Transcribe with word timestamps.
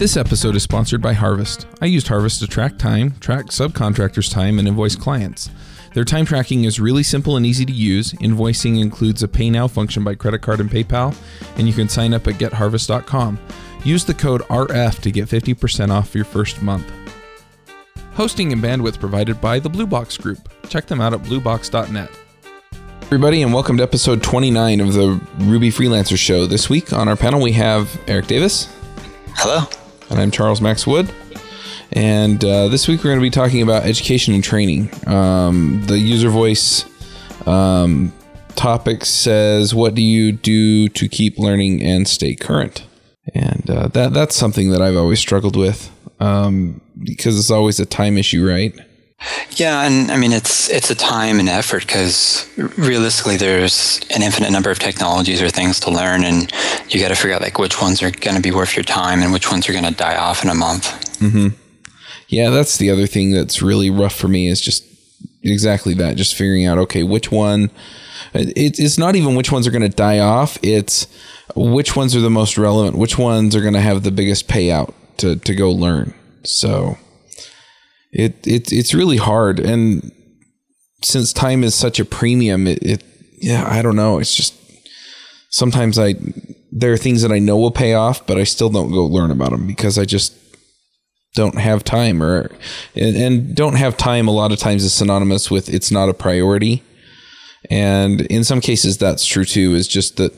This 0.00 0.16
episode 0.16 0.56
is 0.56 0.62
sponsored 0.62 1.02
by 1.02 1.12
Harvest. 1.12 1.66
I 1.82 1.84
used 1.84 2.08
Harvest 2.08 2.40
to 2.40 2.46
track 2.46 2.78
time, 2.78 3.16
track 3.20 3.48
subcontractors' 3.48 4.32
time, 4.32 4.58
and 4.58 4.66
invoice 4.66 4.96
clients. 4.96 5.50
Their 5.92 6.06
time 6.06 6.24
tracking 6.24 6.64
is 6.64 6.80
really 6.80 7.02
simple 7.02 7.36
and 7.36 7.44
easy 7.44 7.66
to 7.66 7.72
use. 7.74 8.14
Invoicing 8.14 8.80
includes 8.80 9.22
a 9.22 9.28
Pay 9.28 9.50
Now 9.50 9.68
function 9.68 10.02
by 10.02 10.14
credit 10.14 10.38
card 10.38 10.60
and 10.60 10.70
PayPal, 10.70 11.14
and 11.58 11.68
you 11.68 11.74
can 11.74 11.86
sign 11.86 12.14
up 12.14 12.26
at 12.26 12.36
getharvest.com. 12.36 13.38
Use 13.84 14.06
the 14.06 14.14
code 14.14 14.40
RF 14.44 15.00
to 15.00 15.10
get 15.10 15.28
50% 15.28 15.90
off 15.90 16.14
your 16.14 16.24
first 16.24 16.62
month. 16.62 16.90
Hosting 18.14 18.54
and 18.54 18.62
bandwidth 18.62 18.98
provided 18.98 19.38
by 19.38 19.58
the 19.58 19.68
Blue 19.68 19.86
Box 19.86 20.16
Group. 20.16 20.48
Check 20.70 20.86
them 20.86 21.02
out 21.02 21.12
at 21.12 21.20
bluebox.net. 21.24 22.10
Everybody, 23.02 23.42
and 23.42 23.52
welcome 23.52 23.76
to 23.76 23.82
episode 23.82 24.22
29 24.22 24.80
of 24.80 24.94
the 24.94 25.20
Ruby 25.40 25.68
Freelancer 25.68 26.16
Show. 26.16 26.46
This 26.46 26.70
week 26.70 26.94
on 26.94 27.06
our 27.06 27.16
panel, 27.16 27.42
we 27.42 27.52
have 27.52 28.00
Eric 28.06 28.28
Davis. 28.28 28.74
Hello. 29.34 29.66
And 30.10 30.18
I'm 30.18 30.32
Charles 30.32 30.60
Max 30.60 30.86
Wood. 30.86 31.12
And 31.92 32.44
uh, 32.44 32.68
this 32.68 32.88
week 32.88 32.98
we're 32.98 33.10
going 33.10 33.20
to 33.20 33.22
be 33.22 33.30
talking 33.30 33.62
about 33.62 33.84
education 33.84 34.34
and 34.34 34.42
training. 34.42 34.90
Um, 35.06 35.82
the 35.86 35.98
user 35.98 36.30
voice 36.30 36.84
um, 37.46 38.12
topic 38.56 39.04
says, 39.04 39.74
"What 39.74 39.94
do 39.94 40.02
you 40.02 40.32
do 40.32 40.88
to 40.88 41.08
keep 41.08 41.38
learning 41.38 41.82
and 41.82 42.08
stay 42.08 42.34
current?" 42.34 42.84
And 43.34 43.70
uh, 43.70 43.88
that 43.88 44.12
that's 44.12 44.34
something 44.34 44.70
that 44.70 44.82
I've 44.82 44.96
always 44.96 45.20
struggled 45.20 45.56
with 45.56 45.90
um, 46.18 46.80
because 47.02 47.38
it's 47.38 47.50
always 47.50 47.78
a 47.78 47.86
time 47.86 48.18
issue, 48.18 48.46
right? 48.46 48.74
Yeah, 49.50 49.82
and 49.82 50.10
I 50.10 50.16
mean 50.16 50.32
it's 50.32 50.70
it's 50.70 50.90
a 50.90 50.94
time 50.94 51.38
and 51.38 51.48
effort 51.48 51.86
because 51.86 52.48
realistically, 52.56 53.36
there's 53.36 54.00
an 54.14 54.22
infinite 54.22 54.50
number 54.50 54.70
of 54.70 54.78
technologies 54.78 55.42
or 55.42 55.50
things 55.50 55.80
to 55.80 55.90
learn, 55.90 56.24
and 56.24 56.50
you 56.88 57.00
got 57.00 57.08
to 57.08 57.14
figure 57.14 57.34
out 57.34 57.42
like 57.42 57.58
which 57.58 57.80
ones 57.80 58.02
are 58.02 58.10
going 58.10 58.36
to 58.36 58.42
be 58.42 58.50
worth 58.50 58.74
your 58.74 58.84
time 58.84 59.22
and 59.22 59.32
which 59.32 59.50
ones 59.50 59.68
are 59.68 59.72
going 59.72 59.84
to 59.84 59.90
die 59.90 60.16
off 60.16 60.42
in 60.42 60.48
a 60.48 60.54
month. 60.54 61.18
Mm-hmm. 61.18 61.48
Yeah, 62.28 62.50
that's 62.50 62.78
the 62.78 62.90
other 62.90 63.06
thing 63.06 63.32
that's 63.32 63.60
really 63.60 63.90
rough 63.90 64.14
for 64.14 64.28
me 64.28 64.46
is 64.46 64.60
just 64.60 64.84
exactly 65.42 65.92
that. 65.94 66.16
Just 66.16 66.34
figuring 66.34 66.64
out 66.64 66.78
okay, 66.78 67.02
which 67.02 67.30
one. 67.30 67.70
It, 68.32 68.78
it's 68.78 68.98
not 68.98 69.16
even 69.16 69.34
which 69.34 69.52
ones 69.52 69.66
are 69.66 69.72
going 69.72 69.82
to 69.82 69.88
die 69.88 70.20
off. 70.20 70.56
It's 70.62 71.06
which 71.54 71.96
ones 71.96 72.14
are 72.16 72.20
the 72.20 72.30
most 72.30 72.56
relevant. 72.56 72.96
Which 72.96 73.18
ones 73.18 73.54
are 73.54 73.60
going 73.60 73.74
to 73.74 73.80
have 73.80 74.02
the 74.02 74.12
biggest 74.12 74.48
payout 74.48 74.94
to 75.18 75.36
to 75.36 75.54
go 75.54 75.70
learn. 75.70 76.14
So 76.44 76.96
it, 78.12 78.46
it 78.46 78.72
it's 78.72 78.94
really 78.94 79.16
hard. 79.16 79.60
And 79.60 80.12
since 81.02 81.32
time 81.32 81.64
is 81.64 81.74
such 81.74 81.98
a 81.98 82.04
premium 82.04 82.66
it, 82.66 82.82
it 82.82 83.04
yeah 83.38 83.66
i 83.70 83.82
don't 83.82 83.96
know. 83.96 84.18
It's 84.18 84.34
just 84.34 84.54
sometimes 85.50 85.98
i 85.98 86.14
there 86.72 86.92
are 86.92 86.96
things 86.96 87.22
that 87.22 87.32
i 87.32 87.38
know 87.38 87.56
will 87.56 87.72
pay 87.72 87.94
off 87.94 88.24
but 88.24 88.38
i 88.38 88.44
still 88.44 88.70
don't 88.70 88.92
go 88.92 89.04
learn 89.04 89.32
about 89.32 89.50
them 89.50 89.66
because 89.66 89.98
i 89.98 90.04
just 90.04 90.32
don't 91.34 91.58
have 91.58 91.82
time 91.82 92.22
or 92.22 92.50
and, 92.94 93.16
and 93.16 93.54
don't 93.54 93.74
have 93.74 93.96
time 93.96 94.28
a 94.28 94.30
lot 94.30 94.52
of 94.52 94.58
times 94.58 94.84
is 94.84 94.92
synonymous 94.92 95.50
with 95.50 95.68
it's 95.68 95.90
not 95.90 96.08
a 96.08 96.14
priority. 96.14 96.82
And 97.70 98.22
in 98.22 98.42
some 98.42 98.60
cases 98.60 98.98
that's 98.98 99.24
true 99.24 99.44
too 99.44 99.74
is 99.74 99.86
just 99.86 100.16
that 100.16 100.32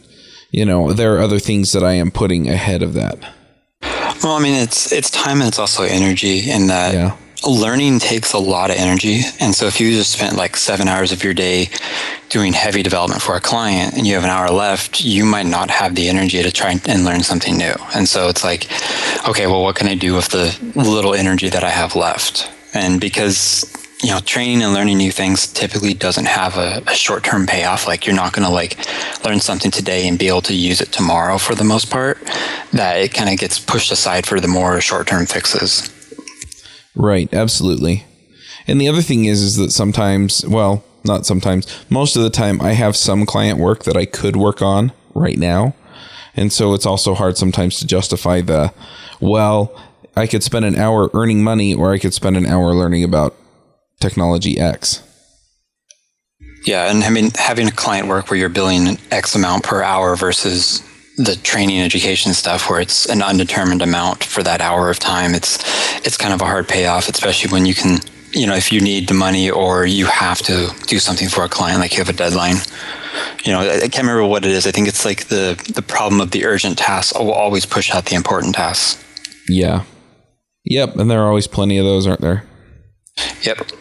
you 0.50 0.65
know 0.65 0.93
there 0.93 1.15
are 1.17 1.20
other 1.20 1.39
things 1.39 1.73
that 1.73 1.83
i 1.84 1.93
am 1.93 2.11
putting 2.11 2.48
ahead 2.48 2.83
of 2.83 2.95
that. 2.95 3.19
Well 4.23 4.34
i 4.34 4.43
mean 4.43 4.55
it's 4.55 4.93
it's 4.93 5.11
time 5.11 5.41
and 5.41 5.48
it's 5.48 5.59
also 5.59 5.83
energy 5.84 6.50
in 6.50 6.67
that 6.67 6.95
yeah 6.95 7.17
learning 7.47 7.98
takes 7.98 8.33
a 8.33 8.39
lot 8.39 8.71
of 8.71 8.77
energy. 8.77 9.23
And 9.41 9.55
so 9.55 9.67
if 9.67 9.81
you 9.81 9.91
just 9.93 10.12
spent 10.12 10.37
like 10.37 10.57
seven 10.57 10.89
hours 10.89 11.12
of 11.12 11.25
your 11.25 11.35
day 11.35 11.69
doing 12.29 12.53
heavy 12.53 12.83
development 12.83 13.21
for 13.21 13.37
a 13.37 13.41
client 13.41 13.95
and 13.95 14.07
you 14.07 14.15
have 14.15 14.25
an 14.25 14.31
hour 14.31 14.51
left, 14.51 15.05
you 15.05 15.25
might 15.25 15.47
not 15.47 15.71
have 15.71 15.95
the 15.95 16.09
energy 16.09 16.43
to 16.43 16.51
try 16.51 16.79
and 16.87 17.05
learn 17.05 17.23
something 17.23 17.57
new. 17.57 17.75
And 17.95 18.09
so 18.09 18.29
it's 18.29 18.45
like, 18.45 18.69
okay, 19.29 19.47
well, 19.47 19.62
what 19.62 19.77
can 19.77 19.89
I 19.89 19.95
do 19.95 20.15
with 20.15 20.28
the 20.28 20.56
little 20.75 21.15
energy 21.15 21.49
that 21.49 21.65
I 21.65 21.71
have 21.71 21.97
left? 21.97 22.50
And 22.75 23.00
because 23.00 23.71
you 24.03 24.11
know 24.11 24.19
training 24.21 24.62
and 24.62 24.72
learning 24.72 24.97
new 24.97 25.12
things 25.12 25.47
typically 25.47 25.95
doesn't 25.95 26.27
have 26.27 26.56
a, 26.56 26.83
a 26.89 26.95
short-term 26.95 27.47
payoff 27.47 27.87
like 27.87 28.05
you're 28.05 28.16
not 28.16 28.33
going 28.33 28.45
to 28.45 28.53
like 28.53 28.77
learn 29.25 29.39
something 29.39 29.71
today 29.71 30.09
and 30.09 30.19
be 30.19 30.27
able 30.27 30.43
to 30.43 30.55
use 30.55 30.81
it 30.81 30.91
tomorrow 30.91 31.39
for 31.39 31.55
the 31.55 31.62
most 31.62 31.89
part 31.89 32.19
that 32.72 32.97
it 32.97 33.15
kind 33.15 33.31
of 33.31 33.39
gets 33.39 33.61
pushed 33.61 33.93
aside 33.93 34.27
for 34.27 34.41
the 34.41 34.49
more 34.49 34.81
short-term 34.81 35.25
fixes 35.25 35.91
Right, 36.94 37.32
absolutely. 37.32 38.04
And 38.66 38.80
the 38.80 38.88
other 38.88 39.03
thing 39.03 39.25
is 39.25 39.42
is 39.42 39.56
that 39.56 39.72
sometimes, 39.72 40.44
well, 40.47 40.84
not 41.04 41.26
sometimes, 41.26 41.66
most 41.91 42.16
of 42.16 42.22
the 42.22 42.30
time 42.30 42.60
I 42.60 42.72
have 42.72 42.97
some 42.97 43.26
client 43.26 43.58
work 43.58 43.84
that 43.84 43.97
I 43.97 44.04
could 44.04 44.36
work 44.36 44.62
on 44.62 44.92
right 45.14 45.38
now. 45.38 45.75
And 46.34 46.53
so 46.53 46.75
it's 46.75 46.86
also 46.86 47.14
hard 47.14 47.36
sometimes 47.36 47.78
to 47.78 47.86
justify 47.86 48.41
the 48.41 48.72
well, 49.20 49.78
I 50.16 50.26
could 50.26 50.42
spend 50.42 50.64
an 50.64 50.76
hour 50.76 51.10
earning 51.14 51.42
money 51.42 51.75
or 51.75 51.92
I 51.92 51.98
could 51.98 52.14
spend 52.14 52.36
an 52.36 52.47
hour 52.47 52.75
learning 52.75 53.04
about 53.04 53.34
technology 54.00 54.59
X. 54.59 55.03
Yeah, 56.66 56.91
and 56.91 57.03
I 57.03 57.10
mean 57.10 57.30
having 57.34 57.69
a 57.69 57.72
client 57.72 58.09
work 58.09 58.30
where 58.30 58.38
you're 58.38 58.48
billing 58.48 58.86
an 58.86 58.98
X 59.10 59.34
amount 59.34 59.64
per 59.64 59.82
hour 59.82 60.14
versus 60.16 60.82
the 61.17 61.37
training 61.37 61.81
education 61.81 62.33
stuff 62.33 62.69
where 62.71 62.81
it's 62.81 63.06
an 63.06 63.23
undetermined 63.23 63.83
amount 63.83 64.25
for 64.25 64.43
that 64.43 64.61
hour 64.61 64.89
of 64.91 64.99
time 64.99 65.34
it's 65.34 65.59
it's 66.06 66.17
kind 66.17 66.33
of 66.33 66.41
a 66.41 66.45
hard 66.45 66.67
payoff 66.69 67.09
especially 67.09 67.50
when 67.53 67.67
you 67.67 67.75
can 67.75 67.99
you 68.33 68.47
know 68.47 68.55
if 68.55 68.73
you 68.73 68.81
need 68.81 69.09
the 69.09 69.15
money 69.15 69.51
or 69.51 69.84
you 69.84 70.06
have 70.06 70.39
to 70.39 70.75
do 70.87 70.99
something 70.99 71.28
for 71.28 71.45
a 71.45 71.49
client 71.49 71.81
like 71.81 71.93
you 71.93 71.99
have 71.99 72.09
a 72.09 72.12
deadline. 72.12 72.56
You 73.45 73.53
know 73.53 73.61
i 73.61 73.81
can't 73.81 73.99
remember 73.99 74.25
what 74.25 74.45
it 74.45 74.53
is. 74.53 74.67
I 74.67 74.71
think 74.71 74.89
it's 74.89 75.05
like 75.05 75.27
the 75.27 75.62
the 75.75 75.83
problem 75.83 76.21
of 76.21 76.31
the 76.31 76.47
urgent 76.47 76.78
tasks 76.78 77.12
will 77.19 77.33
always 77.33 77.67
push 77.67 77.95
out 77.95 78.06
the 78.06 78.15
important 78.15 78.55
tasks. 78.55 79.03
Yeah. 79.49 79.84
Yep 80.65 80.97
and 80.97 81.11
there 81.11 81.21
are 81.21 81.28
always 81.28 81.47
plenty 81.47 81.77
of 81.77 81.84
those 81.84 82.06
aren't 82.06 82.22
there? 82.22 82.45
Yep. 83.43 83.72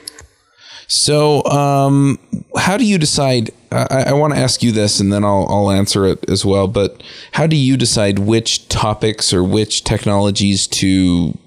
So, 0.87 1.45
um, 1.45 2.19
how 2.57 2.75
do 2.75 2.85
you 2.85 2.97
decide? 2.97 3.51
I, 3.71 4.05
I 4.07 4.13
want 4.13 4.33
to 4.33 4.39
ask 4.39 4.61
you 4.61 4.71
this, 4.71 4.99
and 4.99 5.11
then 5.11 5.23
I'll 5.23 5.47
I'll 5.49 5.71
answer 5.71 6.05
it 6.05 6.29
as 6.29 6.45
well. 6.45 6.67
But 6.67 7.03
how 7.33 7.47
do 7.47 7.55
you 7.55 7.77
decide 7.77 8.19
which 8.19 8.67
topics 8.67 9.33
or 9.33 9.43
which 9.43 9.83
technologies 9.83 10.67
to 10.67 11.37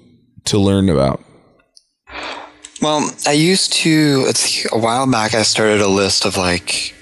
to 0.45 0.57
learn 0.57 0.89
about? 0.89 1.23
Well, 2.81 3.11
I 3.27 3.33
used 3.33 3.73
to. 3.73 4.31
A 4.71 4.77
while 4.77 5.09
back. 5.09 5.33
I 5.33 5.43
started 5.43 5.81
a 5.81 5.87
list 5.87 6.25
of 6.25 6.37
like 6.37 6.93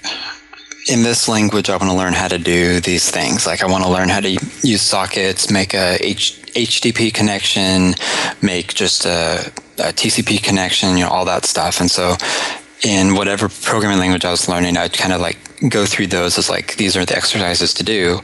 in 0.88 1.02
this 1.02 1.28
language, 1.28 1.70
I 1.70 1.76
want 1.76 1.90
to 1.90 1.96
learn 1.96 2.12
how 2.12 2.28
to 2.28 2.38
do 2.38 2.80
these 2.80 3.10
things. 3.10 3.46
Like 3.46 3.62
I 3.62 3.66
want 3.66 3.84
to 3.84 3.90
learn 3.90 4.08
how 4.08 4.20
to 4.20 4.30
use 4.30 4.82
sockets, 4.82 5.50
make 5.50 5.74
a 5.74 5.96
H- 6.04 6.42
HTTP 6.54 7.12
connection, 7.12 7.94
make 8.42 8.74
just 8.74 9.06
a, 9.06 9.50
a 9.78 9.92
TCP 9.92 10.42
connection, 10.42 10.96
you 10.96 11.04
know, 11.04 11.10
all 11.10 11.24
that 11.24 11.46
stuff. 11.46 11.80
And 11.80 11.90
so 11.90 12.16
in 12.82 13.14
whatever 13.14 13.48
programming 13.48 13.98
language 13.98 14.24
I 14.24 14.30
was 14.30 14.48
learning, 14.48 14.76
I'd 14.76 14.92
kind 14.92 15.12
of 15.12 15.20
like 15.20 15.38
go 15.68 15.86
through 15.86 16.08
those 16.08 16.38
as 16.38 16.50
like, 16.50 16.76
these 16.76 16.96
are 16.96 17.04
the 17.04 17.16
exercises 17.16 17.72
to 17.74 17.84
do. 17.84 18.20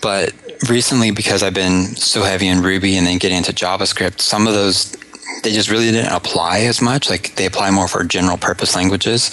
But 0.00 0.34
recently, 0.68 1.10
because 1.10 1.42
I've 1.42 1.54
been 1.54 1.84
so 1.96 2.22
heavy 2.22 2.48
in 2.48 2.62
Ruby 2.62 2.96
and 2.96 3.06
then 3.06 3.18
getting 3.18 3.38
into 3.38 3.52
JavaScript, 3.52 4.20
some 4.20 4.46
of 4.46 4.54
those 4.54 4.96
they 5.42 5.52
just 5.52 5.70
really 5.70 5.90
didn't 5.90 6.12
apply 6.12 6.60
as 6.60 6.82
much. 6.82 7.08
Like 7.08 7.34
they 7.36 7.46
apply 7.46 7.70
more 7.70 7.88
for 7.88 8.02
general 8.04 8.36
purpose 8.36 8.74
languages. 8.74 9.30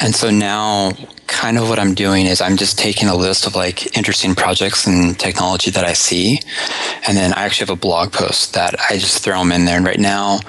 And 0.00 0.14
so 0.14 0.30
now 0.30 0.92
kind 1.26 1.58
of 1.58 1.68
what 1.68 1.78
I'm 1.78 1.94
doing 1.94 2.26
is 2.26 2.40
I'm 2.40 2.56
just 2.56 2.78
taking 2.78 3.08
a 3.08 3.14
list 3.14 3.46
of 3.46 3.54
like 3.54 3.96
interesting 3.96 4.34
projects 4.34 4.86
and 4.86 5.18
technology 5.18 5.70
that 5.70 5.84
I 5.84 5.92
see. 5.92 6.40
And 7.06 7.16
then 7.16 7.32
I 7.34 7.44
actually 7.44 7.66
have 7.68 7.76
a 7.76 7.80
blog 7.80 8.12
post 8.12 8.54
that 8.54 8.74
I 8.90 8.98
just 8.98 9.22
throw 9.22 9.38
them 9.38 9.52
in 9.52 9.64
there. 9.64 9.76
And 9.76 9.86
right 9.86 10.00
now 10.00 10.40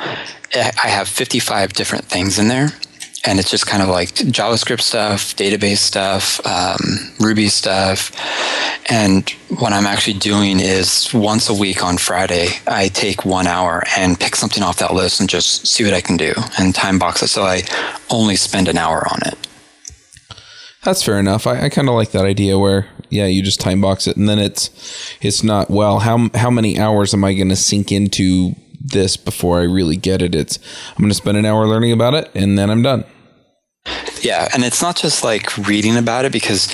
eh, 0.53 0.71
I 0.83 0.87
have 0.87 1.07
55 1.07 1.73
different 1.73 2.05
things 2.05 2.39
in 2.39 2.47
there 2.47 2.69
and 3.25 3.39
it's 3.39 3.49
just 3.49 3.67
kind 3.67 3.83
of 3.83 3.89
like 3.89 4.09
JavaScript 4.09 4.81
stuff, 4.81 5.35
database 5.35 5.77
stuff, 5.77 6.45
um, 6.45 6.79
Ruby 7.19 7.49
stuff. 7.49 8.11
And 8.89 9.29
what 9.59 9.73
I'm 9.73 9.85
actually 9.85 10.17
doing 10.19 10.59
is 10.59 11.13
once 11.13 11.49
a 11.49 11.53
week 11.53 11.83
on 11.83 11.97
Friday, 11.97 12.49
I 12.67 12.87
take 12.87 13.25
one 13.25 13.47
hour 13.47 13.83
and 13.97 14.19
pick 14.19 14.35
something 14.35 14.63
off 14.63 14.77
that 14.79 14.93
list 14.93 15.19
and 15.19 15.29
just 15.29 15.67
see 15.67 15.83
what 15.83 15.93
I 15.93 16.01
can 16.01 16.17
do 16.17 16.33
and 16.57 16.73
time 16.73 16.97
box 16.97 17.21
it 17.21 17.27
so 17.27 17.43
I 17.43 17.63
only 18.09 18.35
spend 18.35 18.67
an 18.67 18.77
hour 18.77 19.05
on 19.11 19.19
it. 19.25 19.47
That's 20.83 21.03
fair 21.03 21.19
enough. 21.19 21.45
I, 21.45 21.65
I 21.65 21.69
kind 21.69 21.89
of 21.89 21.95
like 21.95 22.11
that 22.11 22.25
idea 22.25 22.57
where 22.57 22.87
yeah, 23.09 23.25
you 23.25 23.41
just 23.41 23.59
time 23.59 23.81
box 23.81 24.07
it 24.07 24.17
and 24.17 24.29
then 24.29 24.39
it's 24.39 24.69
it's 25.21 25.43
not 25.43 25.69
well 25.69 25.99
how 25.99 26.29
how 26.35 26.49
many 26.49 26.79
hours 26.79 27.13
am 27.13 27.23
I 27.23 27.33
going 27.33 27.49
to 27.49 27.55
sink 27.55 27.91
into 27.91 28.55
this 28.79 29.17
before 29.17 29.59
I 29.59 29.63
really 29.63 29.97
get 29.97 30.21
it. 30.21 30.35
It's 30.35 30.59
I'm 30.91 30.97
going 30.97 31.09
to 31.09 31.15
spend 31.15 31.37
an 31.37 31.45
hour 31.45 31.67
learning 31.67 31.91
about 31.91 32.13
it 32.13 32.31
and 32.33 32.57
then 32.57 32.69
I'm 32.69 32.81
done. 32.81 33.05
Yeah, 34.21 34.49
and 34.53 34.63
it's 34.63 34.81
not 34.81 34.97
just 34.97 35.23
like 35.23 35.57
reading 35.57 35.95
about 35.95 36.25
it 36.25 36.31
because 36.31 36.73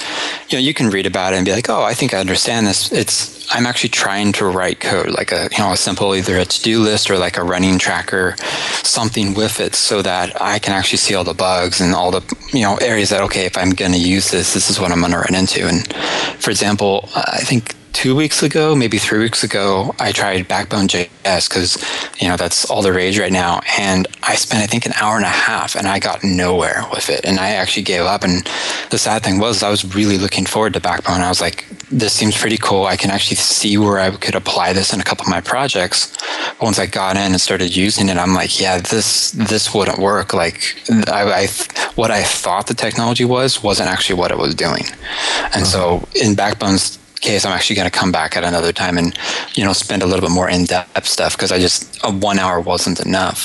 you 0.50 0.58
know 0.58 0.62
you 0.62 0.74
can 0.74 0.90
read 0.90 1.06
about 1.06 1.34
it 1.34 1.38
and 1.38 1.46
be 1.46 1.52
like, 1.52 1.70
"Oh, 1.70 1.84
I 1.84 1.94
think 1.94 2.14
I 2.14 2.20
understand 2.20 2.66
this." 2.66 2.92
It's 2.92 3.48
I'm 3.54 3.68
actually 3.68 3.90
trying 3.90 4.32
to 4.34 4.46
write 4.46 4.80
code 4.80 5.12
like 5.12 5.32
a 5.32 5.48
you 5.52 5.60
know 5.60 5.72
a 5.72 5.78
simple 5.78 6.16
either 6.16 6.38
a 6.38 6.46
to-do 6.46 6.80
list 6.80 7.12
or 7.12 7.18
like 7.18 7.38
a 7.38 7.44
running 7.44 7.78
tracker, 7.78 8.36
something 8.84 9.36
with 9.36 9.60
it 9.60 9.76
so 9.76 10.02
that 10.02 10.42
I 10.42 10.58
can 10.58 10.74
actually 10.74 10.98
see 10.98 11.14
all 11.14 11.24
the 11.24 11.36
bugs 11.36 11.80
and 11.80 11.94
all 11.94 12.10
the 12.10 12.22
you 12.52 12.62
know 12.62 12.78
areas 12.78 13.10
that 13.10 13.22
okay, 13.22 13.46
if 13.46 13.58
I'm 13.58 13.72
going 13.72 13.92
to 13.92 14.00
use 14.00 14.32
this, 14.32 14.56
this 14.56 14.70
is 14.70 14.80
what 14.80 14.92
I'm 14.92 15.00
going 15.00 15.12
to 15.12 15.20
run 15.20 15.36
into. 15.36 15.68
And 15.68 15.86
for 16.42 16.50
example, 16.50 17.08
I 17.16 17.42
think 17.42 17.76
two 17.96 18.14
weeks 18.14 18.44
ago, 18.44 18.76
maybe 18.76 18.98
three 18.98 19.20
weeks 19.20 19.42
ago, 19.42 19.96
I 20.00 20.12
tried 20.12 20.50
Backbone 20.50 20.90
JS 20.90 21.48
because, 21.48 21.78
you 22.22 22.28
know, 22.28 22.36
that's 22.36 22.70
all 22.70 22.82
the 22.82 22.92
rage 22.92 23.18
right 23.18 23.32
now. 23.32 23.62
And 23.80 24.06
I 24.22 24.36
spent, 24.36 24.62
I 24.62 24.68
think, 24.68 24.86
an 24.86 24.92
hour 25.02 25.16
and 25.16 25.24
a 25.24 25.30
half 25.30 25.76
and 25.76 25.88
I 25.88 26.00
got 26.00 26.22
nowhere 26.22 26.84
with 26.92 27.10
it. 27.10 27.24
And 27.24 27.40
I 27.40 27.52
actually 27.52 27.84
gave 27.84 28.02
up. 28.02 28.26
And 28.26 28.46
the 28.90 28.98
sad 28.98 29.24
thing 29.24 29.40
was, 29.40 29.64
I 29.64 29.70
was 29.70 29.96
really 29.96 30.18
looking 30.18 30.46
forward 30.46 30.74
to 30.74 30.82
Backbone. 30.82 31.22
I 31.22 31.30
was 31.30 31.40
like, 31.40 31.68
this 31.90 32.12
seems 32.12 32.38
pretty 32.38 32.58
cool. 32.58 32.86
I 32.86 32.98
can 32.98 33.12
actually 33.12 33.38
see 33.38 33.78
where 33.78 33.98
I 33.98 34.12
could 34.12 34.36
apply 34.36 34.74
this 34.74 34.94
in 34.94 35.00
a 35.00 35.04
couple 35.04 35.24
of 35.24 35.30
my 35.30 35.40
projects. 35.40 36.14
But 36.60 36.64
once 36.64 36.80
I 36.80 36.88
got 36.88 37.16
in 37.16 37.32
and 37.32 37.40
started 37.40 37.74
using 37.76 38.10
it, 38.10 38.18
I'm 38.18 38.34
like, 38.34 38.60
yeah, 38.60 38.80
this 38.80 39.32
this 39.32 39.74
wouldn't 39.74 40.00
work. 40.00 40.34
Like, 40.34 40.76
I, 41.08 41.44
I 41.44 41.48
what 41.96 42.12
I 42.12 42.24
thought 42.24 42.68
the 42.68 42.74
technology 42.74 43.24
was 43.24 43.64
wasn't 43.64 43.90
actually 43.90 44.20
what 44.20 44.32
it 44.32 44.38
was 44.38 44.54
doing. 44.54 44.84
And 45.54 45.64
uh-huh. 45.64 45.66
so 45.66 46.08
in 46.14 46.36
Backbone's 46.36 47.00
case, 47.26 47.46
I'm 47.46 47.52
actually 47.52 47.76
going 47.76 47.90
to 47.90 47.98
come 47.98 48.12
back 48.12 48.38
at 48.38 48.44
another 48.44 48.72
time 48.72 48.98
and 48.98 49.18
you 49.56 49.66
know 49.66 49.74
spend 49.74 50.04
a 50.04 50.06
little 50.06 50.22
bit 50.22 50.34
more 50.34 50.50
in 50.50 50.66
depth 50.66 51.08
stuff 51.08 51.36
because 51.36 51.52
I 51.52 51.60
just 51.60 52.00
a 52.04 52.12
one 52.12 52.40
hour 52.40 52.60
wasn't 52.60 53.00
enough. 53.00 53.40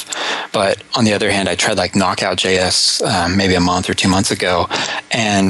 But 0.52 0.82
on 0.96 1.04
the 1.04 1.14
other 1.14 1.30
hand, 1.30 1.48
I 1.48 1.54
tried 1.54 1.78
like 1.78 1.96
Knockout 1.96 2.36
JS 2.36 3.02
um, 3.02 3.36
maybe 3.36 3.54
a 3.54 3.60
month 3.60 3.88
or 3.88 3.94
two 3.94 4.08
months 4.08 4.30
ago, 4.30 4.66
and 5.10 5.48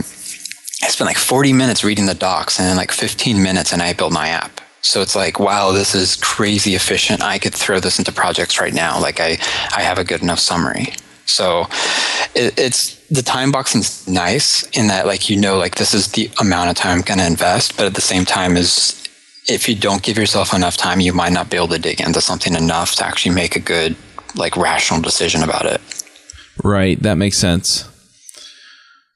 I 0.82 0.88
spent 0.88 1.09
like 1.09 1.19
40 1.19 1.53
minutes 1.53 1.85
reading 1.85 2.06
the 2.06 2.15
docs 2.15 2.59
and 2.59 2.67
then 2.67 2.77
like 2.77 2.91
15 2.91 3.43
minutes 3.43 3.73
and 3.73 3.82
I 3.82 3.93
built 3.93 4.12
my 4.12 4.29
app. 4.29 4.61
So 4.82 5.03
it's 5.03 5.15
like, 5.15 5.38
wow, 5.38 5.73
this 5.73 5.94
is 5.94 6.17
crazy 6.17 6.75
efficient. 6.75 7.23
I 7.23 7.38
could 7.38 7.55
throw 7.55 7.81
this 7.81 7.99
into 7.99 8.12
projects 8.12 8.59
right 8.59 8.73
now. 8.73 8.99
Like 8.99 9.21
I, 9.21 9.37
I 9.77 9.82
have 9.82 9.99
a 9.99 10.05
good 10.05 10.23
enough 10.23 10.38
summary. 10.38 10.94
So 11.31 11.67
it, 12.35 12.59
it's 12.59 12.97
the 13.09 13.23
time 13.23 13.53
boxing's 13.53 14.06
nice 14.06 14.62
in 14.71 14.88
that 14.88 15.06
like 15.06 15.31
you 15.31 15.37
know 15.37 15.59
like 15.59 15.77
this 15.77 15.94
is 15.94 16.12
the 16.12 16.31
amount 16.41 16.71
of 16.71 16.77
time 16.77 16.99
I'm 16.99 17.03
going 17.03 17.19
to 17.19 17.27
invest, 17.27 17.77
but 17.77 17.87
at 17.87 17.94
the 17.94 18.00
same 18.00 18.25
time 18.25 18.56
is 18.56 18.97
if 19.49 19.69
you 19.69 19.75
don't 19.75 20.03
give 20.03 20.17
yourself 20.17 20.55
enough 20.55 20.77
time, 20.77 21.00
you 21.00 21.12
might 21.12 21.32
not 21.32 21.50
be 21.50 21.56
able 21.56 21.69
to 21.69 21.79
dig 21.79 22.00
into 22.00 22.21
something 22.21 22.55
enough 22.55 22.94
to 22.97 23.05
actually 23.05 23.35
make 23.35 23.56
a 23.56 23.61
good 23.61 23.97
like 24.37 24.56
rational 24.56 25.00
decision 25.00 25.43
about 25.43 25.67
it. 25.67 25.81
Right, 26.62 27.00
that 27.03 27.15
makes 27.15 27.38
sense. 27.38 27.88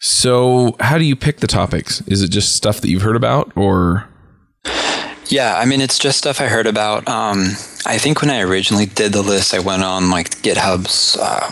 So, 0.00 0.76
how 0.80 0.98
do 0.98 1.04
you 1.04 1.16
pick 1.16 1.38
the 1.38 1.46
topics? 1.46 2.02
Is 2.06 2.22
it 2.22 2.30
just 2.30 2.54
stuff 2.54 2.80
that 2.80 2.88
you've 2.88 3.02
heard 3.02 3.16
about 3.16 3.52
or 3.56 4.08
yeah, 5.26 5.56
I 5.56 5.64
mean, 5.64 5.80
it's 5.80 5.98
just 5.98 6.18
stuff 6.18 6.40
I 6.40 6.46
heard 6.46 6.66
about. 6.66 7.08
Um, 7.08 7.50
I 7.86 7.98
think 7.98 8.20
when 8.20 8.30
I 8.30 8.40
originally 8.40 8.86
did 8.86 9.12
the 9.12 9.22
list, 9.22 9.54
I 9.54 9.58
went 9.58 9.82
on 9.82 10.10
like 10.10 10.30
GitHub's. 10.42 11.16
Uh, 11.16 11.50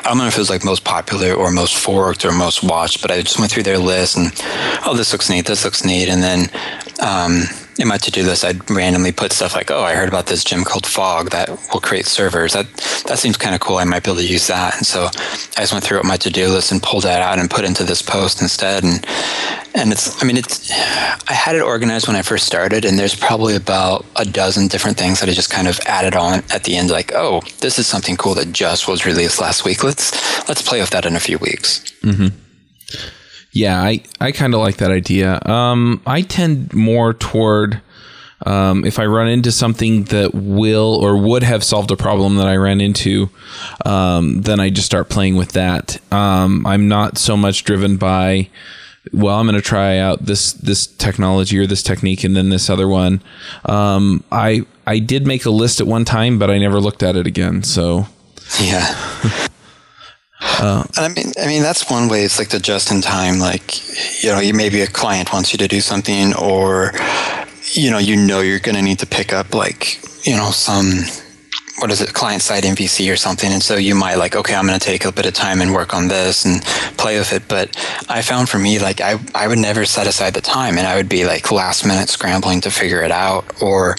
I 0.00 0.02
don't 0.04 0.18
know 0.18 0.26
if 0.26 0.34
it 0.34 0.38
was 0.38 0.50
like 0.50 0.64
most 0.64 0.84
popular 0.84 1.34
or 1.34 1.50
most 1.50 1.76
forked 1.76 2.24
or 2.24 2.32
most 2.32 2.62
watched, 2.62 3.02
but 3.02 3.10
I 3.10 3.20
just 3.20 3.38
went 3.38 3.52
through 3.52 3.64
their 3.64 3.78
list 3.78 4.16
and 4.16 4.32
oh, 4.86 4.94
this 4.96 5.12
looks 5.12 5.28
neat, 5.28 5.46
this 5.46 5.64
looks 5.64 5.84
neat, 5.84 6.08
and 6.08 6.22
then 6.22 6.50
um, 7.00 7.42
in 7.80 7.88
my 7.88 7.96
to-do 7.96 8.22
list, 8.22 8.44
I'd 8.44 8.70
randomly 8.70 9.12
put 9.12 9.32
stuff 9.32 9.54
like, 9.54 9.70
"Oh, 9.70 9.82
I 9.82 9.94
heard 9.94 10.08
about 10.08 10.26
this 10.26 10.44
gem 10.44 10.64
called 10.64 10.86
Fog 10.86 11.30
that 11.30 11.48
will 11.72 11.80
create 11.80 12.06
servers. 12.06 12.52
That 12.52 12.66
that 13.06 13.18
seems 13.18 13.36
kind 13.36 13.54
of 13.54 13.60
cool. 13.60 13.78
I 13.78 13.84
might 13.84 14.04
be 14.04 14.10
able 14.10 14.20
to 14.20 14.26
use 14.26 14.46
that." 14.48 14.76
And 14.76 14.86
so 14.86 15.06
I 15.56 15.60
just 15.60 15.72
went 15.72 15.84
through 15.84 16.02
my 16.02 16.16
to-do 16.16 16.48
list 16.48 16.72
and 16.72 16.82
pulled 16.82 17.04
that 17.04 17.22
out 17.22 17.38
and 17.38 17.50
put 17.50 17.64
into 17.64 17.84
this 17.84 18.02
post 18.02 18.42
instead. 18.42 18.84
And 18.84 19.06
and 19.74 19.92
it's, 19.92 20.22
I 20.22 20.26
mean, 20.26 20.36
it's. 20.36 20.70
I 20.70 21.32
had 21.32 21.56
it 21.56 21.62
organized 21.62 22.06
when 22.06 22.16
I 22.16 22.22
first 22.22 22.46
started, 22.46 22.84
and 22.84 22.98
there's 22.98 23.14
probably 23.14 23.56
about 23.56 24.04
a 24.16 24.24
dozen 24.24 24.68
different 24.68 24.98
things 24.98 25.20
that 25.20 25.28
I 25.28 25.32
just 25.32 25.50
kind 25.50 25.68
of 25.68 25.80
added 25.86 26.14
on 26.16 26.42
at 26.52 26.64
the 26.64 26.76
end. 26.76 26.90
Like, 26.90 27.12
oh, 27.14 27.40
this 27.60 27.78
is 27.78 27.86
something 27.86 28.16
cool 28.16 28.34
that 28.34 28.52
just 28.52 28.88
was 28.88 29.06
released 29.06 29.40
last 29.40 29.64
week. 29.64 29.82
Let's 29.84 30.12
let's 30.48 30.62
play 30.62 30.80
with 30.80 30.90
that 30.90 31.06
in 31.06 31.16
a 31.16 31.20
few 31.20 31.38
weeks. 31.38 31.80
Mm-hmm. 32.02 32.36
Yeah, 33.52 33.80
I, 33.82 34.02
I 34.20 34.32
kind 34.32 34.54
of 34.54 34.60
like 34.60 34.76
that 34.76 34.90
idea. 34.90 35.40
Um, 35.44 36.00
I 36.06 36.22
tend 36.22 36.72
more 36.72 37.14
toward 37.14 37.80
um, 38.46 38.84
if 38.84 38.98
I 38.98 39.06
run 39.06 39.28
into 39.28 39.52
something 39.52 40.04
that 40.04 40.34
will 40.34 40.94
or 40.94 41.16
would 41.16 41.42
have 41.42 41.62
solved 41.62 41.90
a 41.90 41.96
problem 41.96 42.36
that 42.36 42.46
I 42.46 42.56
ran 42.56 42.80
into, 42.80 43.28
um, 43.84 44.42
then 44.42 44.60
I 44.60 44.70
just 44.70 44.86
start 44.86 45.08
playing 45.08 45.36
with 45.36 45.52
that. 45.52 46.00
Um, 46.12 46.66
I'm 46.66 46.88
not 46.88 47.18
so 47.18 47.36
much 47.36 47.64
driven 47.64 47.96
by, 47.96 48.48
well, 49.12 49.38
I'm 49.38 49.46
going 49.46 49.56
to 49.56 49.62
try 49.62 49.98
out 49.98 50.24
this 50.24 50.52
this 50.54 50.86
technology 50.86 51.58
or 51.58 51.66
this 51.66 51.82
technique 51.82 52.24
and 52.24 52.34
then 52.34 52.48
this 52.48 52.70
other 52.70 52.88
one. 52.88 53.22
Um, 53.66 54.24
I 54.32 54.62
I 54.86 55.00
did 55.00 55.26
make 55.26 55.44
a 55.44 55.50
list 55.50 55.80
at 55.80 55.86
one 55.86 56.04
time, 56.04 56.38
but 56.38 56.50
I 56.50 56.58
never 56.58 56.80
looked 56.80 57.02
at 57.02 57.16
it 57.16 57.26
again. 57.26 57.62
So 57.62 58.06
yeah. 58.60 59.48
Uh, 60.60 60.84
and 60.96 61.06
I 61.06 61.08
mean, 61.08 61.32
I 61.42 61.46
mean 61.46 61.62
that's 61.62 61.90
one 61.90 62.08
way. 62.08 62.22
It's 62.24 62.38
like 62.38 62.50
the 62.50 62.58
just 62.58 62.90
in 62.90 63.00
time. 63.00 63.38
Like, 63.38 64.22
you 64.22 64.30
know, 64.30 64.40
you 64.40 64.52
maybe 64.52 64.82
a 64.82 64.86
client 64.86 65.32
wants 65.32 65.52
you 65.52 65.58
to 65.58 65.68
do 65.68 65.80
something, 65.80 66.34
or 66.34 66.92
you 67.72 67.90
know, 67.90 67.98
you 67.98 68.16
know, 68.16 68.40
you're 68.40 68.60
going 68.60 68.76
to 68.76 68.82
need 68.82 68.98
to 68.98 69.06
pick 69.06 69.32
up 69.32 69.54
like 69.54 70.00
you 70.26 70.36
know 70.36 70.50
some 70.50 71.04
what 71.80 71.90
is 71.90 72.00
it, 72.00 72.12
client 72.12 72.42
side 72.42 72.64
MVC 72.64 73.10
or 73.12 73.16
something. 73.16 73.50
And 73.50 73.62
so 73.62 73.76
you 73.76 73.94
might 73.94 74.16
like, 74.16 74.36
okay, 74.36 74.54
I'm 74.54 74.66
going 74.66 74.78
to 74.78 74.84
take 74.84 75.04
a 75.04 75.12
bit 75.12 75.26
of 75.26 75.32
time 75.32 75.60
and 75.60 75.72
work 75.72 75.94
on 75.94 76.08
this 76.08 76.44
and 76.44 76.62
play 76.98 77.18
with 77.18 77.32
it. 77.32 77.48
But 77.48 77.74
I 78.08 78.22
found 78.22 78.48
for 78.48 78.58
me, 78.58 78.78
like, 78.78 79.00
I, 79.00 79.18
I 79.34 79.48
would 79.48 79.58
never 79.58 79.84
set 79.86 80.06
aside 80.06 80.34
the 80.34 80.40
time 80.40 80.76
and 80.76 80.86
I 80.86 80.96
would 80.96 81.08
be 81.08 81.24
like 81.24 81.50
last 81.50 81.86
minute 81.86 82.08
scrambling 82.08 82.60
to 82.62 82.70
figure 82.70 83.02
it 83.02 83.10
out. 83.10 83.62
Or, 83.62 83.96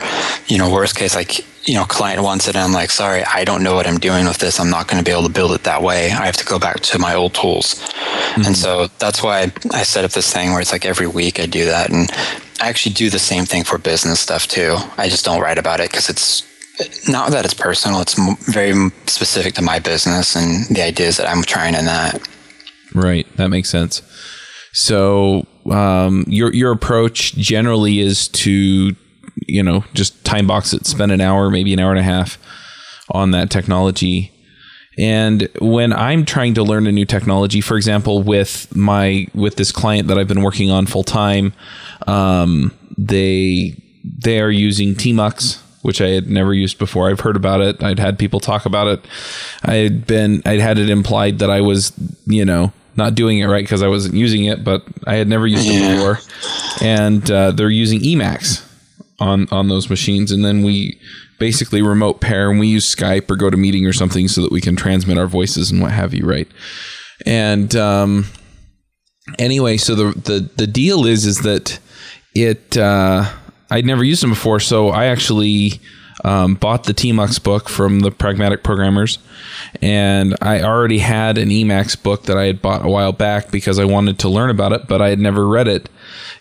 you 0.47 0.57
know, 0.57 0.71
worst 0.71 0.95
case, 0.95 1.15
like, 1.15 1.43
you 1.71 1.77
know, 1.77 1.85
client 1.85 2.21
wants 2.21 2.49
it 2.49 2.55
and 2.57 2.65
I'm 2.65 2.73
like, 2.73 2.91
sorry, 2.91 3.23
I 3.23 3.45
don't 3.45 3.63
know 3.63 3.75
what 3.75 3.87
I'm 3.87 3.97
doing 3.97 4.25
with 4.25 4.39
this. 4.39 4.59
I'm 4.59 4.69
not 4.69 4.89
going 4.89 5.01
to 5.01 5.05
be 5.05 5.11
able 5.13 5.23
to 5.23 5.31
build 5.31 5.53
it 5.53 5.63
that 5.63 5.81
way. 5.81 6.07
I 6.07 6.25
have 6.25 6.35
to 6.35 6.43
go 6.43 6.59
back 6.59 6.81
to 6.81 6.99
my 6.99 7.15
old 7.15 7.33
tools. 7.33 7.75
Mm-hmm. 7.75 8.41
And 8.47 8.57
so 8.57 8.87
that's 8.99 9.23
why 9.23 9.53
I 9.71 9.83
set 9.83 10.03
up 10.03 10.11
this 10.11 10.33
thing 10.33 10.51
where 10.51 10.59
it's 10.59 10.73
like 10.73 10.85
every 10.85 11.07
week 11.07 11.39
I 11.39 11.45
do 11.45 11.63
that. 11.63 11.89
And 11.89 12.11
I 12.59 12.67
actually 12.67 12.93
do 12.95 13.09
the 13.09 13.19
same 13.19 13.45
thing 13.45 13.63
for 13.63 13.77
business 13.77 14.19
stuff 14.19 14.47
too. 14.49 14.75
I 14.97 15.07
just 15.07 15.23
don't 15.23 15.39
write 15.39 15.57
about 15.57 15.79
it 15.79 15.89
because 15.89 16.09
it's 16.09 16.43
not 17.07 17.31
that 17.31 17.45
it's 17.45 17.53
personal. 17.53 18.01
It's 18.01 18.15
very 18.51 18.89
specific 19.05 19.53
to 19.53 19.61
my 19.61 19.79
business 19.79 20.35
and 20.35 20.65
the 20.75 20.81
ideas 20.81 21.15
that 21.15 21.29
I'm 21.29 21.41
trying 21.41 21.75
in 21.75 21.85
that. 21.85 22.27
Right. 22.93 23.25
That 23.37 23.47
makes 23.47 23.69
sense. 23.69 24.01
So, 24.73 25.47
um, 25.69 26.25
your, 26.27 26.53
your 26.53 26.73
approach 26.73 27.33
generally 27.35 28.01
is 28.01 28.27
to 28.27 28.93
you 29.35 29.63
know, 29.63 29.83
just 29.93 30.23
time 30.25 30.47
box 30.47 30.73
it, 30.73 30.85
spend 30.85 31.11
an 31.11 31.21
hour, 31.21 31.49
maybe 31.49 31.73
an 31.73 31.79
hour 31.79 31.91
and 31.91 31.99
a 31.99 32.03
half 32.03 32.37
on 33.09 33.31
that 33.31 33.49
technology. 33.49 34.31
And 34.97 35.47
when 35.59 35.93
I'm 35.93 36.25
trying 36.25 36.53
to 36.55 36.63
learn 36.63 36.85
a 36.85 36.91
new 36.91 37.05
technology, 37.05 37.61
for 37.61 37.77
example, 37.77 38.23
with 38.23 38.75
my 38.75 39.27
with 39.33 39.55
this 39.55 39.71
client 39.71 40.07
that 40.09 40.17
I've 40.17 40.27
been 40.27 40.41
working 40.41 40.69
on 40.69 40.85
full 40.85 41.03
time, 41.03 41.53
um, 42.07 42.73
they 42.97 43.81
they 44.03 44.41
are 44.41 44.51
using 44.51 44.95
Tmux, 44.95 45.61
which 45.81 46.01
I 46.01 46.09
had 46.09 46.29
never 46.29 46.53
used 46.53 46.77
before. 46.77 47.09
I've 47.09 47.21
heard 47.21 47.37
about 47.37 47.61
it. 47.61 47.81
I'd 47.81 47.99
had 47.99 48.19
people 48.19 48.41
talk 48.41 48.65
about 48.65 48.87
it. 48.87 49.05
I 49.63 49.75
had 49.75 50.05
been 50.05 50.41
I'd 50.45 50.59
had 50.59 50.77
it 50.77 50.89
implied 50.89 51.39
that 51.39 51.49
I 51.49 51.61
was, 51.61 51.93
you 52.25 52.43
know, 52.43 52.73
not 52.97 53.15
doing 53.15 53.39
it 53.39 53.45
right 53.45 53.63
because 53.63 53.81
I 53.81 53.87
wasn't 53.87 54.15
using 54.15 54.43
it, 54.43 54.63
but 54.63 54.83
I 55.07 55.15
had 55.15 55.29
never 55.29 55.47
used 55.47 55.67
it 55.69 55.95
before. 55.95 56.19
And 56.85 57.29
uh, 57.31 57.51
they're 57.51 57.69
using 57.69 58.01
Emacs 58.01 58.67
on 59.21 59.47
on 59.51 59.69
those 59.69 59.89
machines, 59.89 60.31
and 60.31 60.43
then 60.43 60.63
we 60.63 60.99
basically 61.39 61.81
remote 61.81 62.19
pair 62.19 62.49
and 62.49 62.59
we 62.59 62.67
use 62.67 62.93
Skype 62.93 63.29
or 63.29 63.35
go 63.35 63.49
to 63.49 63.57
meeting 63.57 63.85
or 63.85 63.93
something 63.93 64.27
so 64.27 64.41
that 64.41 64.51
we 64.51 64.59
can 64.59 64.75
transmit 64.75 65.17
our 65.17 65.27
voices 65.27 65.71
and 65.71 65.81
what 65.81 65.91
have 65.91 66.13
you, 66.13 66.25
right? 66.25 66.47
And 67.25 67.73
um, 67.75 68.25
anyway, 69.39 69.77
so 69.77 69.95
the 69.95 70.19
the 70.19 70.49
the 70.57 70.67
deal 70.67 71.05
is 71.05 71.25
is 71.25 71.41
that 71.41 71.79
it 72.33 72.75
uh, 72.77 73.31
I'd 73.69 73.85
never 73.85 74.03
used 74.03 74.23
them 74.23 74.31
before, 74.31 74.59
so 74.59 74.89
I 74.89 75.05
actually 75.05 75.79
um, 76.23 76.55
bought 76.55 76.83
the 76.83 76.93
Tmux 76.93 77.41
book 77.41 77.69
from 77.69 78.01
the 78.01 78.11
Pragmatic 78.11 78.63
Programmers, 78.63 79.19
and 79.81 80.35
I 80.41 80.61
already 80.61 80.99
had 80.99 81.37
an 81.37 81.49
Emacs 81.49 82.01
book 82.01 82.23
that 82.23 82.37
I 82.37 82.45
had 82.45 82.61
bought 82.61 82.85
a 82.85 82.89
while 82.89 83.11
back 83.11 83.51
because 83.51 83.79
I 83.79 83.85
wanted 83.85 84.19
to 84.19 84.29
learn 84.29 84.49
about 84.49 84.73
it, 84.73 84.87
but 84.87 85.01
I 85.01 85.09
had 85.09 85.19
never 85.19 85.47
read 85.47 85.67
it, 85.67 85.89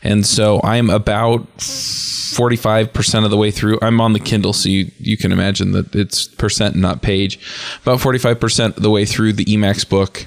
and 0.02 0.26
so 0.26 0.60
I'm 0.62 0.90
about 0.90 1.46
45% 1.58 3.24
of 3.24 3.30
the 3.30 3.36
way 3.36 3.50
through. 3.50 3.78
I'm 3.82 4.00
on 4.00 4.12
the 4.12 4.20
Kindle, 4.20 4.52
so 4.52 4.68
you, 4.68 4.90
you 4.98 5.16
can 5.16 5.32
imagine 5.32 5.72
that 5.72 5.94
it's 5.94 6.28
percent, 6.28 6.76
not 6.76 7.02
page. 7.02 7.38
About 7.82 7.98
45% 7.98 8.76
of 8.76 8.82
the 8.82 8.90
way 8.90 9.04
through 9.04 9.32
the 9.34 9.44
Emacs 9.44 9.88
book. 9.88 10.26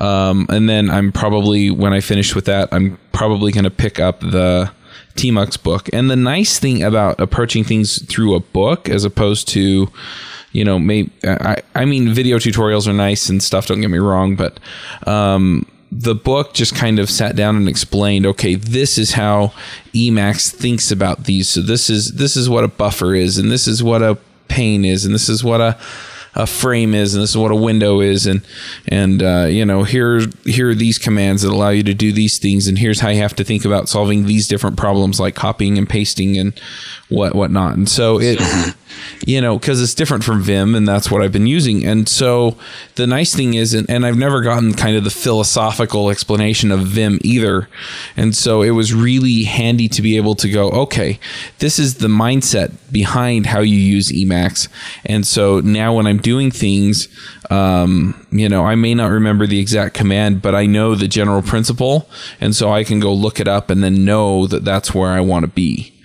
Um, 0.00 0.46
and 0.50 0.68
then 0.68 0.90
I'm 0.90 1.12
probably, 1.12 1.70
when 1.70 1.92
I 1.92 2.00
finish 2.00 2.34
with 2.34 2.46
that, 2.46 2.68
I'm 2.72 2.98
probably 3.12 3.52
going 3.52 3.64
to 3.64 3.70
pick 3.70 3.98
up 4.00 4.20
the 4.20 4.70
Tmux 5.16 5.62
book. 5.62 5.88
And 5.92 6.10
the 6.10 6.16
nice 6.16 6.58
thing 6.58 6.82
about 6.82 7.20
approaching 7.20 7.64
things 7.64 8.02
through 8.06 8.34
a 8.34 8.40
book 8.40 8.88
as 8.88 9.04
opposed 9.04 9.48
to, 9.48 9.88
you 10.52 10.64
know, 10.64 10.78
maybe, 10.78 11.10
I, 11.24 11.62
I 11.74 11.84
mean, 11.84 12.12
video 12.12 12.38
tutorials 12.38 12.86
are 12.86 12.92
nice 12.92 13.28
and 13.28 13.42
stuff, 13.42 13.66
don't 13.66 13.80
get 13.80 13.90
me 13.90 13.98
wrong, 13.98 14.36
but, 14.36 14.60
um, 15.06 15.66
the 15.92 16.14
book 16.14 16.52
just 16.52 16.74
kind 16.74 16.98
of 16.98 17.08
sat 17.08 17.36
down 17.36 17.54
and 17.56 17.68
explained 17.68 18.26
okay 18.26 18.56
this 18.56 18.98
is 18.98 19.12
how 19.12 19.52
emacs 19.94 20.52
thinks 20.52 20.90
about 20.90 21.24
these 21.24 21.48
so 21.48 21.60
this 21.60 21.88
is 21.88 22.14
this 22.14 22.36
is 22.36 22.50
what 22.50 22.64
a 22.64 22.68
buffer 22.68 23.14
is 23.14 23.38
and 23.38 23.52
this 23.52 23.68
is 23.68 23.84
what 23.84 24.02
a 24.02 24.18
pane 24.48 24.84
is 24.84 25.04
and 25.04 25.14
this 25.14 25.28
is 25.28 25.44
what 25.44 25.60
a 25.60 25.78
a 26.36 26.46
frame 26.46 26.94
is, 26.94 27.14
and 27.14 27.22
this 27.22 27.30
is 27.30 27.36
what 27.36 27.50
a 27.50 27.56
window 27.56 28.00
is, 28.00 28.26
and 28.26 28.42
and 28.86 29.22
uh, 29.22 29.46
you 29.48 29.64
know 29.64 29.82
here 29.84 30.20
here 30.44 30.70
are 30.70 30.74
these 30.74 30.98
commands 30.98 31.42
that 31.42 31.50
allow 31.50 31.70
you 31.70 31.82
to 31.82 31.94
do 31.94 32.12
these 32.12 32.38
things, 32.38 32.68
and 32.68 32.78
here's 32.78 33.00
how 33.00 33.08
you 33.08 33.22
have 33.22 33.34
to 33.36 33.44
think 33.44 33.64
about 33.64 33.88
solving 33.88 34.26
these 34.26 34.46
different 34.46 34.76
problems 34.76 35.18
like 35.18 35.34
copying 35.34 35.78
and 35.78 35.88
pasting 35.88 36.36
and 36.38 36.60
what 37.08 37.34
whatnot. 37.34 37.76
And 37.76 37.88
so 37.88 38.20
it, 38.20 38.38
you 39.26 39.40
know, 39.40 39.58
because 39.58 39.82
it's 39.82 39.94
different 39.94 40.24
from 40.24 40.42
Vim, 40.42 40.74
and 40.74 40.86
that's 40.86 41.10
what 41.10 41.22
I've 41.22 41.32
been 41.32 41.46
using. 41.46 41.84
And 41.84 42.08
so 42.08 42.56
the 42.94 43.06
nice 43.06 43.34
thing 43.34 43.54
is, 43.54 43.74
and, 43.74 43.88
and 43.90 44.06
I've 44.06 44.16
never 44.16 44.42
gotten 44.42 44.74
kind 44.74 44.96
of 44.96 45.04
the 45.04 45.10
philosophical 45.10 46.10
explanation 46.10 46.70
of 46.70 46.80
Vim 46.80 47.18
either. 47.22 47.68
And 48.16 48.36
so 48.36 48.62
it 48.62 48.70
was 48.70 48.94
really 48.94 49.44
handy 49.44 49.88
to 49.88 50.02
be 50.02 50.16
able 50.16 50.34
to 50.36 50.48
go, 50.50 50.70
okay, 50.70 51.18
this 51.58 51.78
is 51.78 51.96
the 51.96 52.08
mindset 52.08 52.72
behind 52.92 53.46
how 53.46 53.60
you 53.60 53.76
use 53.76 54.10
Emacs. 54.12 54.68
And 55.04 55.26
so 55.26 55.60
now 55.60 55.94
when 55.94 56.06
I'm 56.06 56.18
doing 56.18 56.50
things, 56.50 57.08
um, 57.50 58.26
you 58.30 58.48
know, 58.48 58.64
I 58.64 58.74
may 58.74 58.94
not 58.94 59.10
remember 59.10 59.46
the 59.46 59.60
exact 59.60 59.94
command, 59.94 60.42
but 60.42 60.54
I 60.54 60.66
know 60.66 60.94
the 60.94 61.08
general 61.08 61.42
principle. 61.42 62.08
And 62.40 62.54
so 62.54 62.70
I 62.70 62.84
can 62.84 63.00
go 63.00 63.12
look 63.12 63.40
it 63.40 63.48
up 63.48 63.70
and 63.70 63.82
then 63.82 64.04
know 64.04 64.46
that 64.46 64.64
that's 64.64 64.94
where 64.94 65.10
I 65.10 65.20
want 65.20 65.44
to 65.44 65.50
be 65.50 65.95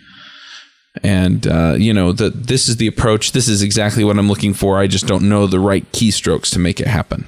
and 1.04 1.48
uh, 1.48 1.76
you 1.78 1.94
know 1.94 2.12
that 2.12 2.48
this 2.48 2.68
is 2.68 2.78
the 2.78 2.88
approach. 2.88 3.32
This 3.32 3.48
is 3.48 3.62
exactly 3.62 4.04
what 4.04 4.18
i'm 4.18 4.28
looking 4.28 4.54
for. 4.54 4.80
I 4.80 4.88
just 4.88 5.08
don't 5.08 5.28
know 5.30 5.48
the 5.48 5.60
right 5.60 5.90
keystrokes 5.92 6.52
to 6.54 6.60
make 6.60 6.80
it 6.80 6.88
happen. 6.88 7.26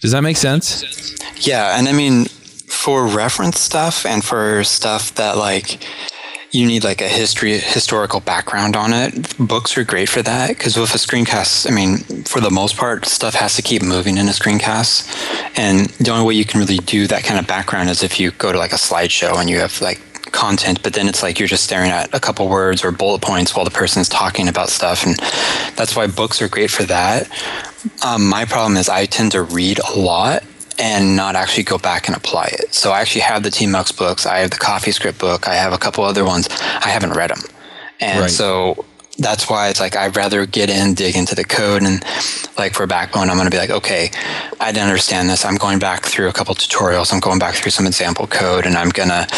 Does 0.00 0.12
that 0.12 0.22
make 0.22 0.36
sense? 0.36 1.14
Yeah 1.46 1.78
and 1.78 1.88
i 1.88 1.92
mean 1.92 2.26
for 2.68 3.06
reference 3.06 3.60
stuff 3.60 4.06
and 4.06 4.24
for 4.24 4.64
stuff 4.64 5.14
that 5.14 5.36
like 5.36 5.86
you 6.50 6.66
need 6.66 6.84
like 6.84 7.00
a 7.00 7.08
history 7.08 7.58
historical 7.58 8.20
background 8.20 8.76
on 8.76 8.92
it 8.92 9.36
books 9.38 9.76
are 9.76 9.84
great 9.84 10.08
for 10.08 10.22
that 10.22 10.48
because 10.48 10.76
with 10.76 10.94
a 10.94 10.98
screencast 10.98 11.70
i 11.70 11.74
mean 11.74 11.98
for 12.24 12.40
the 12.40 12.50
most 12.50 12.76
part 12.76 13.04
stuff 13.06 13.34
has 13.34 13.56
to 13.56 13.62
keep 13.62 13.82
moving 13.82 14.16
in 14.16 14.26
a 14.28 14.32
screencast. 14.32 15.06
And 15.58 15.86
the 16.00 16.10
only 16.10 16.26
way 16.26 16.34
you 16.34 16.44
can 16.44 16.60
really 16.60 16.78
do 16.78 17.06
that 17.06 17.24
kind 17.24 17.38
of 17.38 17.46
background 17.46 17.90
is 17.90 18.02
if 18.02 18.18
you 18.18 18.30
go 18.32 18.52
to 18.52 18.58
like 18.58 18.72
a 18.72 18.76
slideshow 18.76 19.38
and 19.38 19.50
you 19.50 19.58
have 19.58 19.80
like 19.80 20.00
content, 20.32 20.82
but 20.82 20.94
then 20.94 21.08
it's 21.08 21.22
like 21.22 21.38
you're 21.38 21.48
just 21.48 21.64
staring 21.64 21.90
at 21.90 22.12
a 22.14 22.20
couple 22.20 22.48
words 22.48 22.84
or 22.84 22.90
bullet 22.90 23.22
points 23.22 23.54
while 23.54 23.64
the 23.64 23.70
person's 23.70 24.08
talking 24.08 24.48
about 24.48 24.68
stuff. 24.68 25.06
And 25.06 25.16
that's 25.76 25.94
why 25.94 26.06
books 26.06 26.42
are 26.42 26.48
great 26.48 26.70
for 26.70 26.84
that. 26.84 27.30
Um, 28.04 28.28
my 28.28 28.44
problem 28.44 28.76
is 28.76 28.88
I 28.88 29.06
tend 29.06 29.32
to 29.32 29.42
read 29.42 29.78
a 29.80 29.98
lot 29.98 30.44
and 30.78 31.16
not 31.16 31.36
actually 31.36 31.64
go 31.64 31.78
back 31.78 32.08
and 32.08 32.16
apply 32.16 32.46
it. 32.52 32.74
So 32.74 32.92
I 32.92 33.00
actually 33.00 33.22
have 33.22 33.42
the 33.42 33.50
Tmux 33.50 33.96
books, 33.96 34.26
I 34.26 34.38
have 34.38 34.50
the 34.50 34.56
CoffeeScript 34.56 35.18
book, 35.18 35.46
I 35.46 35.54
have 35.54 35.72
a 35.72 35.78
couple 35.78 36.04
other 36.04 36.24
ones. 36.24 36.48
I 36.50 36.88
haven't 36.88 37.12
read 37.12 37.30
them. 37.30 37.42
And 38.00 38.22
right. 38.22 38.30
so 38.30 38.84
that's 39.18 39.48
why 39.48 39.68
it's 39.68 39.80
like 39.80 39.96
I'd 39.96 40.16
rather 40.16 40.46
get 40.46 40.70
in, 40.70 40.94
dig 40.94 41.16
into 41.16 41.34
the 41.34 41.44
code, 41.44 41.82
and 41.82 42.02
like 42.56 42.74
for 42.74 42.86
Backbone, 42.86 43.28
I'm 43.28 43.36
going 43.36 43.46
to 43.46 43.50
be 43.50 43.58
like, 43.58 43.70
okay, 43.70 44.10
I 44.60 44.72
didn't 44.72 44.88
understand 44.88 45.28
this. 45.28 45.44
I'm 45.44 45.56
going 45.56 45.78
back 45.78 46.04
through 46.04 46.28
a 46.28 46.32
couple 46.32 46.54
tutorials. 46.54 47.12
I'm 47.12 47.20
going 47.20 47.38
back 47.38 47.54
through 47.54 47.70
some 47.70 47.86
example 47.86 48.26
code, 48.26 48.66
and 48.66 48.76
I'm 48.76 48.90
going 48.90 49.10
to 49.10 49.28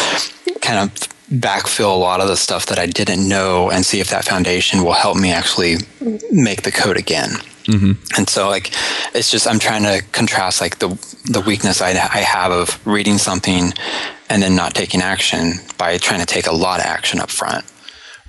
kind 0.61 0.79
of 0.79 0.93
backfill 1.29 1.93
a 1.93 1.97
lot 1.97 2.21
of 2.21 2.27
the 2.27 2.37
stuff 2.37 2.67
that 2.67 2.79
I 2.79 2.85
didn't 2.85 3.27
know 3.27 3.69
and 3.71 3.85
see 3.85 3.99
if 3.99 4.09
that 4.09 4.25
foundation 4.25 4.83
will 4.83 4.93
help 4.93 5.17
me 5.17 5.31
actually 5.31 5.77
make 6.31 6.61
the 6.61 6.71
code 6.71 6.97
again. 6.97 7.31
Mm-hmm. 7.65 7.93
And 8.15 8.29
so, 8.29 8.47
like, 8.47 8.71
it's 9.15 9.31
just 9.31 9.47
I'm 9.47 9.59
trying 9.59 9.83
to 9.83 10.03
contrast 10.11 10.61
like 10.61 10.79
the 10.79 10.89
the 11.25 11.41
weakness 11.41 11.81
I, 11.81 11.89
I 11.89 12.19
have 12.19 12.51
of 12.51 12.87
reading 12.87 13.17
something 13.17 13.73
and 14.29 14.41
then 14.41 14.55
not 14.55 14.73
taking 14.73 15.01
action 15.01 15.53
by 15.77 15.97
trying 15.97 16.19
to 16.19 16.25
take 16.25 16.47
a 16.47 16.53
lot 16.53 16.79
of 16.79 16.85
action 16.85 17.19
up 17.19 17.29
front. 17.29 17.65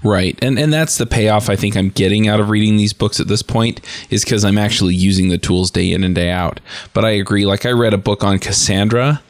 Right. 0.07 0.39
And 0.41 0.59
and 0.59 0.73
that's 0.73 0.99
the 0.99 1.07
payoff 1.07 1.51
I 1.51 1.57
think 1.57 1.77
I'm 1.77 1.89
getting 1.91 2.29
out 2.29 2.39
of 2.39 2.49
reading 2.49 2.77
these 2.77 2.93
books 2.93 3.19
at 3.19 3.27
this 3.27 3.43
point 3.43 3.81
is 4.09 4.25
cuz 4.25 4.45
I'm 4.45 4.59
actually 4.59 4.95
using 4.95 5.29
the 5.29 5.39
tools 5.39 5.71
day 5.71 5.93
in 5.93 6.05
and 6.05 6.15
day 6.15 6.31
out. 6.31 6.61
But 6.93 7.05
I 7.05 7.11
agree 7.11 7.45
like 7.45 7.67
I 7.67 7.73
read 7.73 7.93
a 7.93 7.99
book 7.99 8.23
on 8.23 8.39
Cassandra 8.39 9.21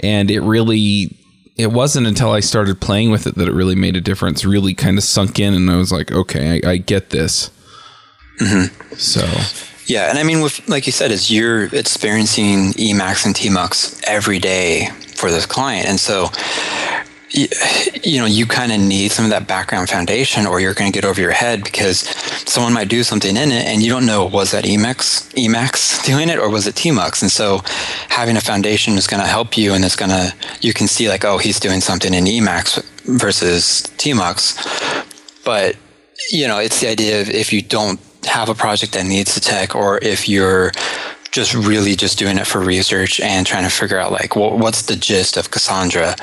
and 0.00 0.30
it 0.30 0.40
really 0.40 1.16
it 1.56 1.70
wasn't 1.70 2.06
until 2.06 2.30
I 2.32 2.40
started 2.40 2.80
playing 2.80 3.10
with 3.10 3.26
it 3.26 3.34
that 3.34 3.48
it 3.48 3.52
really 3.52 3.74
made 3.74 3.96
a 3.96 4.00
difference. 4.00 4.44
Really 4.44 4.74
kind 4.74 4.96
of 4.96 5.04
sunk 5.04 5.38
in, 5.38 5.54
and 5.54 5.70
I 5.70 5.76
was 5.76 5.92
like, 5.92 6.10
okay, 6.10 6.60
I, 6.64 6.70
I 6.70 6.76
get 6.78 7.10
this. 7.10 7.50
Mm-hmm. 8.40 8.94
So, 8.96 9.20
yeah, 9.86 10.08
and 10.08 10.18
I 10.18 10.22
mean, 10.22 10.40
with 10.40 10.66
like 10.68 10.86
you 10.86 10.92
said, 10.92 11.10
is 11.10 11.30
you're 11.30 11.64
experiencing 11.74 12.72
Emacs 12.72 13.26
and 13.26 13.34
Tmux 13.34 14.02
every 14.06 14.38
day 14.38 14.88
for 15.14 15.30
this 15.30 15.46
client, 15.46 15.86
and 15.88 16.00
so 16.00 16.30
you, 17.32 18.18
know 18.18 18.26
you 18.26 18.46
kind 18.46 18.72
of 18.72 18.80
need 18.80 19.10
some 19.10 19.24
of 19.24 19.30
that 19.30 19.46
background 19.46 19.88
foundation 19.88 20.46
or 20.46 20.60
you're 20.60 20.74
going 20.74 20.90
to 20.90 20.96
get 20.96 21.04
over 21.04 21.20
your 21.20 21.32
head 21.32 21.64
because 21.64 22.00
someone 22.48 22.72
might 22.72 22.88
do 22.88 23.02
something 23.02 23.36
in 23.36 23.50
it 23.50 23.66
and 23.66 23.82
you 23.82 23.88
don't 23.88 24.06
know 24.06 24.26
was 24.26 24.50
that 24.50 24.64
emacs 24.64 25.32
emacs 25.34 26.04
doing 26.04 26.28
it 26.28 26.38
or 26.38 26.50
was 26.50 26.66
it 26.66 26.74
tmux 26.74 27.22
and 27.22 27.30
so 27.30 27.60
having 28.08 28.36
a 28.36 28.40
foundation 28.40 28.94
is 28.94 29.06
going 29.06 29.20
to 29.20 29.26
help 29.26 29.56
you 29.56 29.72
and 29.72 29.84
it's 29.84 29.96
going 29.96 30.10
to 30.10 30.32
you 30.60 30.72
can 30.72 30.86
see 30.86 31.08
like 31.08 31.24
oh 31.24 31.38
he's 31.38 31.58
doing 31.58 31.80
something 31.80 32.14
in 32.14 32.24
emacs 32.24 32.82
versus 33.04 33.82
tmux 33.96 34.56
but 35.44 35.76
you 36.30 36.46
know 36.46 36.58
it's 36.58 36.80
the 36.80 36.88
idea 36.88 37.20
of 37.20 37.30
if 37.30 37.52
you 37.52 37.62
don't 37.62 38.00
have 38.24 38.48
a 38.48 38.54
project 38.54 38.92
that 38.92 39.04
needs 39.04 39.34
the 39.34 39.40
tech 39.40 39.74
or 39.74 39.98
if 39.98 40.28
you're 40.28 40.70
just 41.32 41.54
really 41.54 41.96
just 41.96 42.18
doing 42.18 42.36
it 42.36 42.46
for 42.46 42.60
research 42.60 43.18
and 43.20 43.46
trying 43.46 43.64
to 43.64 43.70
figure 43.70 43.98
out 43.98 44.12
like 44.12 44.36
well, 44.36 44.56
what's 44.56 44.82
the 44.82 44.94
gist 44.94 45.36
of 45.36 45.50
Cassandra 45.50 46.14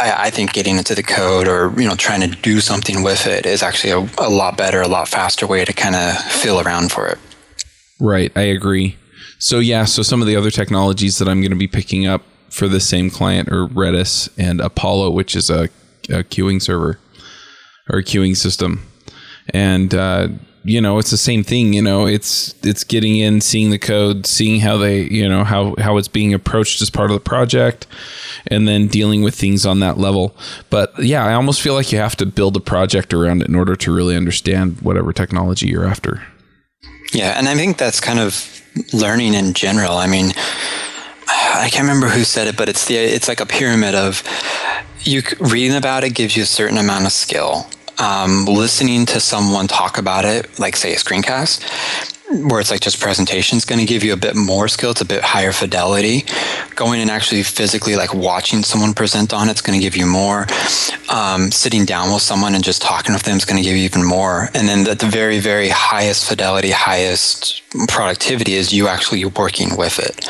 I, 0.00 0.26
I, 0.26 0.30
think 0.30 0.52
getting 0.52 0.78
into 0.78 0.94
the 0.94 1.02
code 1.02 1.46
or 1.46 1.72
you 1.80 1.86
know 1.86 1.94
trying 1.94 2.20
to 2.22 2.28
do 2.28 2.60
something 2.60 3.02
with 3.02 3.26
it 3.26 3.46
is 3.46 3.62
actually 3.62 3.92
a, 3.92 4.10
a 4.18 4.30
lot 4.30 4.56
better, 4.56 4.80
a 4.80 4.88
lot 4.88 5.08
faster 5.08 5.46
way 5.46 5.64
to 5.64 5.72
kind 5.72 5.94
of 5.94 6.16
feel 6.16 6.60
around 6.60 6.90
for 6.90 7.06
it. 7.06 7.18
Right, 8.00 8.32
I 8.36 8.42
agree. 8.42 8.96
So 9.38 9.58
yeah, 9.58 9.84
so 9.84 10.02
some 10.02 10.20
of 10.20 10.26
the 10.26 10.36
other 10.36 10.50
technologies 10.50 11.18
that 11.18 11.28
I'm 11.28 11.40
going 11.40 11.52
to 11.52 11.56
be 11.56 11.68
picking 11.68 12.06
up 12.06 12.22
for 12.48 12.66
the 12.66 12.80
same 12.80 13.10
client 13.10 13.48
are 13.48 13.66
Redis 13.66 14.28
and 14.36 14.60
Apollo, 14.60 15.10
which 15.10 15.36
is 15.36 15.50
a, 15.50 15.64
a 16.08 16.24
queuing 16.24 16.60
server 16.60 16.98
or 17.88 17.98
a 17.98 18.02
queuing 18.02 18.36
system, 18.36 18.86
and 19.52 19.94
uh, 19.94 20.28
you 20.62 20.80
know 20.80 20.98
it's 20.98 21.10
the 21.10 21.16
same 21.16 21.42
thing 21.42 21.72
you 21.72 21.80
know 21.80 22.06
it's 22.06 22.54
it's 22.62 22.84
getting 22.84 23.16
in 23.16 23.40
seeing 23.40 23.70
the 23.70 23.78
code 23.78 24.26
seeing 24.26 24.60
how 24.60 24.76
they 24.76 25.02
you 25.02 25.28
know 25.28 25.42
how 25.42 25.74
how 25.78 25.96
it's 25.96 26.08
being 26.08 26.34
approached 26.34 26.82
as 26.82 26.90
part 26.90 27.10
of 27.10 27.14
the 27.14 27.20
project 27.20 27.86
and 28.46 28.68
then 28.68 28.86
dealing 28.86 29.22
with 29.22 29.34
things 29.34 29.66
on 29.66 29.80
that 29.80 29.98
level. 29.98 30.34
But 30.68 30.92
yeah 30.98 31.24
i 31.24 31.32
almost 31.32 31.60
feel 31.60 31.74
like 31.74 31.92
you 31.92 31.98
have 31.98 32.16
to 32.16 32.26
build 32.26 32.56
a 32.56 32.60
project 32.60 33.14
around 33.14 33.42
it 33.42 33.48
in 33.48 33.54
order 33.54 33.76
to 33.76 33.94
really 33.94 34.16
understand 34.16 34.80
whatever 34.80 35.12
technology 35.12 35.68
you're 35.68 35.86
after. 35.86 36.22
Yeah 37.12 37.38
and 37.38 37.48
i 37.48 37.54
think 37.54 37.78
that's 37.78 38.00
kind 38.00 38.18
of 38.18 38.62
learning 38.92 39.34
in 39.34 39.54
general. 39.54 39.96
I 39.96 40.06
mean 40.06 40.32
i 41.28 41.68
can't 41.70 41.82
remember 41.82 42.08
who 42.08 42.24
said 42.24 42.48
it 42.48 42.56
but 42.56 42.68
it's 42.68 42.86
the 42.86 42.96
it's 42.96 43.28
like 43.28 43.40
a 43.40 43.46
pyramid 43.46 43.94
of 43.94 44.22
you 45.02 45.22
reading 45.38 45.76
about 45.76 46.04
it 46.04 46.10
gives 46.10 46.36
you 46.36 46.42
a 46.42 46.46
certain 46.46 46.76
amount 46.76 47.06
of 47.06 47.12
skill 47.12 47.66
um, 48.00 48.46
listening 48.46 49.06
to 49.06 49.20
someone 49.20 49.68
talk 49.68 49.98
about 49.98 50.24
it, 50.24 50.58
like 50.58 50.74
say 50.74 50.92
a 50.94 50.96
screencast, 50.96 51.62
where 52.48 52.60
it's 52.60 52.70
like 52.70 52.80
just 52.80 53.00
presentation 53.00 53.58
is 53.58 53.64
going 53.64 53.80
to 53.80 53.86
give 53.86 54.04
you 54.04 54.12
a 54.12 54.16
bit 54.16 54.36
more 54.36 54.68
skill. 54.68 54.92
It's 54.92 55.00
a 55.00 55.04
bit 55.04 55.22
higher 55.22 55.52
fidelity. 55.52 56.24
Going 56.76 57.00
and 57.00 57.10
actually 57.10 57.42
physically 57.42 57.96
like 57.96 58.14
watching 58.14 58.62
someone 58.62 58.94
present 58.94 59.32
on 59.34 59.48
it's 59.48 59.60
going 59.60 59.78
to 59.78 59.82
give 59.84 59.96
you 59.96 60.06
more. 60.06 60.46
Um, 61.10 61.50
sitting 61.50 61.84
down 61.84 62.12
with 62.12 62.22
someone 62.22 62.54
and 62.54 62.62
just 62.62 62.82
talking 62.82 63.12
with 63.12 63.24
them 63.24 63.36
is 63.36 63.44
going 63.44 63.60
to 63.60 63.68
give 63.68 63.76
you 63.76 63.82
even 63.82 64.04
more. 64.04 64.48
And 64.54 64.68
then 64.68 64.88
at 64.88 65.00
the 65.00 65.06
very, 65.06 65.40
very 65.40 65.68
highest 65.68 66.26
fidelity, 66.26 66.70
highest 66.70 67.62
productivity 67.88 68.54
is 68.54 68.72
you 68.72 68.86
actually 68.86 69.24
working 69.24 69.76
with 69.76 69.98
it. 69.98 70.26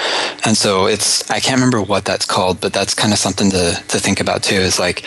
And 0.47 0.57
so 0.57 0.87
it's, 0.87 1.31
I 1.31 1.39
can't 1.39 1.57
remember 1.57 1.83
what 1.83 2.07
that's 2.07 2.25
called, 2.25 2.61
but 2.61 2.73
that's 2.73 2.95
kind 2.95 3.13
of 3.13 3.19
something 3.19 3.51
to, 3.51 3.75
to 3.89 3.99
think 3.99 4.21
about 4.21 4.43
too 4.43 4.57
is 4.57 4.79
like, 4.79 5.05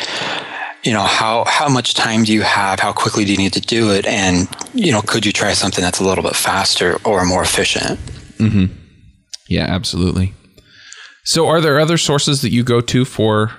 you 0.84 0.92
know 0.92 1.02
how 1.04 1.46
how 1.46 1.70
much 1.70 1.94
time 1.94 2.24
do 2.24 2.34
you 2.34 2.42
have? 2.42 2.80
How 2.80 2.92
quickly 2.92 3.26
do 3.26 3.32
you 3.32 3.38
need 3.38 3.54
to 3.54 3.62
do 3.62 3.92
it? 3.92 4.06
And 4.06 4.48
you 4.74 4.92
know 4.92 5.02
could 5.02 5.26
you 5.26 5.32
try 5.32 5.54
something 5.54 5.82
that's 5.82 6.00
a 6.00 6.04
little 6.04 6.24
bit 6.24 6.36
faster 6.36 6.98
or 7.06 7.26
more 7.26 7.42
efficient? 7.42 8.00
Mm-hmm. 8.38 8.74
yeah 9.48 9.66
absolutely. 9.66 10.34
So 11.24 11.48
are 11.48 11.62
there 11.62 11.80
other 11.80 11.98
sources 11.98 12.42
that 12.42 12.52
you 12.52 12.64
go 12.64 12.82
to 12.82 13.06
for 13.06 13.52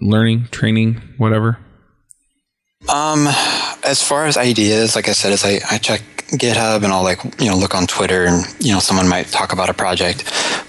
learning 0.00 0.48
training 0.50 1.00
whatever? 1.16 1.58
Um 2.88 3.26
as 3.84 4.02
far 4.02 4.26
as 4.26 4.36
ideas 4.36 4.94
like 4.94 5.08
i 5.08 5.12
said 5.12 5.32
as 5.32 5.44
i, 5.44 5.60
I 5.70 5.78
check 5.78 6.02
github 6.32 6.82
and 6.84 6.92
i'll 6.92 7.02
like 7.02 7.22
you 7.40 7.48
know 7.48 7.56
look 7.56 7.74
on 7.74 7.86
twitter 7.86 8.24
and 8.24 8.44
you 8.60 8.72
know 8.72 8.80
someone 8.80 9.08
might 9.08 9.28
talk 9.28 9.52
about 9.52 9.68
a 9.68 9.74
project. 9.74 10.24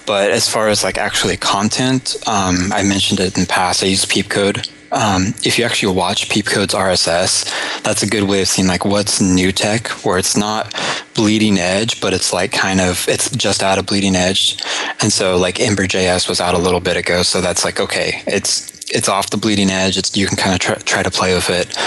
But 0.08 0.32
as 0.32 0.50
far 0.50 0.70
as 0.70 0.84
like 0.84 0.98
actually 0.98 1.38
content 1.38 2.16
um, 2.26 2.72
i 2.74 2.82
mentioned 2.82 3.20
it 3.20 3.38
in 3.38 3.44
the 3.44 3.48
past. 3.48 3.84
I 3.84 3.88
use 3.88 4.06
peepcode 4.06 4.68
um, 4.92 5.34
if 5.44 5.58
you 5.58 5.66
actually 5.66 5.96
watch 5.96 6.30
Peepcode's 6.30 6.74
RSS, 6.74 7.82
that's 7.84 8.04
a 8.04 8.08
good 8.08 8.24
way 8.24 8.42
of 8.42 8.48
seeing 8.48 8.68
like 8.68 8.86
what's 8.86 9.22
new 9.22 9.52
tech, 9.52 9.88
where 10.06 10.18
it's 10.18 10.36
not 10.36 10.74
bleeding 11.14 11.58
edge, 11.58 12.02
but 12.02 12.14
it's 12.14 12.34
like 12.34 12.52
kind 12.52 12.80
of 12.82 13.08
it's 13.08 13.30
just 13.32 13.62
out 13.62 13.78
of 13.78 13.86
bleeding 13.86 14.16
edge. 14.16 14.58
And 15.02 15.12
so 15.12 15.38
like 15.38 15.60
Ember.js 15.60 16.28
was 16.28 16.42
out 16.42 16.56
a 16.56 16.60
little 16.60 16.80
bit 16.80 16.98
ago, 16.98 17.24
so 17.24 17.42
that's 17.42 17.64
like 17.64 17.80
okay, 17.80 18.22
it's 18.26 18.70
it's 18.92 19.08
off 19.08 19.30
the 19.30 19.38
bleeding 19.38 19.70
edge. 19.70 19.98
It's 19.98 20.16
you 20.18 20.28
can 20.28 20.38
kind 20.38 20.54
of 20.54 20.60
try, 20.60 20.76
try 20.76 21.04
to 21.04 21.12
play 21.12 21.34
with 21.36 21.50
it. 21.50 21.78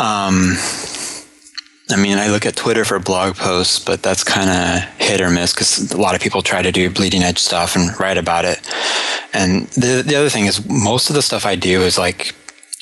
Um, 0.00 0.54
I 1.88 1.96
mean, 1.96 2.18
I 2.18 2.28
look 2.28 2.44
at 2.46 2.56
Twitter 2.56 2.84
for 2.84 2.98
blog 2.98 3.36
posts, 3.36 3.78
but 3.78 4.02
that's 4.02 4.24
kind 4.24 4.50
of 4.50 4.82
hit 4.98 5.20
or 5.20 5.30
miss 5.30 5.52
because 5.52 5.92
a 5.92 6.00
lot 6.00 6.16
of 6.16 6.20
people 6.20 6.42
try 6.42 6.60
to 6.60 6.72
do 6.72 6.90
bleeding 6.90 7.22
edge 7.22 7.38
stuff 7.38 7.76
and 7.76 7.98
write 8.00 8.18
about 8.18 8.44
it. 8.44 8.60
And 9.32 9.66
the, 9.68 10.02
the 10.04 10.16
other 10.16 10.28
thing 10.28 10.46
is, 10.46 10.66
most 10.68 11.10
of 11.10 11.14
the 11.14 11.22
stuff 11.22 11.46
I 11.46 11.54
do 11.54 11.82
is 11.82 11.96
like, 11.96 12.34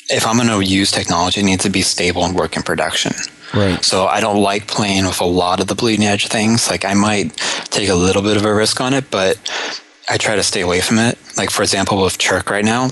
if 0.09 0.27
I'm 0.27 0.37
going 0.37 0.49
to 0.49 0.61
use 0.61 0.91
technology, 0.91 1.41
it 1.41 1.45
needs 1.45 1.65
to 1.65 1.71
be 1.71 1.83
stable 1.83 2.25
and 2.25 2.35
work 2.35 2.57
in 2.57 2.63
production. 2.63 3.13
Right. 3.53 3.83
So 3.85 4.07
I 4.07 4.21
don't 4.21 4.43
like 4.43 4.69
playing 4.69 5.05
with 5.05 5.21
a 5.21 5.27
lot 5.27 5.61
of 5.61 5.69
the 5.69 5.75
bleeding 5.75 6.07
edge 6.07 6.29
things. 6.29 6.71
Like 6.71 6.85
I 6.85 6.95
might 6.95 7.37
take 7.71 7.89
a 7.89 7.95
little 7.95 8.23
bit 8.23 8.37
of 8.37 8.45
a 8.45 8.55
risk 8.55 8.81
on 8.81 8.95
it, 8.95 9.11
but 9.11 9.39
I 10.09 10.17
try 10.17 10.37
to 10.37 10.43
stay 10.43 10.63
away 10.63 10.81
from 10.81 10.99
it. 10.99 11.19
Like 11.37 11.51
for 11.51 11.63
example, 11.63 12.03
with 12.03 12.19
Chirk 12.19 12.51
right 12.51 12.65
now, 12.65 12.91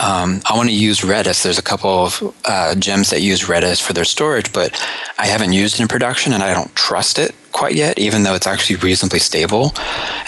um, 0.00 0.40
I 0.50 0.56
want 0.56 0.70
to 0.70 0.74
use 0.74 1.00
Redis. 1.00 1.42
There's 1.42 1.58
a 1.58 1.62
couple 1.62 1.90
of 1.90 2.34
uh, 2.46 2.74
gems 2.74 3.10
that 3.10 3.20
use 3.20 3.44
Redis 3.44 3.82
for 3.82 3.92
their 3.92 4.06
storage, 4.06 4.50
but 4.52 4.72
I 5.18 5.26
haven't 5.26 5.52
used 5.52 5.74
it 5.74 5.82
in 5.82 5.88
production 5.88 6.32
and 6.32 6.42
I 6.42 6.54
don't 6.54 6.74
trust 6.74 7.18
it 7.18 7.34
quite 7.52 7.74
yet, 7.74 7.98
even 7.98 8.22
though 8.22 8.34
it's 8.34 8.46
actually 8.46 8.76
reasonably 8.76 9.18
stable. 9.18 9.72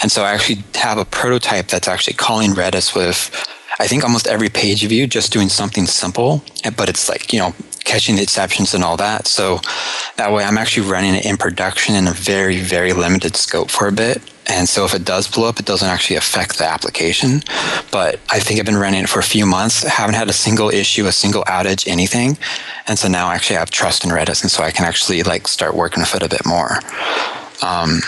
And 0.01 0.11
so 0.11 0.23
I 0.23 0.33
actually 0.33 0.63
have 0.75 0.99
a 0.99 1.05
prototype 1.05 1.67
that's 1.67 1.87
actually 1.87 2.13
calling 2.13 2.51
Redis 2.51 2.95
with, 2.95 3.31
I 3.79 3.87
think, 3.87 4.03
almost 4.03 4.27
every 4.27 4.49
page 4.49 4.85
view, 4.85 5.07
just 5.07 5.33
doing 5.33 5.49
something 5.49 5.87
simple, 5.87 6.43
but 6.77 6.87
it's 6.87 7.09
like, 7.09 7.33
you 7.33 7.39
know, 7.39 7.55
catching 7.83 8.15
the 8.15 8.21
exceptions 8.21 8.75
and 8.75 8.83
all 8.83 8.97
that. 8.97 9.25
So 9.25 9.59
that 10.17 10.31
way 10.31 10.43
I'm 10.43 10.57
actually 10.57 10.87
running 10.87 11.15
it 11.15 11.25
in 11.25 11.37
production 11.37 11.95
in 11.95 12.07
a 12.07 12.11
very, 12.11 12.59
very 12.59 12.93
limited 12.93 13.35
scope 13.35 13.71
for 13.71 13.87
a 13.87 13.91
bit. 13.91 14.21
And 14.47 14.67
so 14.67 14.85
if 14.85 14.93
it 14.93 15.05
does 15.05 15.27
blow 15.27 15.47
up, 15.47 15.59
it 15.59 15.65
doesn't 15.65 15.87
actually 15.87 16.17
affect 16.17 16.57
the 16.57 16.65
application. 16.65 17.41
But 17.91 18.19
I 18.29 18.39
think 18.39 18.59
I've 18.59 18.65
been 18.65 18.77
running 18.77 19.03
it 19.03 19.09
for 19.09 19.19
a 19.19 19.23
few 19.23 19.45
months, 19.45 19.83
haven't 19.83 20.15
had 20.15 20.29
a 20.29 20.33
single 20.33 20.69
issue, 20.69 21.05
a 21.05 21.11
single 21.11 21.43
outage, 21.45 21.87
anything. 21.87 22.37
And 22.87 22.99
so 22.99 23.07
now 23.07 23.31
actually 23.31 23.57
I 23.57 23.59
have 23.59 23.71
trust 23.71 24.03
in 24.03 24.11
Redis. 24.11 24.41
And 24.41 24.51
so 24.51 24.63
I 24.63 24.71
can 24.71 24.85
actually 24.85 25.23
like 25.23 25.47
start 25.47 25.75
working 25.75 26.01
with 26.01 26.15
it 26.15 26.23
a 26.23 26.29
bit 26.29 26.45
more. 26.45 26.79
Um, 27.61 28.01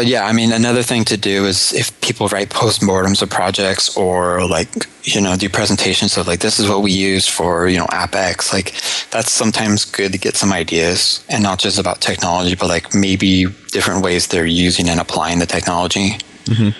but 0.00 0.06
yeah, 0.06 0.24
I 0.24 0.32
mean, 0.32 0.50
another 0.50 0.82
thing 0.82 1.04
to 1.04 1.18
do 1.18 1.44
is 1.44 1.74
if 1.74 2.00
people 2.00 2.26
write 2.28 2.48
postmortems 2.48 3.20
of 3.20 3.28
projects 3.28 3.94
or 3.98 4.46
like, 4.46 4.88
you 5.02 5.20
know, 5.20 5.36
do 5.36 5.50
presentations 5.50 6.16
of 6.16 6.26
like, 6.26 6.40
this 6.40 6.58
is 6.58 6.66
what 6.66 6.80
we 6.80 6.90
use 6.90 7.28
for, 7.28 7.68
you 7.68 7.76
know, 7.76 7.86
app 7.90 8.14
X, 8.14 8.50
like 8.50 8.72
that's 9.10 9.30
sometimes 9.30 9.84
good 9.84 10.10
to 10.12 10.18
get 10.18 10.36
some 10.36 10.54
ideas 10.54 11.22
and 11.28 11.42
not 11.42 11.58
just 11.58 11.78
about 11.78 12.00
technology, 12.00 12.54
but 12.56 12.70
like 12.70 12.94
maybe 12.94 13.44
different 13.72 14.02
ways 14.02 14.28
they're 14.28 14.46
using 14.46 14.88
and 14.88 15.00
applying 15.00 15.38
the 15.38 15.44
technology. 15.44 16.16
Mm-hmm. 16.46 16.70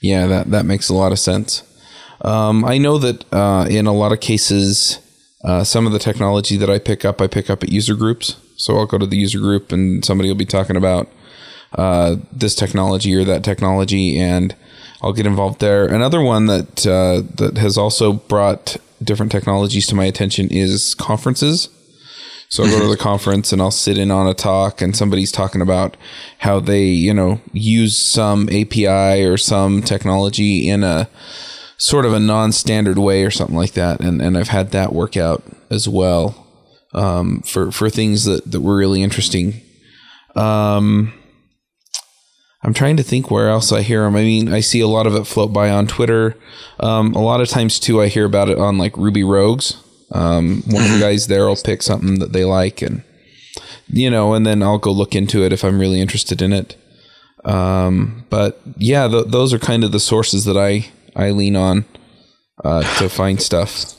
Yeah, 0.00 0.28
that, 0.28 0.52
that 0.52 0.64
makes 0.64 0.88
a 0.90 0.94
lot 0.94 1.10
of 1.10 1.18
sense. 1.18 1.64
Um, 2.20 2.64
I 2.64 2.78
know 2.78 2.98
that 2.98 3.24
uh, 3.32 3.66
in 3.68 3.88
a 3.88 3.92
lot 3.92 4.12
of 4.12 4.20
cases, 4.20 5.00
uh, 5.42 5.64
some 5.64 5.88
of 5.88 5.92
the 5.92 5.98
technology 5.98 6.56
that 6.56 6.70
I 6.70 6.78
pick 6.78 7.04
up, 7.04 7.20
I 7.20 7.26
pick 7.26 7.50
up 7.50 7.64
at 7.64 7.72
user 7.72 7.96
groups. 7.96 8.36
So 8.54 8.76
I'll 8.78 8.86
go 8.86 8.96
to 8.96 9.06
the 9.06 9.16
user 9.16 9.40
group 9.40 9.72
and 9.72 10.04
somebody 10.04 10.28
will 10.28 10.36
be 10.36 10.46
talking 10.46 10.76
about 10.76 11.08
uh, 11.74 12.16
this 12.32 12.54
technology 12.54 13.14
or 13.14 13.24
that 13.24 13.44
technology, 13.44 14.18
and 14.18 14.54
I'll 15.02 15.12
get 15.12 15.26
involved 15.26 15.60
there. 15.60 15.86
Another 15.86 16.22
one 16.22 16.46
that 16.46 16.86
uh, 16.86 17.22
that 17.36 17.58
has 17.58 17.76
also 17.76 18.12
brought 18.12 18.76
different 19.02 19.32
technologies 19.32 19.86
to 19.88 19.94
my 19.94 20.04
attention 20.04 20.48
is 20.50 20.94
conferences. 20.94 21.68
So 22.52 22.64
I'll 22.64 22.70
go 22.70 22.80
to 22.80 22.88
the 22.88 22.98
conference 22.98 23.50
and 23.50 23.62
I'll 23.62 23.70
sit 23.70 23.96
in 23.96 24.10
on 24.10 24.26
a 24.26 24.34
talk 24.34 24.82
and 24.82 24.94
somebody's 24.94 25.32
talking 25.32 25.62
about 25.62 25.96
how 26.36 26.60
they, 26.60 26.84
you 26.84 27.14
know, 27.14 27.40
use 27.54 27.96
some 27.96 28.46
API 28.50 29.24
or 29.24 29.38
some 29.38 29.80
technology 29.80 30.68
in 30.68 30.84
a 30.84 31.08
sort 31.78 32.04
of 32.04 32.12
a 32.12 32.20
non-standard 32.20 32.98
way 32.98 33.24
or 33.24 33.30
something 33.30 33.56
like 33.56 33.72
that. 33.72 34.00
And, 34.00 34.20
and 34.20 34.36
I've 34.36 34.48
had 34.48 34.72
that 34.72 34.92
work 34.92 35.16
out 35.16 35.42
as 35.70 35.88
well 35.88 36.46
um, 36.92 37.40
for, 37.40 37.72
for 37.72 37.88
things 37.88 38.26
that, 38.26 38.50
that 38.50 38.60
were 38.60 38.76
really 38.76 39.02
interesting. 39.02 39.62
Um, 40.36 41.14
I'm 42.62 42.74
trying 42.74 42.96
to 42.96 43.02
think 43.02 43.30
where 43.30 43.48
else 43.48 43.72
I 43.72 43.82
hear 43.82 44.04
them. 44.04 44.14
I 44.14 44.22
mean, 44.22 44.52
I 44.52 44.60
see 44.60 44.80
a 44.80 44.86
lot 44.86 45.06
of 45.06 45.14
it 45.16 45.26
float 45.26 45.52
by 45.52 45.68
on 45.70 45.86
Twitter. 45.86 46.36
Um, 46.78 47.12
a 47.14 47.22
lot 47.22 47.40
of 47.40 47.48
times 47.48 47.80
too, 47.80 48.00
I 48.00 48.08
hear 48.08 48.24
about 48.24 48.48
it 48.48 48.58
on 48.58 48.78
like 48.78 48.96
Ruby 48.96 49.24
Rogues. 49.24 49.76
Um, 50.12 50.62
one 50.68 50.84
of 50.84 50.90
the 50.92 50.98
guys 51.00 51.26
there 51.26 51.46
will 51.46 51.56
pick 51.56 51.82
something 51.82 52.20
that 52.20 52.32
they 52.32 52.44
like, 52.44 52.80
and 52.82 53.02
you 53.88 54.10
know, 54.10 54.34
and 54.34 54.46
then 54.46 54.62
I'll 54.62 54.78
go 54.78 54.92
look 54.92 55.14
into 55.14 55.42
it 55.42 55.52
if 55.52 55.64
I'm 55.64 55.80
really 55.80 56.00
interested 56.00 56.40
in 56.40 56.52
it. 56.52 56.76
Um, 57.44 58.26
but 58.30 58.60
yeah, 58.76 59.08
th- 59.08 59.26
those 59.28 59.52
are 59.52 59.58
kind 59.58 59.82
of 59.82 59.90
the 59.90 60.00
sources 60.00 60.44
that 60.44 60.56
I 60.56 60.86
I 61.16 61.30
lean 61.30 61.56
on 61.56 61.84
uh, 62.64 62.82
to 62.98 63.08
find 63.08 63.42
stuff. 63.42 63.94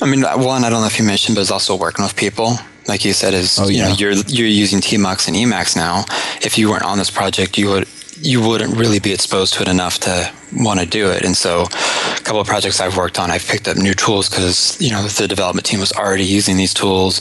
I 0.00 0.06
mean, 0.06 0.22
one 0.22 0.64
I 0.64 0.70
don't 0.70 0.82
know 0.82 0.86
if 0.86 0.98
you 0.98 1.04
mentioned, 1.04 1.34
but 1.34 1.40
it's 1.40 1.50
also 1.50 1.76
working 1.76 2.04
with 2.04 2.14
people 2.14 2.58
like 2.86 3.04
you 3.04 3.12
said, 3.12 3.34
is 3.34 3.58
oh, 3.58 3.68
yeah. 3.68 3.70
you 3.70 3.82
know 3.82 3.94
you're 3.96 4.12
you're 4.26 4.46
using 4.46 4.80
Tmux 4.80 5.26
and 5.28 5.36
Emacs 5.36 5.76
now. 5.76 6.04
If 6.42 6.58
you 6.58 6.70
weren't 6.70 6.84
on 6.84 6.98
this 6.98 7.10
project, 7.10 7.56
you 7.58 7.68
would 7.70 7.88
you 8.20 8.46
wouldn't 8.46 8.76
really 8.76 8.98
be 8.98 9.12
exposed 9.12 9.54
to 9.54 9.62
it 9.62 9.68
enough 9.68 9.98
to 10.00 10.32
want 10.56 10.80
to 10.80 10.86
do 10.86 11.10
it. 11.10 11.24
And 11.24 11.36
so, 11.36 11.62
a 11.62 12.20
couple 12.20 12.40
of 12.40 12.46
projects 12.46 12.80
I've 12.80 12.96
worked 12.96 13.18
on, 13.18 13.30
I've 13.30 13.46
picked 13.46 13.68
up 13.68 13.76
new 13.76 13.94
tools 13.94 14.28
because 14.28 14.80
you 14.80 14.90
know 14.90 15.02
the 15.02 15.28
development 15.28 15.66
team 15.66 15.80
was 15.80 15.92
already 15.92 16.24
using 16.24 16.56
these 16.56 16.74
tools, 16.74 17.20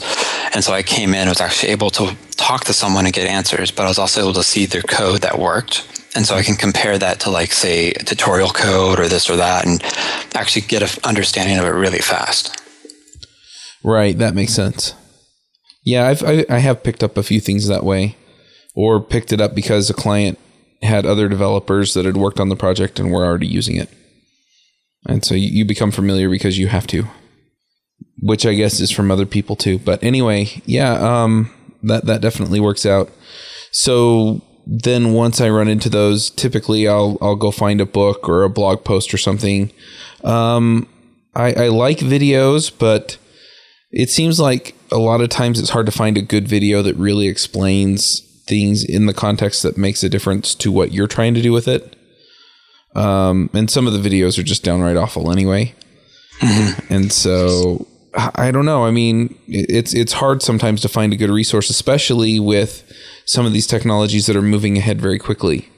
and 0.54 0.64
so 0.64 0.74
I 0.74 0.84
came 0.84 1.10
in 1.10 1.22
and 1.22 1.30
was 1.30 1.42
actually 1.42 1.72
able 1.72 1.90
to 1.92 2.16
talk 2.32 2.66
to 2.66 2.74
someone 2.74 3.06
and 3.06 3.14
get 3.14 3.28
answers. 3.28 3.72
But 3.72 3.84
I 3.86 3.88
was 3.88 4.00
also 4.00 4.22
able 4.22 4.34
to 4.34 4.44
see 4.44 4.66
their 4.66 4.82
code 4.82 5.22
that 5.22 5.40
worked, 5.40 5.88
and 6.16 6.26
so 6.26 6.36
I 6.36 6.44
can 6.44 6.56
compare 6.56 6.98
that 6.98 7.20
to 7.22 7.30
like 7.30 7.54
say 7.54 7.94
tutorial 7.94 8.50
code 8.50 9.00
or 9.00 9.08
this 9.08 9.30
or 9.30 9.38
that, 9.38 9.66
and 9.66 9.84
actually 10.36 10.64
get 10.64 10.82
an 10.82 11.04
understanding 11.04 11.58
of 11.58 11.66
it 11.66 11.70
really 11.70 12.00
fast. 12.00 12.60
Right, 13.84 14.18
that 14.18 14.34
makes 14.34 14.54
sense. 14.54 14.94
Yeah, 15.84 16.08
I've 16.08 16.24
I, 16.24 16.46
I 16.50 16.60
have 16.60 16.84
picked 16.84 17.04
up 17.04 17.18
a 17.18 17.24
few 17.24 17.42
things 17.42 17.68
that 17.68 17.84
way, 17.84 18.16
or 18.76 19.02
picked 19.02 19.34
it 19.34 19.42
up 19.42 19.54
because 19.54 19.90
a 19.90 19.94
client 19.94 20.40
had 20.84 21.06
other 21.06 21.28
developers 21.28 21.94
that 21.94 22.06
had 22.06 22.18
worked 22.18 22.40
on 22.40 22.50
the 22.50 22.56
project 22.56 23.00
and 23.00 23.12
were 23.12 23.26
already 23.26 23.48
using 23.48 23.76
it. 23.76 23.90
And 25.06 25.26
so 25.26 25.36
you, 25.36 25.66
become 25.66 25.92
familiar 25.92 26.30
because 26.30 26.58
you 26.58 26.68
have 26.68 26.88
to, 26.88 27.06
which 28.22 28.46
I 28.46 28.54
guess 28.54 28.80
is 28.80 28.92
from 28.92 29.12
other 29.12 29.26
people 29.26 29.56
too. 29.56 29.80
But 29.80 30.02
anyway, 30.04 30.62
yeah, 30.66 30.94
um, 30.94 31.52
that 31.84 32.06
that 32.06 32.22
definitely 32.22 32.62
works 32.62 32.86
out. 32.86 33.12
So 33.72 34.42
then 34.66 35.12
once 35.12 35.42
I 35.42 35.50
run 35.50 35.68
into 35.68 35.90
those, 35.90 36.30
typically 36.30 36.88
I'll 36.88 37.18
I'll 37.22 37.36
go 37.36 37.52
find 37.52 37.82
a 37.82 37.86
book 37.86 38.30
or 38.30 38.44
a 38.44 38.50
blog 38.50 38.86
post 38.86 39.14
or 39.14 39.18
something. 39.18 39.72
Um, 40.24 40.88
I, 41.36 41.54
I 41.54 41.68
like 41.68 41.98
videos, 41.98 42.72
but 42.78 43.18
it 43.92 44.10
seems 44.10 44.40
like 44.40 44.76
a 44.92 44.98
lot 44.98 45.22
of 45.22 45.30
times 45.30 45.60
it's 45.60 45.72
hard 45.72 45.86
to 45.88 45.92
find 45.92 46.18
a 46.18 46.22
good 46.22 46.48
video 46.48 46.82
that 46.82 46.96
really 46.96 47.28
explains 47.28 48.22
things 48.46 48.84
in 48.84 49.06
the 49.06 49.14
context 49.14 49.64
that 49.64 49.78
makes 49.78 50.04
a 50.04 50.10
difference 50.10 50.54
to 50.56 50.72
what 50.72 50.92
you're 50.92 51.08
trying 51.08 51.34
to 51.34 51.42
do 51.42 51.52
with 51.52 51.68
it. 51.68 51.96
Um, 52.96 53.50
and 53.54 53.70
some 53.70 53.88
of 53.88 53.94
the 53.94 54.10
videos 54.10 54.38
are 54.38 54.44
just 54.44 54.64
downright 54.64 54.98
awful 54.98 55.32
anyway. 55.32 55.74
Mm-hmm. 56.40 56.94
And 56.94 57.12
so 57.12 57.88
I 58.16 58.52
don't 58.52 58.66
know. 58.66 58.86
I 58.86 58.92
mean, 58.92 59.36
it's 59.48 59.94
it's 59.94 60.14
hard 60.14 60.44
sometimes 60.44 60.82
to 60.82 60.90
find 60.90 61.14
a 61.14 61.16
good 61.16 61.32
resource, 61.32 61.70
especially 61.70 62.40
with 62.40 62.84
some 63.26 63.46
of 63.46 63.54
these 63.54 63.66
technologies 63.66 64.28
that 64.28 64.36
are 64.36 64.42
moving 64.42 64.78
ahead 64.78 65.02
very 65.02 65.18
quickly. 65.18 65.70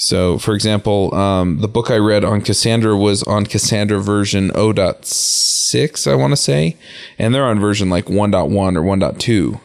So, 0.00 0.38
for 0.38 0.54
example, 0.54 1.12
um, 1.14 1.58
the 1.60 1.66
book 1.66 1.90
I 1.90 1.96
read 1.96 2.24
on 2.24 2.42
Cassandra 2.42 2.96
was 2.96 3.24
on 3.24 3.46
Cassandra 3.46 3.98
version 4.00 4.50
0.6, 4.50 6.10
I 6.10 6.14
want 6.14 6.32
to 6.32 6.36
say, 6.36 6.76
and 7.18 7.34
they're 7.34 7.44
on 7.44 7.58
version 7.58 7.90
like 7.90 8.04
1.1 8.04 8.76
or 8.76 8.82
1.2. 8.82 9.60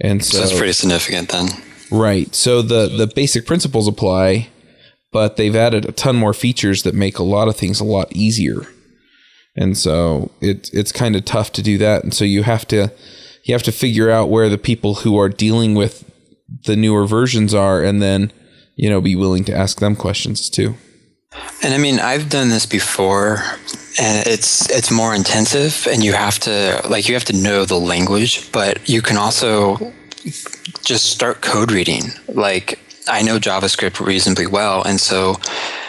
And 0.00 0.24
so, 0.24 0.38
so 0.38 0.44
that's 0.44 0.58
pretty 0.58 0.72
significant 0.72 1.30
then. 1.30 1.48
Right. 1.90 2.34
So 2.34 2.62
the 2.62 2.88
the 2.88 3.06
basic 3.06 3.46
principles 3.46 3.88
apply, 3.88 4.48
but 5.12 5.36
they've 5.36 5.56
added 5.56 5.86
a 5.86 5.92
ton 5.92 6.16
more 6.16 6.34
features 6.34 6.82
that 6.82 6.94
make 6.94 7.18
a 7.18 7.22
lot 7.22 7.48
of 7.48 7.56
things 7.56 7.80
a 7.80 7.84
lot 7.84 8.12
easier. 8.12 8.66
And 9.56 9.76
so 9.76 10.30
it's 10.40 10.70
it's 10.70 10.92
kind 10.92 11.16
of 11.16 11.24
tough 11.24 11.52
to 11.52 11.62
do 11.62 11.78
that. 11.78 12.02
And 12.02 12.12
so 12.12 12.24
you 12.24 12.42
have 12.42 12.66
to 12.68 12.92
you 13.44 13.54
have 13.54 13.62
to 13.62 13.72
figure 13.72 14.10
out 14.10 14.28
where 14.28 14.48
the 14.48 14.58
people 14.58 14.96
who 14.96 15.18
are 15.18 15.28
dealing 15.28 15.74
with 15.74 16.10
the 16.64 16.76
newer 16.76 17.06
versions 17.06 17.54
are 17.54 17.82
and 17.82 18.02
then, 18.02 18.32
you 18.74 18.90
know, 18.90 19.00
be 19.00 19.16
willing 19.16 19.44
to 19.44 19.54
ask 19.54 19.80
them 19.80 19.96
questions 19.96 20.50
too. 20.50 20.74
And 21.62 21.74
I 21.74 21.78
mean, 21.78 21.98
I've 21.98 22.28
done 22.28 22.48
this 22.48 22.66
before 22.66 23.42
and 23.98 24.26
it's 24.26 24.70
it's 24.70 24.90
more 24.90 25.14
intensive 25.14 25.86
and 25.90 26.04
you 26.04 26.12
have 26.12 26.38
to 26.40 26.80
like 26.88 27.08
you 27.08 27.14
have 27.14 27.24
to 27.24 27.36
know 27.36 27.64
the 27.64 27.78
language 27.78 28.50
but 28.52 28.88
you 28.88 29.00
can 29.00 29.16
also 29.16 29.92
just 30.84 31.06
start 31.06 31.40
code 31.40 31.72
reading 31.72 32.02
like 32.28 32.78
i 33.08 33.22
know 33.22 33.38
javascript 33.38 34.04
reasonably 34.04 34.46
well 34.46 34.82
and 34.82 35.00
so 35.00 35.36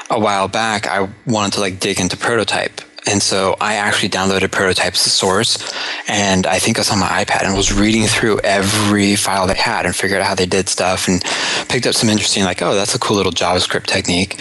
a 0.10 0.20
while 0.20 0.48
back 0.48 0.88
i 0.88 1.08
wanted 1.26 1.54
to 1.54 1.60
like 1.60 1.80
dig 1.80 2.00
into 2.00 2.16
prototype 2.16 2.82
and 3.10 3.24
so 3.24 3.56
I 3.62 3.76
actually 3.76 4.10
downloaded 4.10 4.52
Prototype's 4.52 5.00
source, 5.00 5.74
and 6.10 6.46
I 6.46 6.60
think 6.60 6.76
it 6.76 6.82
was 6.82 6.92
on 6.92 7.00
my 7.00 7.08
iPad, 7.08 7.46
and 7.46 7.56
was 7.56 7.72
reading 7.72 8.04
through 8.04 8.42
every 8.42 9.16
file 9.16 9.48
they 9.48 9.56
had 9.56 9.86
and 9.86 9.96
figured 9.96 10.20
out 10.20 10.28
how 10.28 10.36
they 10.36 10.46
did 10.46 10.68
stuff, 10.68 11.08
and 11.08 11.24
picked 11.70 11.88
up 11.88 11.94
some 11.94 12.10
interesting, 12.10 12.44
like, 12.44 12.62
oh, 12.62 12.76
that's 12.76 12.96
a 12.96 13.00
cool 13.00 13.16
little 13.16 13.32
JavaScript 13.32 13.86
technique. 13.86 14.36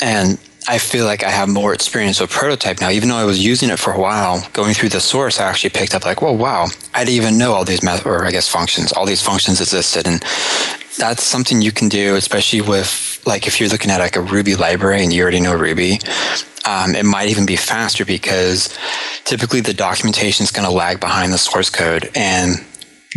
And 0.00 0.38
I 0.68 0.76
feel 0.78 1.06
like 1.06 1.24
I 1.24 1.30
have 1.30 1.48
more 1.48 1.72
experience 1.72 2.20
with 2.20 2.30
prototype 2.30 2.80
now. 2.80 2.90
Even 2.90 3.08
though 3.08 3.16
I 3.16 3.24
was 3.24 3.44
using 3.44 3.70
it 3.70 3.78
for 3.78 3.92
a 3.92 3.98
while, 3.98 4.46
going 4.52 4.74
through 4.74 4.90
the 4.90 5.00
source, 5.00 5.40
I 5.40 5.48
actually 5.48 5.70
picked 5.70 5.94
up 5.94 6.04
like, 6.04 6.20
well, 6.20 6.36
wow, 6.36 6.66
I 6.94 7.04
didn't 7.04 7.16
even 7.16 7.38
know 7.38 7.52
all 7.52 7.64
these 7.64 7.82
meth- 7.82 8.04
or 8.04 8.24
I 8.24 8.30
guess 8.30 8.48
functions, 8.48 8.92
all 8.92 9.06
these 9.06 9.22
functions 9.22 9.60
existed, 9.60 10.06
and 10.06 10.22
that's 10.98 11.22
something 11.22 11.62
you 11.62 11.72
can 11.72 11.88
do, 11.88 12.16
especially 12.16 12.60
with 12.60 13.22
like 13.24 13.46
if 13.46 13.60
you're 13.60 13.68
looking 13.70 13.90
at 13.90 14.00
like 14.00 14.16
a 14.16 14.20
Ruby 14.20 14.56
library 14.56 15.02
and 15.02 15.12
you 15.12 15.22
already 15.22 15.40
know 15.40 15.54
Ruby. 15.54 16.00
Um, 16.66 16.94
it 16.94 17.04
might 17.04 17.30
even 17.30 17.46
be 17.46 17.56
faster 17.56 18.04
because 18.04 18.76
typically 19.24 19.62
the 19.62 19.72
documentation 19.72 20.44
is 20.44 20.50
going 20.50 20.68
to 20.68 20.74
lag 20.74 21.00
behind 21.00 21.32
the 21.32 21.38
source 21.38 21.70
code 21.70 22.10
and 22.14 22.56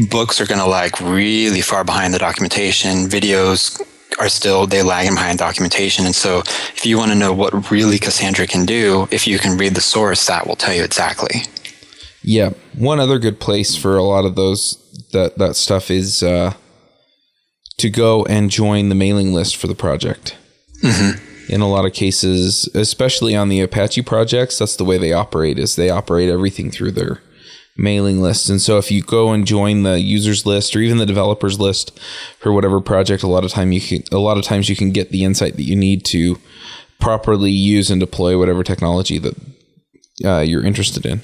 books 0.09 0.39
are 0.39 0.45
going 0.45 0.61
to 0.61 0.67
lag 0.67 1.01
really 1.01 1.59
far 1.61 1.83
behind 1.83 2.13
the 2.13 2.19
documentation. 2.19 3.09
Videos 3.09 3.81
are 4.19 4.29
still 4.29 4.67
they 4.67 4.83
lagging 4.83 5.15
behind 5.15 5.39
documentation. 5.39 6.05
And 6.05 6.15
so 6.15 6.39
if 6.39 6.85
you 6.85 6.97
want 6.97 7.11
to 7.11 7.17
know 7.17 7.33
what 7.33 7.71
really 7.71 7.97
Cassandra 7.97 8.47
can 8.47 8.65
do, 8.65 9.07
if 9.11 9.27
you 9.27 9.39
can 9.39 9.57
read 9.57 9.75
the 9.75 9.81
source, 9.81 10.27
that 10.27 10.47
will 10.47 10.55
tell 10.55 10.73
you 10.73 10.83
exactly. 10.83 11.43
Yeah. 12.23 12.51
One 12.75 12.99
other 12.99 13.19
good 13.19 13.39
place 13.39 13.75
for 13.75 13.97
a 13.97 14.03
lot 14.03 14.25
of 14.25 14.35
those 14.35 14.77
that 15.11 15.37
that 15.37 15.55
stuff 15.55 15.89
is 15.89 16.23
uh, 16.23 16.53
to 17.77 17.89
go 17.89 18.25
and 18.25 18.51
join 18.51 18.89
the 18.89 18.95
mailing 18.95 19.33
list 19.33 19.57
for 19.57 19.67
the 19.67 19.75
project. 19.75 20.37
In 21.49 21.61
a 21.61 21.67
lot 21.67 21.85
of 21.85 21.93
cases, 21.93 22.69
especially 22.73 23.35
on 23.35 23.49
the 23.49 23.59
Apache 23.59 24.03
projects, 24.03 24.59
that's 24.59 24.75
the 24.75 24.85
way 24.85 24.97
they 24.97 25.11
operate. 25.11 25.59
Is 25.59 25.75
they 25.75 25.89
operate 25.89 26.29
everything 26.29 26.71
through 26.71 26.91
their 26.91 27.21
mailing 27.81 28.21
list. 28.21 28.49
And 28.49 28.61
so 28.61 28.77
if 28.77 28.91
you 28.91 29.01
go 29.01 29.31
and 29.31 29.45
join 29.45 29.83
the 29.83 29.99
users 29.99 30.45
list 30.45 30.75
or 30.75 30.79
even 30.79 30.97
the 30.97 31.05
developers 31.05 31.59
list 31.59 31.99
for 32.39 32.53
whatever 32.53 32.79
project, 32.79 33.23
a 33.23 33.27
lot 33.27 33.43
of 33.43 33.51
time 33.51 33.71
you 33.71 33.81
can 33.81 34.03
a 34.11 34.17
lot 34.17 34.37
of 34.37 34.43
times 34.43 34.69
you 34.69 34.75
can 34.75 34.91
get 34.91 35.11
the 35.11 35.23
insight 35.23 35.55
that 35.55 35.63
you 35.63 35.75
need 35.75 36.05
to 36.05 36.39
properly 36.99 37.51
use 37.51 37.89
and 37.89 37.99
deploy 37.99 38.37
whatever 38.37 38.63
technology 38.63 39.17
that 39.17 39.35
uh, 40.23 40.39
you're 40.39 40.63
interested 40.63 41.05
in. 41.05 41.21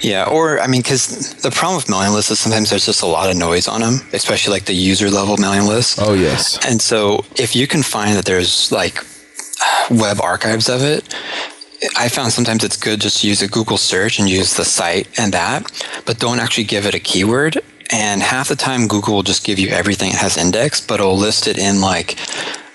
Yeah, 0.00 0.24
or 0.24 0.60
I 0.60 0.66
mean, 0.66 0.80
because 0.80 1.34
the 1.42 1.50
problem 1.50 1.76
with 1.76 1.90
mailing 1.90 2.12
lists 2.12 2.30
is 2.30 2.40
sometimes 2.40 2.70
there's 2.70 2.86
just 2.86 3.02
a 3.02 3.06
lot 3.06 3.28
of 3.28 3.36
noise 3.36 3.68
on 3.68 3.80
them, 3.80 4.00
especially 4.12 4.52
like 4.52 4.64
the 4.64 4.74
user 4.74 5.10
level 5.10 5.36
mailing 5.36 5.66
list. 5.66 5.98
Oh 6.00 6.14
yes. 6.14 6.58
And 6.66 6.80
so 6.80 7.24
if 7.36 7.54
you 7.54 7.66
can 7.66 7.82
find 7.82 8.16
that 8.16 8.24
there's 8.24 8.72
like 8.72 9.04
web 9.90 10.20
archives 10.22 10.68
of 10.68 10.82
it, 10.82 11.14
I 11.96 12.08
found 12.08 12.32
sometimes 12.32 12.64
it's 12.64 12.76
good 12.76 13.00
just 13.00 13.20
to 13.20 13.28
use 13.28 13.42
a 13.42 13.48
Google 13.48 13.76
search 13.76 14.18
and 14.18 14.28
use 14.28 14.56
the 14.56 14.64
site 14.64 15.08
and 15.18 15.32
that, 15.32 15.70
but 16.06 16.18
don't 16.18 16.40
actually 16.40 16.64
give 16.64 16.86
it 16.86 16.94
a 16.94 17.00
keyword. 17.00 17.58
And 17.90 18.22
half 18.22 18.48
the 18.48 18.56
time, 18.56 18.88
Google 18.88 19.14
will 19.14 19.22
just 19.22 19.44
give 19.44 19.58
you 19.58 19.68
everything 19.68 20.10
it 20.10 20.16
has 20.16 20.36
indexed, 20.36 20.88
but 20.88 21.00
it'll 21.00 21.16
list 21.16 21.46
it 21.46 21.58
in 21.58 21.80
like 21.80 22.18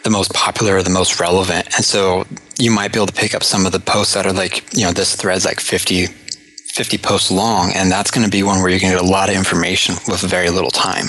the 0.04 0.10
most 0.10 0.34
popular 0.34 0.76
or 0.76 0.84
the 0.84 0.90
most 0.90 1.20
relevant. 1.20 1.66
And 1.76 1.84
so 1.84 2.26
you 2.58 2.72
might 2.72 2.94
be 2.94 3.00
able 3.00 3.08
to 3.08 3.14
pick 3.14 3.34
up 3.34 3.44
some 3.44 3.66
of 3.66 3.72
the 3.72 3.80
posts 3.80 4.14
that 4.14 4.26
are 4.26 4.34
like, 4.34 4.74
you 4.74 4.86
know, 4.86 4.92
this 4.92 5.16
thread's 5.16 5.46
like 5.46 5.60
50, 5.60 6.08
50 6.08 6.98
posts 7.00 7.32
long, 7.32 7.72
and 7.74 7.92
that's 7.92 8.12
going 8.12 8.26
to 8.26 8.32
be 8.32 8.44
one 8.44 8.62
where 8.62 8.70
you 8.70 8.80
can 8.80 8.92
get 8.92 9.02
a 9.02 9.06
lot 9.06 9.30
of 9.30 9.36
information 9.36 9.96
with 10.08 10.22
very 10.22 10.50
little 10.50 10.72
time. 10.72 11.08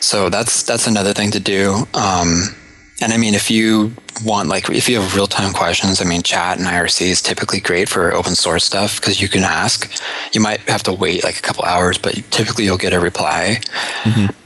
So 0.00 0.28
that's 0.30 0.62
that's 0.62 0.86
another 0.86 1.12
thing 1.12 1.30
to 1.32 1.40
do. 1.40 1.86
Um, 1.94 2.54
and 3.00 3.12
I 3.12 3.18
mean, 3.18 3.34
if 3.34 3.50
you 3.50 3.92
want, 4.24 4.48
like, 4.48 4.70
if 4.70 4.88
you 4.88 4.98
have 5.00 5.14
real 5.14 5.26
time 5.26 5.52
questions, 5.52 6.00
I 6.00 6.04
mean, 6.04 6.22
chat 6.22 6.58
and 6.58 6.66
IRC 6.66 7.02
is 7.02 7.20
typically 7.20 7.60
great 7.60 7.88
for 7.88 8.14
open 8.14 8.34
source 8.34 8.64
stuff 8.64 8.98
because 8.98 9.20
you 9.20 9.28
can 9.28 9.42
ask. 9.42 9.90
You 10.32 10.40
might 10.40 10.60
have 10.60 10.82
to 10.84 10.92
wait 10.92 11.22
like 11.22 11.38
a 11.38 11.42
couple 11.42 11.64
hours, 11.64 11.98
but 11.98 12.14
typically 12.30 12.64
you'll 12.64 12.78
get 12.78 12.94
a 12.94 13.00
reply. 13.00 13.60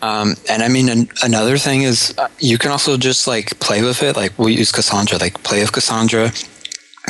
Um, 0.02 0.34
and 0.48 0.62
I 0.62 0.68
mean, 0.68 0.88
an, 0.88 1.08
another 1.22 1.58
thing 1.58 1.82
is 1.82 2.12
uh, 2.18 2.28
you 2.40 2.58
can 2.58 2.72
also 2.72 2.96
just 2.96 3.28
like 3.28 3.58
play 3.60 3.82
with 3.82 4.02
it. 4.02 4.16
Like, 4.16 4.36
we 4.38 4.54
use 4.54 4.72
Cassandra, 4.72 5.18
like, 5.18 5.42
play 5.44 5.60
with 5.60 5.72
Cassandra 5.72 6.32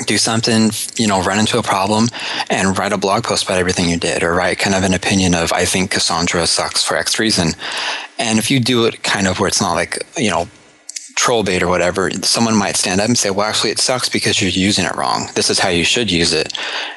do 0.07 0.17
something, 0.17 0.71
you 0.97 1.07
know, 1.07 1.23
run 1.23 1.39
into 1.39 1.59
a 1.59 1.63
problem 1.63 2.09
and 2.49 2.79
write 2.79 2.93
a 2.93 2.97
blog 2.97 3.25
post 3.25 3.45
about 3.45 3.59
everything 3.59 3.89
you 3.89 3.99
did 3.99 4.23
or 4.23 4.33
write 4.33 4.59
kind 4.59 4.75
of 4.75 4.83
an 4.83 4.95
opinion 4.95 5.35
of, 5.35 5.53
I 5.53 5.65
think 5.65 5.91
Cassandra 5.91 6.47
sucks 6.47 6.83
for 6.83 6.97
X 6.97 7.19
reason. 7.19 7.49
And 8.19 8.39
if 8.39 8.51
you 8.51 8.61
do 8.61 8.87
it 8.87 9.03
kind 9.03 9.27
of 9.27 9.41
where 9.41 9.49
it's 9.49 9.61
not 9.61 9.75
like, 9.75 10.03
you 10.17 10.31
know, 10.31 10.49
troll 11.21 11.43
bait 11.43 11.63
or 11.63 11.69
whatever, 11.69 12.11
someone 12.23 12.57
might 12.57 12.77
stand 12.77 12.99
up 12.99 13.07
and 13.07 13.19
say, 13.19 13.29
well, 13.29 13.47
actually, 13.47 13.71
it 13.71 13.79
sucks 13.79 14.09
because 14.09 14.41
you're 14.41 14.51
using 14.51 14.87
it 14.87 14.97
wrong. 14.97 15.29
This 15.35 15.51
is 15.51 15.59
how 15.59 15.69
you 15.69 15.85
should 15.85 16.11
use 16.11 16.33
it. 16.33 16.57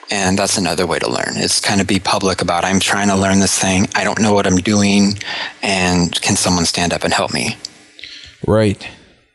And 0.09 0.39
that's 0.39 0.57
another 0.57 0.88
way 0.88 0.97
to 0.99 1.09
learn. 1.09 1.36
It's 1.36 1.59
kind 1.59 1.81
of 1.81 1.88
be 1.88 1.99
public 1.99 2.41
about, 2.41 2.63
I'm 2.63 2.79
trying 2.79 3.09
to 3.09 3.17
learn 3.17 3.41
this 3.41 3.59
thing. 3.59 3.89
I 3.95 4.05
don't 4.05 4.21
know 4.21 4.33
what 4.33 4.47
I'm 4.47 4.59
doing. 4.59 5.19
And 5.62 6.19
can 6.21 6.38
someone 6.38 6.63
stand 6.63 6.93
up 6.93 7.03
and 7.03 7.13
help 7.13 7.33
me? 7.33 7.57
Right. 8.47 8.88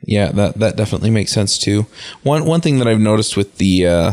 Yeah, 0.03 0.33
that 0.33 0.59
that 0.59 0.77
definitely 0.77 1.11
makes 1.11 1.33
sense 1.33 1.59
too. 1.59 1.87
One 2.22 2.46
one 2.46 2.62
thing 2.62 2.79
that 2.79 2.88
I've 2.88 3.01
noticed 3.01 3.37
with 3.37 3.59
the 3.59 3.87
uh, 3.87 4.12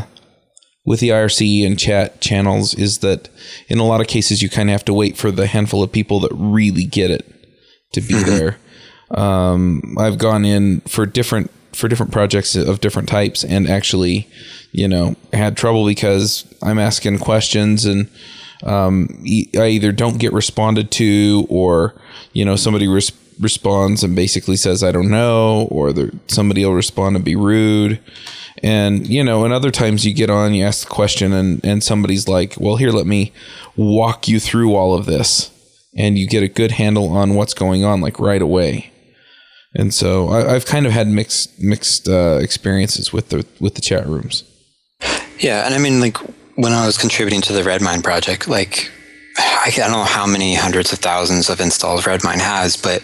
with 0.84 1.00
the 1.00 1.10
IRC 1.10 1.66
and 1.66 1.80
chat 1.80 2.20
channels 2.20 2.74
is 2.74 2.98
that 3.00 3.30
in 3.70 3.80
a 3.80 3.86
lot 3.86 4.02
of 4.02 4.08
cases 4.08 4.42
you 4.42 4.50
kind 4.50 4.70
of 4.70 4.74
have 4.74 4.86
to 4.86 4.94
wait 4.94 5.16
for 5.16 5.32
the 5.32 5.48
handful 5.48 5.84
of 5.84 5.92
people 5.92 6.20
that 6.22 6.32
really 6.34 6.84
get 6.84 7.12
it 7.12 7.24
to 7.94 8.02
be 8.02 8.22
there. 8.24 8.58
Um, 9.12 9.96
I've 10.00 10.18
gone 10.18 10.46
in 10.46 10.82
for 10.82 11.06
different 11.06 11.52
for 11.76 11.88
different 11.90 12.12
projects 12.12 12.56
of 12.56 12.80
different 12.80 13.10
types 13.10 13.44
and 13.44 13.70
actually, 13.70 14.28
you 14.72 14.88
know, 14.88 15.16
had 15.34 15.58
trouble 15.58 15.86
because 15.86 16.46
I'm 16.64 16.80
asking 16.80 17.20
questions 17.20 17.86
and 17.86 18.10
um, 18.64 19.10
I 19.58 19.68
either 19.68 19.92
don't 19.92 20.18
get 20.18 20.32
responded 20.32 20.90
to 20.92 21.46
or 21.50 21.94
you 22.32 22.46
know 22.46 22.56
somebody 22.56 22.88
res- 22.88 23.12
responds 23.40 24.04
and 24.04 24.16
basically 24.16 24.56
says 24.56 24.84
I 24.84 24.94
don't 24.94 25.10
know 25.10 25.68
or 25.70 25.94
somebody 26.28 26.66
will 26.66 26.74
respond 26.74 27.16
and 27.18 27.26
be 27.26 27.36
rude. 27.36 28.00
And 28.64 29.06
you 29.06 29.24
know 29.24 29.44
and 29.44 29.54
other 29.54 29.72
times 29.72 30.06
you 30.06 30.14
get 30.14 30.30
on 30.30 30.54
you 30.54 30.64
ask 30.64 30.88
the 30.88 30.94
question 30.94 31.34
and 31.34 31.64
and 31.64 31.84
somebody's 31.84 32.28
like 32.28 32.56
well 32.58 32.78
here 32.78 32.92
let 32.92 33.06
me 33.06 33.34
walk 33.76 34.28
you 34.30 34.40
through 34.40 34.76
all 34.76 34.94
of 34.94 35.06
this. 35.06 35.52
And 35.98 36.18
you 36.18 36.28
get 36.28 36.44
a 36.44 36.50
good 36.50 36.72
handle 36.72 37.10
on 37.16 37.36
what's 37.36 37.54
going 37.54 37.86
on 37.86 38.02
like 38.02 38.20
right 38.20 38.42
away 38.42 38.92
and 39.76 39.94
so 39.94 40.30
I, 40.30 40.56
I've 40.56 40.66
kind 40.66 40.86
of 40.86 40.92
had 40.92 41.08
mixed 41.08 41.62
mixed 41.62 42.08
uh, 42.08 42.40
experiences 42.42 43.12
with 43.12 43.30
the 43.30 43.46
with 43.60 43.76
the 43.76 43.82
chat 43.82 44.08
rooms. 44.08 44.44
Yeah, 45.40 45.66
and 45.66 45.74
I 45.74 45.78
mean, 45.78 46.00
like 46.00 46.18
when 46.56 46.72
I 46.72 46.86
was 46.86 46.98
contributing 46.98 47.42
to 47.42 47.54
the 47.54 47.64
Redmine 47.64 48.02
project, 48.02 48.48
like 48.48 48.90
I 49.38 49.72
don't 49.76 49.92
know 49.92 50.04
how 50.04 50.26
many 50.26 50.56
hundreds 50.56 50.94
of 50.94 51.00
thousands 51.00 51.50
of 51.50 51.60
installs 51.60 52.06
Redmine 52.06 52.40
has, 52.40 52.78
but 52.78 53.04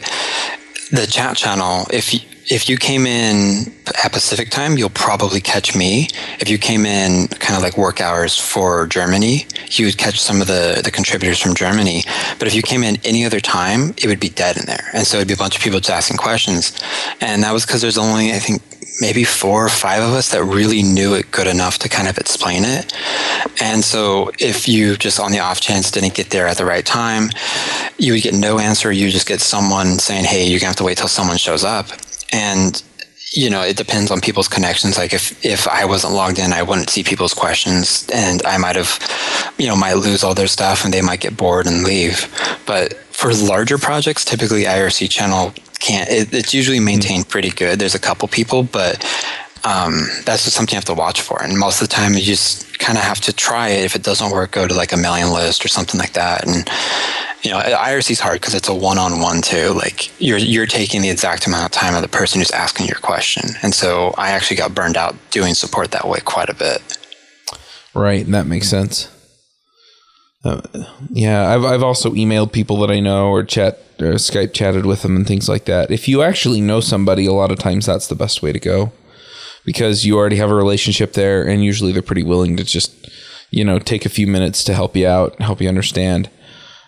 the 0.92 1.08
chat 1.08 1.38
channel, 1.38 1.88
if 1.92 2.14
you, 2.14 2.20
if 2.50 2.68
you 2.68 2.78
came 2.78 3.06
in 3.06 3.72
at 4.04 4.12
Pacific 4.12 4.50
time, 4.50 4.78
you'll 4.78 4.90
probably 4.90 5.40
catch 5.40 5.76
me. 5.76 6.10
If 6.40 6.50
you 6.50 6.58
came 6.58 6.86
in 6.86 7.28
kind 7.28 7.56
of 7.56 7.64
like 7.64 7.78
work 7.78 8.02
hours 8.02 8.38
for 8.38 8.88
Germany, 8.88 9.46
you 9.70 9.86
would 9.86 9.98
catch 9.98 10.20
some 10.20 10.42
of 10.42 10.48
the, 10.48 10.82
the 10.84 10.92
contributors 10.92 11.40
from 11.40 11.56
Germany. 11.56 12.04
But 12.40 12.48
if 12.48 12.56
you 12.56 12.62
came 12.62 12.84
in 12.84 12.98
any 13.06 13.26
other 13.26 13.40
time, 13.40 13.94
it 13.98 14.08
would 14.08 14.20
be 14.20 14.30
dead 14.30 14.58
in 14.58 14.66
there. 14.66 14.90
And 14.94 15.08
so 15.08 15.18
it'd 15.18 15.28
be 15.28 15.34
a 15.34 15.38
bunch 15.38 15.56
of 15.56 15.62
people 15.62 15.80
just 15.80 15.92
asking 15.92 16.18
questions. 16.18 16.78
And 17.22 17.44
that 17.44 17.54
was 17.54 17.66
because 17.66 17.82
there's 17.82 17.98
only, 17.98 18.32
I 18.34 18.40
think, 18.40 18.62
maybe 19.00 19.24
four 19.24 19.66
or 19.66 19.70
five 19.70 20.04
of 20.04 20.10
us 20.12 20.32
that 20.32 20.44
really 20.44 20.84
knew 20.84 21.14
it 21.14 21.32
good 21.32 21.48
enough 21.48 21.80
to 21.80 21.90
kind 21.90 22.08
of 22.08 22.18
explain 22.18 22.64
it. 22.66 22.94
And 23.62 23.84
so 23.84 24.32
if 24.40 24.68
you 24.68 24.98
just 24.98 25.20
on 25.20 25.32
the 25.32 25.40
off 25.40 25.62
chance 25.62 25.92
didn't 25.92 26.14
get 26.14 26.30
there 26.30 26.48
at 26.48 26.58
the 26.58 26.66
right 26.66 26.86
time, 26.86 27.30
you 27.98 28.14
would 28.14 28.22
get 28.22 28.34
no 28.34 28.60
answer. 28.60 28.92
You 28.92 29.10
just 29.10 29.28
get 29.28 29.42
someone 29.42 30.00
saying, 30.00 30.26
hey, 30.26 30.44
you're 30.44 30.60
going 30.60 30.62
to 30.62 30.68
have 30.68 30.76
to 30.78 30.84
wait 30.84 30.98
till 30.98 31.08
someone 31.08 31.38
shows 31.38 31.64
up. 31.64 31.88
And 32.34 32.82
you 33.34 33.50
know, 33.50 33.62
it 33.62 33.78
depends 33.78 34.12
on 34.12 34.20
people's 34.20 34.50
connections. 34.50 34.98
Like 34.98 35.14
if, 35.14 35.44
if 35.46 35.68
I 35.68 35.86
wasn't 35.86 36.14
logged 36.14 36.38
in, 36.38 36.52
I 36.52 36.64
wouldn't 36.64 36.90
see 36.90 37.02
people's 37.02 37.34
questions 37.34 38.06
and 38.14 38.44
I 38.46 38.58
might 38.58 38.76
have, 38.76 39.00
you 39.58 39.68
know, 39.68 39.76
might 39.76 39.94
lose 39.94 40.22
all 40.24 40.36
their 40.36 40.48
stuff 40.48 40.84
and 40.84 40.94
they 40.94 41.02
might 41.02 41.22
get 41.22 41.38
bored 41.38 41.66
and 41.66 41.84
leave. 41.84 42.28
But 42.66 42.94
for 42.94 43.34
larger 43.34 43.78
projects, 43.78 44.26
typically 44.26 44.64
IRC 44.64 45.10
channel 45.10 45.54
can't, 45.82 46.10
it, 46.10 46.34
it's 46.34 46.54
usually 46.54 46.80
maintained 46.80 47.28
pretty 47.28 47.50
good. 47.50 47.80
There's 47.80 47.96
a 47.96 48.00
couple 48.00 48.28
people, 48.28 48.64
but 48.64 49.04
um, 49.64 50.08
that's 50.26 50.46
just 50.46 50.56
something 50.56 50.74
you 50.74 50.78
have 50.78 50.86
to 50.86 50.94
watch 50.94 51.22
for. 51.22 51.42
And 51.42 51.58
most 51.58 51.82
of 51.82 51.90
the 51.90 51.94
time, 51.94 52.14
you 52.14 52.22
just 52.22 52.80
kind 52.80 52.98
of 52.98 53.04
have 53.04 53.20
to 53.22 53.34
try 53.34 53.70
it. 53.70 53.86
If 53.86 53.96
it 53.96 54.04
doesn't 54.04 54.32
work, 54.32 54.52
go 54.52 54.68
to 54.68 54.74
like 54.74 54.92
a 54.92 54.98
mailing 54.98 55.34
list 55.34 55.64
or 55.66 55.68
something 55.68 56.00
like 56.00 56.14
that. 56.14 56.48
And 56.48 56.68
you 57.44 57.52
know, 57.52 57.60
IRC 57.60 58.12
is 58.12 58.20
hard 58.20 58.40
because 58.40 58.54
it's 58.54 58.70
a 58.70 58.74
one-on-one 58.74 59.42
too. 59.42 59.70
Like 59.70 60.10
you're 60.22 60.38
you're 60.38 60.68
taking 60.68 61.02
the 61.02 61.10
exact 61.10 61.48
amount 61.48 61.66
of 61.66 61.72
time 61.72 61.96
of 61.96 62.02
the 62.02 62.08
person 62.08 62.40
who's 62.40 62.52
asking 62.52 62.88
your 62.88 63.00
question. 63.00 63.56
And 63.64 63.74
so 63.74 64.14
I 64.18 64.32
actually 64.32 64.58
got 64.58 64.76
burned 64.76 64.98
out 64.98 65.16
doing 65.32 65.54
support 65.54 65.92
that 65.92 66.08
way 66.08 66.20
quite 66.24 66.50
a 66.50 66.56
bit. 66.56 66.98
Right, 67.94 68.24
and 68.24 68.34
that 68.34 68.46
makes 68.46 68.70
sense. 68.70 69.10
Uh, 70.44 70.62
yeah, 71.12 71.50
I've 71.50 71.64
I've 71.64 71.84
also 71.84 72.12
emailed 72.12 72.52
people 72.52 72.78
that 72.78 72.92
I 72.92 73.00
know 73.00 73.30
or 73.30 73.44
chat 73.44 73.80
or 74.00 74.14
Skype 74.14 74.54
chatted 74.54 74.86
with 74.86 75.04
them 75.04 75.16
and 75.16 75.28
things 75.28 75.48
like 75.48 75.66
that. 75.66 75.92
If 75.92 76.08
you 76.08 76.24
actually 76.24 76.62
know 76.62 76.80
somebody, 76.80 77.28
a 77.28 77.34
lot 77.34 77.52
of 77.52 77.60
times 77.60 77.86
that's 77.86 78.08
the 78.08 78.16
best 78.16 78.42
way 78.42 78.52
to 78.52 78.60
go 78.60 78.92
because 79.66 80.06
you 80.06 80.18
already 80.18 80.38
have 80.38 80.50
a 80.50 80.56
relationship 80.56 81.14
there, 81.14 81.48
and 81.48 81.64
usually 81.64 81.92
they're 81.92 82.02
pretty 82.02 82.24
willing 82.24 82.58
to 82.58 82.64
just 82.64 83.10
you 83.52 83.64
know 83.64 83.78
take 83.78 84.06
a 84.06 84.10
few 84.10 84.26
minutes 84.26 84.64
to 84.64 84.74
help 84.74 84.96
you 84.96 85.08
out, 85.08 85.40
help 85.40 85.62
you 85.62 85.70
understand, 85.70 86.30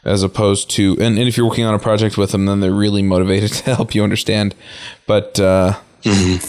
as 0.04 0.24
opposed 0.24 0.72
to 0.72 0.94
and, 0.94 1.20
and 1.20 1.28
if 1.28 1.38
you're 1.38 1.48
working 1.48 1.66
on 1.66 1.76
a 1.76 1.80
project 1.80 2.18
with 2.18 2.32
them, 2.32 2.48
then 2.48 2.60
they're 2.60 2.72
really 2.72 3.04
motivated 3.04 3.52
to 3.54 3.76
help 3.76 3.94
you 3.94 4.04
understand. 4.04 4.56
But 5.06 5.40
uh, 5.40 5.80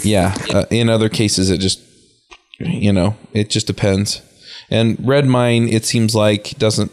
yeah, 0.02 0.34
uh, 0.54 0.64
in 0.70 0.88
other 0.88 1.10
cases, 1.10 1.50
it 1.50 1.58
just 1.58 1.80
you 2.58 2.92
know, 2.92 3.16
it 3.34 3.50
just 3.50 3.66
depends. 3.66 4.22
And 4.70 4.96
Redmine, 4.98 5.68
it 5.68 5.84
seems 5.84 6.14
like 6.14 6.58
doesn't. 6.58 6.92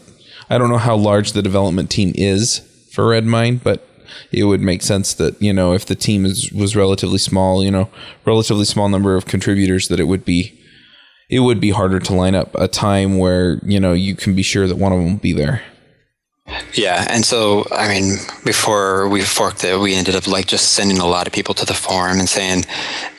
I 0.50 0.58
don't 0.58 0.70
know 0.70 0.78
how 0.78 0.96
large 0.96 1.32
the 1.32 1.42
development 1.42 1.90
team 1.90 2.12
is 2.14 2.58
for 2.92 3.08
Redmine, 3.08 3.62
but 3.62 3.86
it 4.30 4.44
would 4.44 4.60
make 4.60 4.82
sense 4.82 5.14
that 5.14 5.40
you 5.40 5.52
know 5.52 5.72
if 5.72 5.86
the 5.86 5.94
team 5.94 6.24
is 6.24 6.52
was 6.52 6.76
relatively 6.76 7.18
small, 7.18 7.64
you 7.64 7.70
know, 7.70 7.88
relatively 8.24 8.64
small 8.64 8.88
number 8.88 9.16
of 9.16 9.26
contributors, 9.26 9.88
that 9.88 10.00
it 10.00 10.04
would 10.04 10.24
be 10.24 10.58
it 11.30 11.40
would 11.40 11.60
be 11.60 11.70
harder 11.70 11.98
to 11.98 12.14
line 12.14 12.34
up 12.34 12.54
a 12.56 12.68
time 12.68 13.16
where 13.18 13.58
you 13.64 13.80
know 13.80 13.92
you 13.92 14.14
can 14.14 14.34
be 14.34 14.42
sure 14.42 14.66
that 14.66 14.76
one 14.76 14.92
of 14.92 14.98
them 14.98 15.12
will 15.12 15.20
be 15.20 15.32
there. 15.32 15.62
Yeah, 16.74 17.06
and 17.08 17.24
so 17.24 17.66
I 17.70 17.88
mean, 17.88 18.16
before 18.44 19.08
we 19.08 19.22
forked 19.22 19.64
it, 19.64 19.78
we 19.78 19.94
ended 19.94 20.14
up 20.14 20.26
like 20.26 20.46
just 20.46 20.72
sending 20.72 20.98
a 20.98 21.06
lot 21.06 21.26
of 21.26 21.32
people 21.32 21.54
to 21.54 21.66
the 21.66 21.74
forum 21.74 22.18
and 22.18 22.28
saying, 22.28 22.64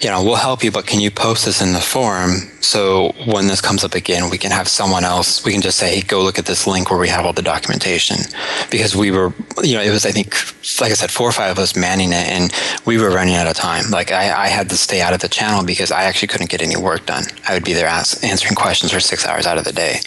you 0.01 0.09
know, 0.09 0.23
we'll 0.23 0.35
help 0.35 0.63
you, 0.63 0.71
but 0.71 0.87
can 0.87 0.99
you 0.99 1.11
post 1.11 1.45
this 1.45 1.61
in 1.61 1.73
the 1.73 1.81
forum 1.81 2.53
so 2.63 3.13
when 3.25 3.47
this 3.47 3.59
comes 3.59 3.83
up 3.83 3.93
again, 3.93 4.29
we 4.29 4.37
can 4.37 4.49
have 4.51 4.69
someone 4.69 5.03
else. 5.03 5.43
We 5.43 5.51
can 5.51 5.61
just 5.61 5.77
say, 5.77 5.95
hey, 5.95 6.01
go 6.01 6.23
look 6.23 6.39
at 6.39 6.45
this 6.45 6.65
link 6.65 6.89
where 6.89 6.99
we 6.99 7.09
have 7.09 7.25
all 7.25 7.33
the 7.33 7.41
documentation, 7.41 8.17
because 8.71 8.95
we 8.95 9.11
were, 9.11 9.33
you 9.61 9.75
know, 9.75 9.81
it 9.81 9.91
was 9.91 10.05
I 10.05 10.11
think, 10.11 10.33
like 10.79 10.91
I 10.91 10.95
said, 10.95 11.11
four 11.11 11.27
or 11.27 11.33
five 11.33 11.51
of 11.51 11.59
us 11.59 11.75
manning 11.75 12.13
it, 12.13 12.25
and 12.25 12.53
we 12.85 12.97
were 12.97 13.09
running 13.09 13.35
out 13.35 13.47
of 13.47 13.55
time. 13.55 13.91
Like 13.91 14.13
I, 14.13 14.45
I 14.45 14.47
had 14.47 14.69
to 14.69 14.77
stay 14.77 15.01
out 15.01 15.13
of 15.13 15.19
the 15.19 15.27
channel 15.27 15.65
because 15.65 15.91
I 15.91 16.03
actually 16.03 16.29
couldn't 16.29 16.49
get 16.49 16.61
any 16.61 16.77
work 16.77 17.05
done. 17.05 17.25
I 17.47 17.53
would 17.53 17.65
be 17.65 17.73
there 17.73 17.87
ask, 17.87 18.23
answering 18.23 18.55
questions 18.55 18.93
for 18.93 19.01
six 19.01 19.27
hours 19.27 19.45
out 19.45 19.57
of 19.57 19.65
the 19.65 19.73
day. 19.73 19.99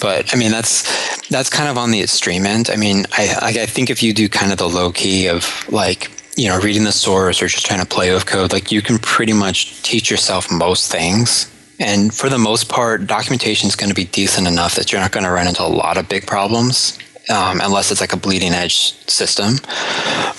But 0.00 0.34
I 0.34 0.38
mean, 0.38 0.50
that's 0.50 0.82
that's 1.28 1.50
kind 1.50 1.68
of 1.68 1.78
on 1.78 1.90
the 1.90 2.02
extreme 2.02 2.46
end. 2.46 2.70
I 2.70 2.76
mean, 2.76 3.06
I 3.12 3.58
I 3.60 3.66
think 3.66 3.90
if 3.90 4.02
you 4.02 4.12
do 4.12 4.28
kind 4.28 4.52
of 4.52 4.58
the 4.58 4.68
low 4.68 4.92
key 4.92 5.28
of 5.28 5.66
like 5.70 6.10
you 6.36 6.48
know 6.48 6.58
reading 6.60 6.84
the 6.84 6.92
source 6.92 7.42
or 7.42 7.48
just 7.48 7.66
trying 7.66 7.80
to 7.80 7.86
play 7.86 8.12
with 8.12 8.26
code, 8.26 8.52
like 8.52 8.70
you 8.70 8.82
can 8.82 8.98
pretty 8.98 9.32
much 9.32 9.82
teach 9.82 10.10
yourself 10.10 10.50
most 10.50 10.90
things. 10.90 11.50
And 11.78 12.14
for 12.14 12.30
the 12.30 12.38
most 12.38 12.70
part, 12.70 13.06
documentation 13.06 13.68
is 13.68 13.76
going 13.76 13.90
to 13.90 13.94
be 13.94 14.06
decent 14.06 14.46
enough 14.46 14.76
that 14.76 14.92
you're 14.92 15.00
not 15.00 15.12
going 15.12 15.24
to 15.24 15.30
run 15.30 15.46
into 15.46 15.62
a 15.62 15.68
lot 15.68 15.98
of 15.98 16.08
big 16.08 16.26
problems. 16.26 16.98
Um, 17.28 17.60
unless 17.60 17.90
it's 17.90 18.00
like 18.00 18.12
a 18.12 18.16
bleeding 18.16 18.52
edge 18.52 18.92
system. 19.08 19.56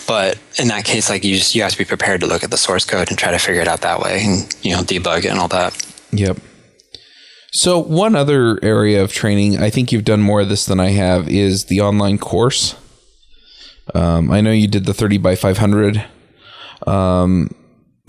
But 0.08 0.39
in 0.58 0.70
that 0.70 0.86
case, 0.86 1.10
like 1.10 1.26
you 1.26 1.36
just 1.36 1.54
you 1.54 1.62
have 1.63 1.74
to 1.74 1.78
be 1.78 1.84
prepared 1.84 2.22
to 2.22 2.28
look 2.28 2.46
at 2.46 2.50
the 2.50 2.56
source 2.56 2.86
code 2.86 3.10
and 3.10 3.17
try 3.17 3.30
to 3.30 3.38
figure 3.38 3.62
it 3.62 3.67
out 3.67 3.82
that 3.82 4.00
way, 4.00 4.24
and 4.24 4.56
you 4.62 4.72
know 4.72 4.84
debug 4.84 5.26
it 5.26 5.26
and 5.26 5.38
all 5.38 5.50
that. 5.50 5.76
Yep. 6.13 6.38
So 7.51 7.79
one 7.79 8.15
other 8.15 8.60
area 8.63 9.01
of 9.01 9.12
training, 9.12 9.57
I 9.57 9.69
think 9.69 9.91
you've 9.91 10.05
done 10.05 10.21
more 10.21 10.41
of 10.41 10.49
this 10.49 10.65
than 10.65 10.79
I 10.79 10.89
have, 10.89 11.29
is 11.29 11.65
the 11.65 11.81
online 11.81 12.17
course. 12.17 12.75
Um, 13.95 14.31
I 14.31 14.41
know 14.41 14.51
you 14.51 14.67
did 14.67 14.86
the 14.86 14.93
thirty 14.93 15.17
by 15.17 15.36
five 15.36 15.57
hundred. 15.57 16.03
Um, 16.86 17.55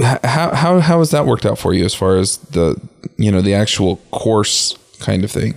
how 0.00 0.54
how 0.54 0.80
how 0.80 0.98
has 0.98 1.10
that 1.10 1.26
worked 1.26 1.46
out 1.46 1.58
for 1.58 1.72
you 1.72 1.84
as 1.84 1.94
far 1.94 2.16
as 2.16 2.38
the 2.38 2.80
you 3.16 3.30
know 3.30 3.40
the 3.40 3.54
actual 3.54 3.96
course 4.10 4.76
kind 5.00 5.24
of 5.24 5.30
thing? 5.30 5.54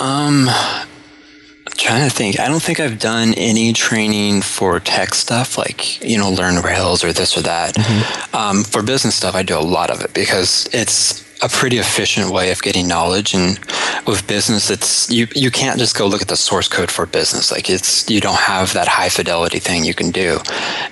Um, 0.00 0.48
I'm 0.48 1.72
trying 1.76 2.08
to 2.08 2.14
think. 2.14 2.40
I 2.40 2.48
don't 2.48 2.62
think 2.62 2.80
I've 2.80 2.98
done 2.98 3.34
any 3.36 3.72
training 3.72 4.42
for 4.42 4.80
tech 4.80 5.14
stuff, 5.14 5.56
like 5.56 6.02
you 6.02 6.18
know, 6.18 6.30
learn 6.30 6.62
Rails 6.62 7.04
or 7.04 7.12
this 7.12 7.36
or 7.36 7.42
that. 7.42 7.74
Mm-hmm. 7.74 8.36
Um, 8.36 8.64
for 8.64 8.82
business 8.82 9.14
stuff, 9.14 9.34
I 9.34 9.42
do 9.42 9.58
a 9.58 9.60
lot 9.60 9.90
of 9.90 10.00
it 10.00 10.12
because 10.14 10.68
it's 10.72 11.22
a 11.42 11.48
pretty 11.48 11.78
efficient 11.78 12.30
way 12.30 12.50
of 12.50 12.62
getting 12.62 12.88
knowledge. 12.88 13.34
And 13.34 13.58
with 14.06 14.26
business, 14.26 14.70
it's 14.70 15.10
you 15.10 15.26
you 15.34 15.50
can't 15.50 15.78
just 15.78 15.96
go 15.96 16.06
look 16.06 16.22
at 16.22 16.28
the 16.28 16.36
source 16.36 16.68
code 16.68 16.90
for 16.90 17.06
business. 17.06 17.50
Like 17.50 17.68
it's 17.70 18.08
you 18.08 18.20
don't 18.20 18.38
have 18.38 18.72
that 18.74 18.88
high 18.88 19.08
fidelity 19.08 19.58
thing 19.58 19.84
you 19.84 19.94
can 19.94 20.10
do. 20.10 20.38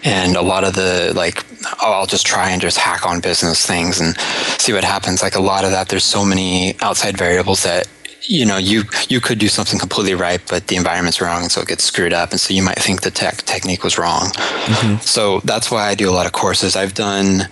And 0.05 0.37
a 0.37 0.42
lot 0.42 0.64
of 0.64 0.74
the 0.74 1.12
like, 1.14 1.44
oh, 1.83 1.92
I'll 1.92 2.07
just 2.07 2.26
try 2.26 2.50
and 2.50 2.61
just 2.61 2.78
hack 2.78 3.07
on 3.07 3.20
business 3.20 3.66
things 3.66 4.00
and 4.00 4.18
see 4.59 4.72
what 4.72 4.85
happens. 4.85 5.22
Like 5.22 5.37
a 5.37 5.40
lot 5.40 5.64
of 5.64 5.70
that, 5.70 5.88
there's 5.88 6.05
so 6.05 6.24
many 6.24 6.74
outside 6.81 7.16
variables 7.16 7.62
that 7.62 7.88
you 8.22 8.44
know 8.44 8.57
you 8.57 8.85
you 9.09 9.20
could 9.20 9.38
do 9.38 9.48
something 9.48 9.78
completely 9.78 10.14
right 10.14 10.40
but 10.48 10.68
the 10.68 10.76
environment's 10.76 11.20
wrong 11.20 11.42
and 11.42 11.50
so 11.50 11.61
it 11.61 11.68
gets 11.68 11.85
screwed 11.85 12.12
up 12.12 12.31
and 12.31 12.40
so 12.40 12.55
you 12.55 12.62
might 12.62 12.78
think 12.78 13.02
the 13.02 13.11
tech 13.11 13.38
technique 13.38 13.83
was 13.83 13.98
wrong 13.98 14.26
mm-hmm. 14.26 14.96
so 15.00 15.40
that's 15.40 15.70
why 15.70 15.88
i 15.88 15.94
do 15.94 16.09
a 16.09 16.12
lot 16.12 16.26
of 16.26 16.33
courses 16.33 16.76
i've 16.76 16.94
done 16.94 17.48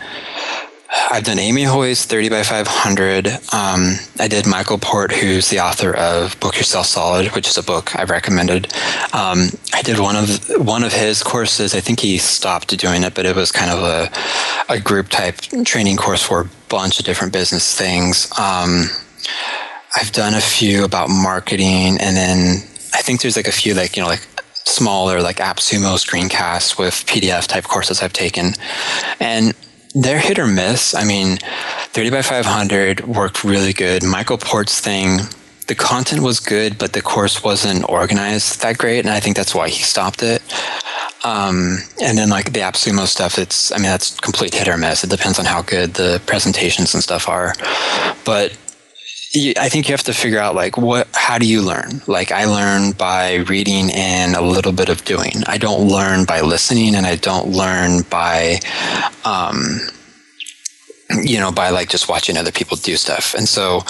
I've 0.93 1.25
done 1.25 1.39
Amy 1.39 1.63
Hoy's 1.63 2.05
30 2.05 2.31
by 2.31 2.43
500. 2.43 3.29
Um, 3.53 3.95
I 4.19 4.27
did 4.29 4.47
Michael 4.47 4.79
Port, 4.79 5.13
who's 5.13 5.49
the 5.49 5.61
author 5.61 5.95
of 5.95 6.39
Book 6.41 6.57
Yourself 6.57 6.87
Solid, 6.87 7.29
which 7.29 7.47
is 7.49 7.57
a 7.57 7.63
book 7.63 7.95
I've 7.95 8.11
recommended. 8.11 8.73
Um, 9.13 9.51
I 9.73 9.83
did 9.83 10.01
one 10.01 10.17
of 10.17 10.67
one 10.67 10.83
of 10.83 10.93
his 10.93 11.23
courses. 11.23 11.75
I 11.75 11.81
think 11.81 12.01
he 12.01 12.19
stopped 12.19 12.77
doing 12.77 13.05
it, 13.05 13.15
but 13.15 13.25
it 13.25 13.37
was 13.37 13.53
kind 13.53 13.71
of 13.71 13.79
a, 13.85 14.73
a 14.73 14.81
group 14.81 15.09
type 15.09 15.37
training 15.65 15.97
course 15.97 16.23
for 16.23 16.43
a 16.43 16.51
bunch 16.69 16.99
of 16.99 17.05
different 17.05 17.33
business 17.33 17.77
things. 17.77 18.27
Um, 18.39 18.87
I've 19.95 20.11
done 20.13 20.35
a 20.35 20.41
few 20.41 20.85
about 20.85 21.09
marketing, 21.09 21.99
and 22.01 22.17
then 22.17 22.57
I 22.95 23.03
think 23.03 23.21
there's 23.21 23.37
like 23.37 23.49
a 23.49 23.53
few 23.53 23.75
like 23.75 23.97
you 23.97 24.03
know 24.03 24.09
like 24.09 24.27
smaller 24.55 25.21
like 25.23 25.37
AppSumo 25.37 25.99
screencasts 25.99 26.79
with 26.79 26.95
PDF 27.07 27.47
type 27.47 27.65
courses 27.65 28.03
I've 28.03 28.13
taken, 28.13 28.55
and 29.21 29.55
they're 29.95 30.21
hit 30.21 30.39
or 30.39 30.47
miss. 30.47 30.95
I 30.95 31.05
mean, 31.05 31.39
30 31.93 32.11
by 32.11 32.23
500 32.23 33.07
worked 33.07 33.45
really 33.45 33.73
good. 33.73 34.03
Michael 34.03 34.39
Port's 34.39 34.81
thing, 34.81 35.21
the 35.67 35.75
content 35.75 36.23
was 36.23 36.41
good, 36.41 36.79
but 36.79 36.93
the 36.93 37.03
course 37.03 37.43
wasn't 37.43 37.89
organized 37.89 38.63
that 38.63 38.79
great, 38.79 39.01
and 39.01 39.11
I 39.11 39.21
think 39.21 39.37
that's 39.37 39.55
why 39.55 39.69
he 39.69 39.83
stopped 39.83 40.23
it. 40.23 40.43
Um, 41.23 41.79
and 42.03 42.17
then 42.17 42.31
like 42.31 42.53
the 42.53 42.61
AppSumo 42.61 43.07
stuff, 43.07 43.39
it's 43.39 43.71
I 43.73 43.77
mean 43.77 43.85
that's 43.85 44.19
complete 44.21 44.55
hit 44.55 44.69
or 44.69 44.79
miss. 44.79 45.05
It 45.05 45.11
depends 45.11 45.39
on 45.39 45.45
how 45.45 45.63
good 45.63 45.95
the 45.95 46.21
presentations 46.27 46.95
and 46.95 47.03
stuff 47.03 47.29
are. 47.29 47.55
But 48.25 48.57
I 49.33 49.69
think 49.69 49.89
you 49.89 49.93
have 49.93 50.03
to 50.05 50.13
figure 50.13 50.41
out 50.41 50.57
like 50.57 50.77
what 50.77 51.07
how 51.15 51.39
do 51.39 51.47
you 51.47 51.63
learn? 51.63 52.03
Like 52.09 52.33
I 52.33 52.47
learn 52.47 52.93
by 52.93 53.37
reading 53.37 53.91
and 53.93 54.35
a 54.35 54.41
little 54.41 54.73
bit 54.73 54.89
of 54.89 55.05
doing. 55.05 55.45
I 55.47 55.57
don't 55.57 55.87
learn 55.87 56.25
by 56.25 56.41
listening 56.41 56.97
and 56.97 57.07
I 57.07 57.15
don't 57.15 57.51
learn 57.51 58.03
by 58.11 58.59
um, 59.25 59.79
you 61.23 61.39
know 61.39 61.53
by 61.53 61.71
like 61.71 61.89
just 61.89 62.09
watching 62.09 62.37
other 62.37 62.51
people 62.51 62.77
do 62.77 62.97
stuff. 62.97 63.35
And 63.35 63.49
so 63.49 63.83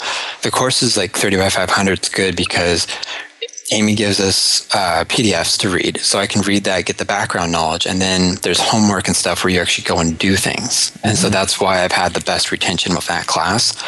the 0.42 0.50
course 0.50 0.83
is 0.83 0.98
like 0.98 1.12
30 1.12 1.38
by 1.38 1.48
500 1.48 2.03
is 2.03 2.09
good 2.11 2.37
because 2.37 2.87
Amy 3.72 3.94
gives 3.94 4.18
us 4.18 4.66
uh, 4.74 5.04
PDFs 5.04 5.56
to 5.59 5.68
read, 5.68 6.00
so 6.00 6.18
I 6.18 6.26
can 6.26 6.42
read 6.42 6.64
that, 6.64 6.87
get 6.87 6.98
the 6.98 7.04
background 7.04 7.52
knowledge, 7.52 7.87
and 7.87 8.00
then 8.00 8.37
there's 8.42 8.61
homework 8.61 9.06
and 9.06 9.16
stuff 9.16 9.44
where 9.44 9.52
you 9.52 9.61
actually 9.61 9.85
go 9.85 9.98
and 10.00 10.18
do 10.18 10.35
things. 10.35 10.90
And 11.04 11.12
mm-hmm. 11.12 11.14
so 11.14 11.30
that's 11.30 11.61
why 11.61 11.85
I've 11.85 11.92
had 11.92 12.14
the 12.14 12.20
best 12.20 12.50
retention 12.50 12.94
with 12.94 13.06
that 13.06 13.26
class. 13.26 13.80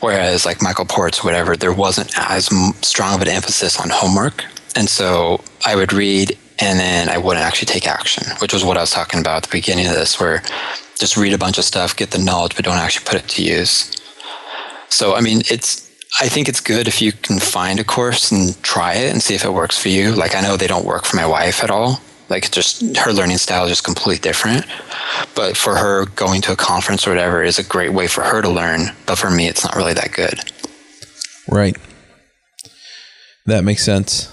Whereas 0.00 0.44
like 0.44 0.60
Michael 0.60 0.84
Ports, 0.84 1.24
whatever, 1.24 1.56
there 1.56 1.72
wasn't 1.72 2.12
as 2.18 2.50
strong 2.82 3.14
of 3.14 3.22
an 3.22 3.28
emphasis 3.28 3.80
on 3.80 3.88
homework, 3.90 4.44
and 4.76 4.88
so 4.88 5.42
I 5.64 5.74
would 5.76 5.92
read 5.92 6.36
and 6.58 6.78
then 6.78 7.08
I 7.08 7.18
wouldn't 7.18 7.44
actually 7.44 7.66
take 7.66 7.88
action, 7.88 8.24
which 8.38 8.52
was 8.52 8.64
what 8.64 8.76
I 8.76 8.80
was 8.80 8.90
talking 8.90 9.20
about 9.20 9.38
at 9.38 9.42
the 9.44 9.48
beginning 9.50 9.86
of 9.86 9.94
this, 9.94 10.20
where 10.20 10.42
just 10.98 11.16
read 11.16 11.32
a 11.32 11.38
bunch 11.38 11.58
of 11.58 11.64
stuff, 11.64 11.96
get 11.96 12.12
the 12.12 12.18
knowledge, 12.18 12.54
but 12.54 12.64
don't 12.64 12.76
actually 12.76 13.04
put 13.04 13.16
it 13.16 13.28
to 13.30 13.42
use. 13.42 13.90
So 14.88 15.14
I 15.14 15.20
mean, 15.20 15.42
it's 15.50 15.90
I 16.20 16.28
think 16.28 16.48
it's 16.48 16.60
good 16.60 16.86
if 16.86 17.02
you 17.02 17.12
can 17.12 17.40
find 17.40 17.80
a 17.80 17.84
course 17.84 18.30
and 18.30 18.60
try 18.62 18.94
it 18.94 19.12
and 19.12 19.22
see 19.22 19.34
if 19.34 19.44
it 19.44 19.52
works 19.52 19.78
for 19.78 19.88
you. 19.88 20.12
Like 20.12 20.34
I 20.34 20.40
know 20.40 20.56
they 20.56 20.68
don't 20.68 20.84
work 20.84 21.04
for 21.04 21.16
my 21.16 21.26
wife 21.26 21.62
at 21.62 21.70
all. 21.70 22.00
Like 22.28 22.50
just 22.50 22.96
her 22.98 23.12
learning 23.12 23.38
style 23.38 23.64
is 23.64 23.70
just 23.70 23.84
completely 23.84 24.20
different. 24.20 24.64
But 25.34 25.56
for 25.56 25.76
her, 25.76 26.06
going 26.06 26.40
to 26.42 26.52
a 26.52 26.56
conference 26.56 27.06
or 27.06 27.10
whatever 27.10 27.42
is 27.42 27.58
a 27.58 27.64
great 27.64 27.92
way 27.92 28.06
for 28.06 28.22
her 28.22 28.42
to 28.42 28.48
learn. 28.48 28.94
But 29.06 29.16
for 29.16 29.30
me, 29.30 29.48
it's 29.48 29.64
not 29.64 29.74
really 29.76 29.92
that 29.94 30.12
good. 30.12 30.38
Right. 31.48 31.76
That 33.46 33.64
makes 33.64 33.84
sense. 33.84 34.32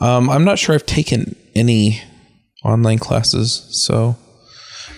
Um, 0.00 0.28
I'm 0.28 0.44
not 0.44 0.58
sure 0.58 0.74
I've 0.74 0.84
taken 0.84 1.36
any 1.54 2.02
online 2.64 2.98
classes, 2.98 3.66
so 3.70 4.16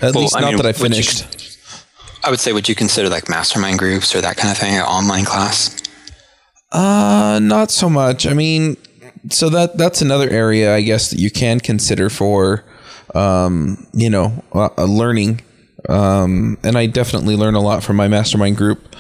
at 0.00 0.14
well, 0.14 0.22
least 0.22 0.36
I 0.36 0.40
not 0.40 0.48
mean, 0.48 0.56
that 0.56 0.66
I 0.66 0.72
finished. 0.72 1.20
You, 1.20 1.84
I 2.24 2.30
would 2.30 2.40
say, 2.40 2.52
would 2.52 2.68
you 2.68 2.74
consider 2.74 3.08
like 3.08 3.28
mastermind 3.28 3.78
groups 3.78 4.14
or 4.14 4.20
that 4.22 4.36
kind 4.36 4.50
of 4.50 4.58
thing 4.58 4.74
an 4.74 4.82
online 4.82 5.24
class? 5.24 5.80
Uh, 6.72 7.38
not 7.42 7.70
so 7.70 7.88
much. 7.88 8.26
I 8.26 8.34
mean, 8.34 8.76
so 9.30 9.48
that 9.50 9.76
that's 9.78 10.02
another 10.02 10.28
area 10.28 10.74
I 10.74 10.82
guess 10.82 11.10
that 11.10 11.18
you 11.18 11.30
can 11.30 11.60
consider 11.60 12.10
for, 12.10 12.64
um, 13.14 13.86
you 13.92 14.10
know, 14.10 14.44
uh, 14.52 14.84
learning. 14.84 15.42
Um, 15.88 16.58
and 16.64 16.76
I 16.76 16.86
definitely 16.86 17.36
learn 17.36 17.54
a 17.54 17.60
lot 17.60 17.84
from 17.84 17.96
my 17.96 18.08
mastermind 18.08 18.56
group. 18.56 18.94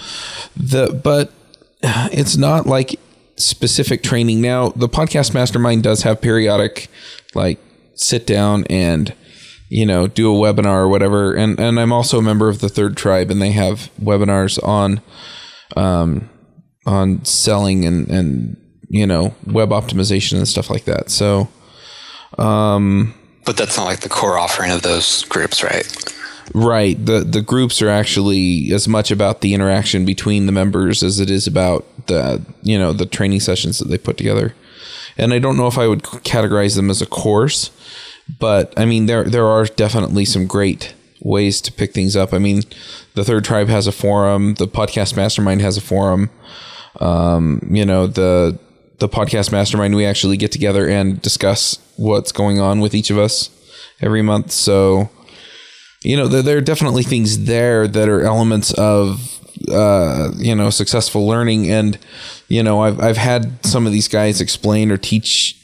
The 0.56 0.92
but 1.02 1.32
it's 1.82 2.36
not 2.36 2.66
like 2.66 2.98
specific 3.36 4.02
training. 4.02 4.40
Now, 4.40 4.70
the 4.70 4.88
podcast 4.88 5.34
mastermind 5.34 5.82
does 5.82 6.02
have 6.02 6.20
periodic, 6.20 6.88
like 7.34 7.58
sit 7.94 8.26
down 8.26 8.64
and 8.70 9.14
you 9.68 9.84
know 9.84 10.06
do 10.06 10.32
a 10.32 10.38
webinar 10.38 10.76
or 10.76 10.88
whatever. 10.88 11.34
And 11.34 11.58
and 11.58 11.80
I'm 11.80 11.92
also 11.92 12.18
a 12.18 12.22
member 12.22 12.48
of 12.48 12.60
the 12.60 12.68
Third 12.68 12.96
Tribe, 12.96 13.30
and 13.30 13.42
they 13.42 13.52
have 13.52 13.90
webinars 14.00 14.62
on. 14.62 15.00
Um, 15.76 16.30
on 16.86 17.24
selling 17.24 17.84
and 17.84 18.08
and 18.08 18.56
you 18.88 19.06
know 19.06 19.34
web 19.46 19.70
optimization 19.70 20.38
and 20.38 20.48
stuff 20.48 20.70
like 20.70 20.84
that. 20.84 21.10
So, 21.10 21.48
um, 22.38 23.14
but 23.44 23.56
that's 23.56 23.76
not 23.76 23.84
like 23.84 24.00
the 24.00 24.08
core 24.08 24.38
offering 24.38 24.70
of 24.70 24.82
those 24.82 25.24
groups, 25.24 25.62
right? 25.62 26.14
Right. 26.54 27.04
The 27.04 27.20
the 27.20 27.42
groups 27.42 27.82
are 27.82 27.88
actually 27.88 28.72
as 28.72 28.86
much 28.86 29.10
about 29.10 29.40
the 29.40 29.52
interaction 29.52 30.04
between 30.04 30.46
the 30.46 30.52
members 30.52 31.02
as 31.02 31.18
it 31.18 31.30
is 31.30 31.46
about 31.46 31.84
the 32.06 32.44
you 32.62 32.78
know 32.78 32.92
the 32.92 33.06
training 33.06 33.40
sessions 33.40 33.78
that 33.78 33.88
they 33.88 33.98
put 33.98 34.16
together. 34.16 34.54
And 35.18 35.32
I 35.32 35.38
don't 35.38 35.56
know 35.56 35.66
if 35.66 35.78
I 35.78 35.88
would 35.88 36.02
categorize 36.02 36.76
them 36.76 36.90
as 36.90 37.02
a 37.02 37.06
course, 37.06 37.70
but 38.38 38.72
I 38.76 38.84
mean 38.84 39.06
there 39.06 39.24
there 39.24 39.46
are 39.46 39.64
definitely 39.64 40.24
some 40.24 40.46
great 40.46 40.94
ways 41.20 41.60
to 41.62 41.72
pick 41.72 41.92
things 41.92 42.14
up. 42.14 42.32
I 42.32 42.38
mean, 42.38 42.62
the 43.14 43.24
Third 43.24 43.44
Tribe 43.44 43.68
has 43.68 43.86
a 43.86 43.92
forum, 43.92 44.54
the 44.54 44.68
Podcast 44.68 45.16
Mastermind 45.16 45.60
has 45.62 45.76
a 45.76 45.80
forum. 45.80 46.30
Um, 47.00 47.60
you 47.70 47.84
know, 47.84 48.06
the 48.06 48.58
the 48.98 49.08
Podcast 49.08 49.52
Mastermind 49.52 49.94
we 49.94 50.06
actually 50.06 50.36
get 50.36 50.52
together 50.52 50.88
and 50.88 51.20
discuss 51.20 51.78
what's 51.96 52.32
going 52.32 52.60
on 52.60 52.80
with 52.80 52.94
each 52.94 53.10
of 53.10 53.18
us 53.18 53.50
every 54.00 54.22
month. 54.22 54.52
So 54.52 55.10
you 56.02 56.16
know, 56.16 56.28
there, 56.28 56.42
there 56.42 56.58
are 56.58 56.62
definitely 56.62 57.02
things 57.02 57.46
there 57.46 57.88
that 57.88 58.08
are 58.08 58.22
elements 58.22 58.72
of 58.74 59.40
uh, 59.70 60.30
you 60.36 60.54
know 60.54 60.70
successful 60.70 61.26
learning 61.26 61.70
and 61.70 61.98
you 62.48 62.62
know 62.62 62.82
I've 62.82 63.00
I've 63.00 63.16
had 63.16 63.64
some 63.64 63.86
of 63.86 63.92
these 63.92 64.08
guys 64.08 64.40
explain 64.40 64.90
or 64.90 64.96
teach 64.96 65.60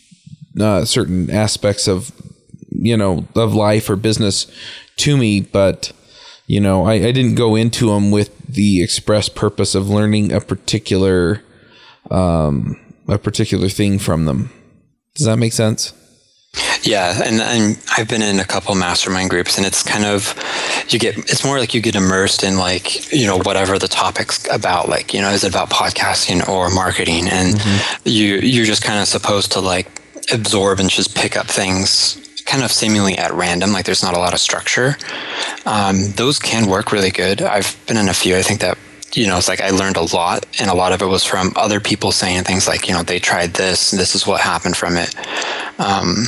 uh, 0.61 0.85
certain 0.85 1.31
aspects 1.31 1.87
of 1.87 2.11
you 2.71 2.97
know 2.97 3.27
of 3.37 3.55
life 3.55 3.89
or 3.91 3.97
business 3.97 4.51
to 4.97 5.17
me 5.17 5.41
but 5.41 5.93
you 6.53 6.61
know 6.61 6.85
I, 6.85 6.95
I 6.95 7.13
didn't 7.13 7.37
go 7.37 7.57
into 7.57 7.87
them 7.87 8.11
with 8.11 8.37
the 8.47 8.83
express 8.83 9.31
purpose 9.31 9.75
of 9.75 9.89
learning 9.89 10.33
a 10.33 10.41
particular 10.41 11.43
um, 12.11 12.79
a 13.09 13.17
particular 13.17 13.71
thing 13.71 13.99
from 13.99 14.27
them 14.27 14.53
does 15.15 15.27
that 15.27 15.39
make 15.39 15.55
sense 15.55 15.95
yeah, 16.83 17.23
and, 17.25 17.41
and 17.41 17.83
I've 17.97 18.09
been 18.09 18.21
in 18.21 18.39
a 18.39 18.45
couple 18.45 18.75
mastermind 18.75 19.31
groups, 19.31 19.57
and 19.57 19.65
it's 19.65 19.83
kind 19.83 20.05
of 20.05 20.35
you 20.89 20.99
get 20.99 21.17
it's 21.17 21.45
more 21.45 21.59
like 21.59 21.73
you 21.73 21.81
get 21.81 21.95
immersed 21.95 22.43
in 22.43 22.59
like 22.59 23.11
you 23.13 23.27
know 23.27 23.39
whatever 23.39 23.79
the 23.79 23.89
topic's 23.89 24.47
about. 24.51 24.89
Like 24.89 25.15
you 25.15 25.21
know, 25.21 25.31
is 25.31 25.45
it 25.45 25.51
about 25.51 25.71
podcasting 25.71 26.47
or 26.49 26.69
marketing? 26.71 27.29
And 27.29 27.55
mm-hmm. 27.55 28.01
you 28.05 28.35
you're 28.37 28.67
just 28.67 28.83
kind 28.83 29.01
of 29.01 29.07
supposed 29.07 29.53
to 29.53 29.61
like 29.61 30.03
absorb 30.33 30.81
and 30.81 30.91
just 30.91 31.17
pick 31.17 31.37
up 31.37 31.47
things 31.47 32.22
kind 32.47 32.63
of 32.63 32.73
seemingly 32.73 33.17
at 33.17 33.33
random. 33.33 33.73
Like 33.73 33.85
there's 33.85 34.03
not 34.03 34.15
a 34.15 34.19
lot 34.19 34.35
of 34.35 34.41
structure. 34.41 34.97
Um, 35.65 36.13
those 36.17 36.39
can 36.39 36.67
work 36.67 36.93
really 36.93 37.11
good. 37.11 37.43
I've 37.43 37.77
been 37.87 37.97
in 37.97 38.09
a 38.09 38.15
few. 38.15 38.37
I 38.37 38.43
think 38.43 38.61
that 38.61 38.79
you 39.15 39.27
know, 39.27 39.37
it's 39.37 39.49
like 39.49 39.61
I 39.61 39.71
learned 39.71 39.97
a 39.97 40.15
lot, 40.17 40.47
and 40.59 40.71
a 40.71 40.75
lot 40.75 40.93
of 40.93 41.03
it 41.03 41.07
was 41.07 41.25
from 41.25 41.53
other 41.57 41.81
people 41.81 42.13
saying 42.13 42.45
things 42.45 42.67
like, 42.67 42.89
you 42.89 42.95
know, 42.95 43.03
they 43.03 43.19
tried 43.19 43.53
this, 43.55 43.93
and 43.93 44.01
this 44.01 44.15
is 44.15 44.27
what 44.27 44.41
happened 44.41 44.75
from 44.77 44.97
it. 44.97 45.15
Um, 45.79 46.25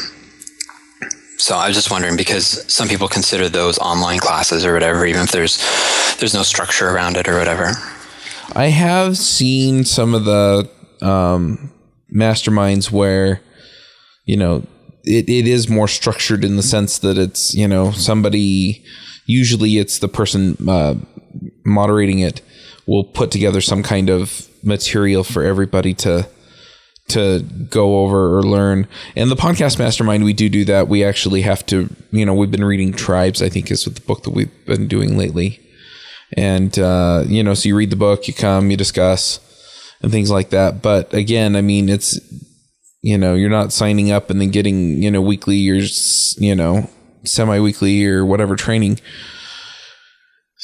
so 1.38 1.56
I 1.56 1.66
was 1.66 1.76
just 1.76 1.90
wondering 1.90 2.16
because 2.16 2.70
some 2.72 2.88
people 2.88 3.08
consider 3.08 3.48
those 3.48 3.78
online 3.78 4.18
classes 4.18 4.64
or 4.64 4.72
whatever, 4.72 5.04
even 5.06 5.22
if 5.22 5.32
there's 5.32 5.58
there's 6.18 6.34
no 6.34 6.42
structure 6.42 6.88
around 6.88 7.16
it 7.16 7.28
or 7.28 7.38
whatever. 7.38 7.72
I 8.54 8.66
have 8.66 9.16
seen 9.16 9.84
some 9.84 10.14
of 10.14 10.24
the 10.24 10.70
um, 11.02 11.72
masterminds 12.14 12.90
where 12.90 13.40
you 14.24 14.36
know 14.36 14.64
it, 15.04 15.28
it 15.28 15.46
is 15.46 15.68
more 15.68 15.88
structured 15.88 16.44
in 16.44 16.56
the 16.56 16.62
sense 16.62 16.98
that 16.98 17.18
it's 17.18 17.54
you 17.54 17.68
know 17.68 17.90
somebody 17.92 18.84
usually 19.26 19.78
it's 19.78 19.98
the 19.98 20.08
person 20.08 20.56
uh, 20.68 20.94
moderating 21.64 22.18
it 22.18 22.40
will 22.86 23.04
put 23.04 23.30
together 23.30 23.60
some 23.60 23.82
kind 23.82 24.10
of 24.10 24.48
material 24.62 25.24
for 25.24 25.42
everybody 25.42 25.94
to 25.94 26.28
to 27.06 27.40
go 27.68 27.98
over 27.98 28.38
or 28.38 28.42
learn. 28.42 28.88
And 29.14 29.30
the 29.30 29.36
podcast 29.36 29.78
mastermind, 29.78 30.24
we 30.24 30.32
do 30.32 30.48
do 30.48 30.64
that. 30.64 30.88
We 30.88 31.04
actually 31.04 31.42
have 31.42 31.64
to, 31.66 31.94
you 32.10 32.24
know, 32.24 32.34
we've 32.34 32.50
been 32.50 32.64
reading 32.64 32.92
Tribes, 32.92 33.42
I 33.42 33.50
think 33.50 33.70
is 33.70 33.84
the 33.84 34.00
book 34.00 34.22
that 34.22 34.30
we've 34.30 34.64
been 34.64 34.88
doing 34.88 35.18
lately. 35.18 35.60
And, 36.32 36.76
uh, 36.78 37.24
you 37.26 37.42
know, 37.42 37.52
so 37.52 37.68
you 37.68 37.76
read 37.76 37.90
the 37.90 37.96
book, 37.96 38.26
you 38.26 38.32
come, 38.32 38.70
you 38.70 38.76
discuss 38.76 39.38
and 40.02 40.10
things 40.10 40.30
like 40.30 40.50
that. 40.50 40.80
But 40.80 41.12
again, 41.12 41.56
I 41.56 41.60
mean, 41.60 41.90
it's, 41.90 42.18
you 43.04 43.18
know, 43.18 43.34
you're 43.34 43.50
not 43.50 43.72
signing 43.72 44.10
up 44.10 44.30
and 44.30 44.40
then 44.40 44.50
getting, 44.50 45.02
you 45.02 45.10
know, 45.10 45.20
weekly 45.20 45.68
or, 45.70 45.80
you 46.38 46.54
know, 46.54 46.88
semi 47.24 47.60
weekly 47.60 48.04
or 48.04 48.24
whatever 48.24 48.56
training 48.56 48.98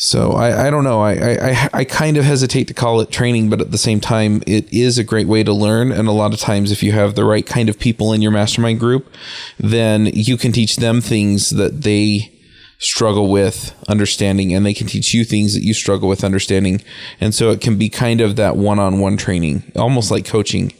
so 0.02 0.32
I, 0.32 0.68
I 0.68 0.70
don't 0.70 0.84
know. 0.84 1.02
I, 1.02 1.12
I, 1.12 1.68
I 1.74 1.84
kind 1.84 2.16
of 2.16 2.24
hesitate 2.24 2.68
to 2.68 2.74
call 2.74 3.02
it 3.02 3.10
training, 3.10 3.50
but 3.50 3.60
at 3.60 3.70
the 3.70 3.76
same 3.76 4.00
time, 4.00 4.42
it 4.46 4.72
is 4.72 4.96
a 4.96 5.04
great 5.04 5.26
way 5.26 5.42
to 5.42 5.52
learn. 5.52 5.92
And 5.92 6.08
a 6.08 6.12
lot 6.12 6.32
of 6.32 6.40
times, 6.40 6.72
if 6.72 6.82
you 6.82 6.92
have 6.92 7.16
the 7.16 7.24
right 7.26 7.46
kind 7.46 7.68
of 7.68 7.78
people 7.78 8.14
in 8.14 8.22
your 8.22 8.30
mastermind 8.30 8.80
group, 8.80 9.12
then 9.58 10.06
you 10.06 10.38
can 10.38 10.52
teach 10.52 10.76
them 10.76 11.02
things 11.02 11.50
that 11.50 11.82
they 11.82 12.32
struggle 12.78 13.30
with 13.30 13.74
understanding, 13.90 14.54
and 14.54 14.64
they 14.64 14.72
can 14.72 14.86
teach 14.86 15.12
you 15.12 15.22
things 15.22 15.52
that 15.52 15.64
you 15.64 15.74
struggle 15.74 16.08
with 16.08 16.24
understanding. 16.24 16.80
And 17.20 17.34
so 17.34 17.50
it 17.50 17.60
can 17.60 17.76
be 17.76 17.90
kind 17.90 18.22
of 18.22 18.36
that 18.36 18.56
one 18.56 18.78
on 18.78 19.00
one 19.00 19.18
training, 19.18 19.70
almost 19.76 20.10
like 20.10 20.24
coaching, 20.24 20.72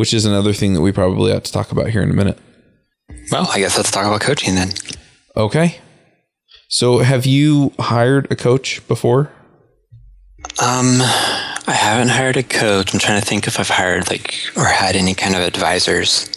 which 0.00 0.14
is 0.14 0.24
another 0.24 0.54
thing 0.54 0.72
that 0.72 0.80
we 0.80 0.92
probably 0.92 1.30
ought 1.30 1.44
to 1.44 1.52
talk 1.52 1.72
about 1.72 1.90
here 1.90 2.00
in 2.00 2.08
a 2.08 2.14
minute. 2.14 2.38
Well, 3.30 3.46
I 3.52 3.58
guess 3.58 3.76
let's 3.76 3.90
talk 3.90 4.06
about 4.06 4.22
coaching 4.22 4.54
then. 4.54 4.70
Okay. 5.36 5.78
So, 6.68 7.00
have 7.00 7.26
you 7.26 7.74
hired 7.78 8.26
a 8.32 8.34
coach 8.34 8.80
before? 8.88 9.30
Um, 10.58 11.02
I 11.02 11.74
haven't 11.76 12.08
hired 12.08 12.38
a 12.38 12.42
coach. 12.42 12.94
I'm 12.94 12.98
trying 12.98 13.20
to 13.20 13.26
think 13.26 13.46
if 13.46 13.60
I've 13.60 13.68
hired 13.68 14.08
like 14.08 14.34
or 14.56 14.64
had 14.64 14.96
any 14.96 15.12
kind 15.12 15.34
of 15.34 15.42
advisors. 15.42 16.30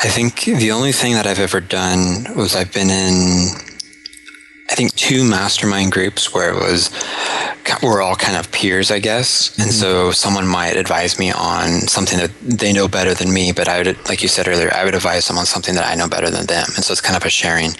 I 0.00 0.08
think 0.08 0.44
the 0.44 0.70
only 0.70 0.92
thing 0.92 1.14
that 1.14 1.26
I've 1.26 1.40
ever 1.40 1.62
done 1.62 2.26
was 2.36 2.54
I've 2.54 2.74
been 2.74 2.90
in 2.90 3.48
I 4.70 4.74
think 4.74 4.94
two 4.94 5.28
mastermind 5.28 5.92
groups 5.92 6.32
where 6.32 6.50
it 6.50 6.56
was 6.56 6.90
we're 7.82 8.02
all 8.02 8.16
kind 8.16 8.36
of 8.36 8.50
peers, 8.52 8.90
I 8.90 8.98
guess, 8.98 9.50
mm-hmm. 9.50 9.62
and 9.62 9.72
so 9.72 10.10
someone 10.10 10.46
might 10.46 10.76
advise 10.76 11.18
me 11.18 11.30
on 11.32 11.82
something 11.82 12.18
that 12.18 12.30
they 12.40 12.72
know 12.72 12.88
better 12.88 13.14
than 13.14 13.32
me, 13.32 13.52
but 13.52 13.68
I 13.68 13.78
would, 13.78 14.08
like 14.08 14.22
you 14.22 14.28
said 14.28 14.48
earlier, 14.48 14.72
I 14.72 14.84
would 14.84 14.94
advise 14.94 15.28
them 15.28 15.38
on 15.38 15.46
something 15.46 15.74
that 15.74 15.86
I 15.86 15.94
know 15.94 16.08
better 16.08 16.30
than 16.30 16.46
them, 16.46 16.66
and 16.74 16.84
so 16.84 16.92
it's 16.92 17.00
kind 17.00 17.16
of 17.16 17.24
a 17.24 17.30
sharing. 17.30 17.70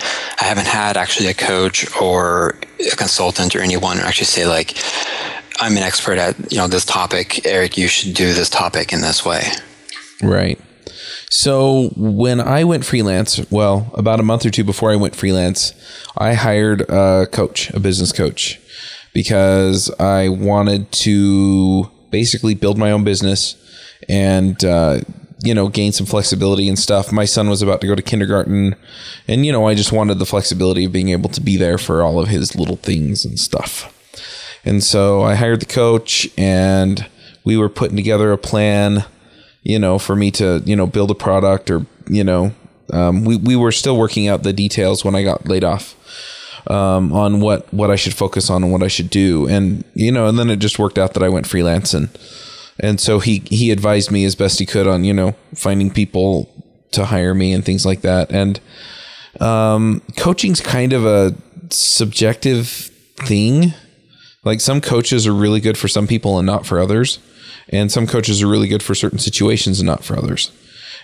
I 0.40 0.44
haven't 0.44 0.66
had 0.66 0.97
actually 0.97 1.29
a 1.29 1.35
coach 1.35 1.87
or 2.01 2.57
a 2.81 2.97
consultant 2.97 3.55
or 3.57 3.61
anyone 3.61 3.99
actually 3.99 4.27
say 4.27 4.47
like, 4.47 4.77
"I'm 5.61 5.77
an 5.77 5.83
expert 5.83 6.18
at 6.18 6.53
you 6.53 6.59
know 6.59 6.68
this 6.68 6.85
topic, 6.85 7.47
Eric. 7.47 7.77
You 7.77 7.88
should 7.88 8.14
do 8.14 8.33
this 8.35 8.51
topic 8.51 8.92
in 8.92 9.01
this 9.01 9.25
way." 9.25 9.44
Right. 10.23 10.59
So 11.37 11.88
when 11.97 12.40
I 12.40 12.62
went 12.62 12.85
freelance, 12.85 13.40
well, 13.51 13.90
about 13.94 14.20
a 14.20 14.23
month 14.23 14.47
or 14.47 14.51
two 14.51 14.62
before 14.62 14.92
I 14.92 14.97
went 14.97 15.16
freelance, 15.16 15.75
I 16.16 16.35
hired 16.35 16.83
a 16.83 17.27
coach, 17.27 17.70
a 17.70 17.81
business 17.81 18.12
coach, 18.12 18.61
because 19.12 19.90
I 19.99 20.29
wanted 20.29 20.92
to 20.92 21.90
basically 22.11 22.55
build 22.55 22.79
my 22.79 22.92
own 22.92 23.03
business 23.03 23.57
and 24.09 24.64
uh, 24.64 25.01
you 25.42 25.55
know 25.55 25.66
gain 25.66 25.90
some 25.90 26.07
flexibility 26.07 26.68
and 26.68 26.79
stuff. 26.79 27.11
My 27.11 27.25
son 27.25 27.49
was 27.51 27.62
about 27.62 27.81
to 27.81 27.88
go 27.88 27.97
to 27.97 28.03
kindergarten, 28.03 28.77
and 29.27 29.44
you 29.44 29.51
know 29.51 29.66
I 29.66 29.75
just 29.75 29.90
wanted 29.90 30.20
the 30.20 30.27
flexibility 30.27 30.85
of 30.85 30.92
being 30.92 31.09
able 31.09 31.31
to 31.31 31.40
be 31.40 31.57
there 31.57 31.79
for 31.79 32.05
all 32.05 32.20
of 32.20 32.29
his 32.29 32.55
little 32.55 32.77
things 32.77 33.25
and 33.25 33.40
stuff. 33.40 33.90
And 34.64 34.85
so 34.85 35.23
I 35.23 35.35
hired 35.35 35.59
the 35.59 35.66
coach, 35.66 36.29
and 36.38 37.05
we 37.42 37.57
were 37.57 37.68
putting 37.68 37.97
together 37.97 38.31
a 38.31 38.38
plan 38.38 39.05
you 39.64 39.79
know, 39.79 39.98
for 39.98 40.14
me 40.14 40.31
to, 40.31 40.62
you 40.64 40.77
know, 40.77 40.87
build 40.87 41.11
a 41.11 41.14
product 41.14 41.70
or, 41.70 41.85
you 42.07 42.22
know, 42.22 42.53
um, 42.92 43.24
we, 43.24 43.37
we 43.37 43.57
were 43.57 43.72
still 43.72 43.96
working 43.96 44.29
out 44.29 44.42
the 44.42 44.53
details 44.53 45.05
when 45.05 45.14
I 45.14 45.22
got 45.22 45.48
laid 45.48 45.64
off 45.64 45.96
um, 46.70 47.12
on 47.12 47.40
what, 47.40 47.72
what 47.72 47.90
I 47.90 47.96
should 47.96 48.14
focus 48.14 48.50
on 48.50 48.62
and 48.62 48.70
what 48.70 48.83
I 48.83 48.88
should 48.88 49.09
do. 49.09 49.48
And, 49.48 49.85
you 49.94 50.12
know, 50.12 50.27
and 50.27 50.38
then 50.38 50.50
it 50.50 50.59
just 50.59 50.79
worked 50.79 50.98
out 50.98 51.14
that 51.14 51.22
I 51.22 51.31
went 51.31 51.46
freelance 51.46 51.94
and, 51.94 52.11
and 52.79 53.00
so 53.00 53.20
he, 53.20 53.38
he 53.46 53.70
advised 53.70 54.11
me 54.11 54.24
as 54.24 54.35
best 54.35 54.59
he 54.59 54.66
could 54.66 54.87
on, 54.87 55.05
you 55.05 55.14
know, 55.14 55.35
finding 55.55 55.90
people 55.90 56.50
to 56.92 57.07
hire 57.07 57.35
me 57.35 57.53
and 57.53 57.64
things 57.64 57.87
like 57.87 58.03
that. 58.03 58.31
And, 58.31 58.61
um, 59.40 60.03
coaching's 60.16 60.61
kind 60.61 60.92
of 60.92 61.07
a 61.07 61.35
subjective 61.70 62.68
thing. 63.16 63.72
Like 64.44 64.61
some 64.61 64.81
coaches 64.81 65.27
are 65.27 65.33
really 65.33 65.61
good 65.61 65.79
for 65.79 65.88
some 65.88 66.07
people 66.07 66.38
and 66.38 66.46
not 66.46 66.66
for 66.66 66.79
others. 66.79 67.18
And 67.68 67.90
some 67.90 68.07
coaches 68.07 68.42
are 68.42 68.48
really 68.48 68.68
good 68.68 68.83
for 68.83 68.94
certain 68.94 69.18
situations 69.18 69.81
and 69.81 69.87
not 69.87 70.05
for 70.05 70.16
others. 70.16 70.50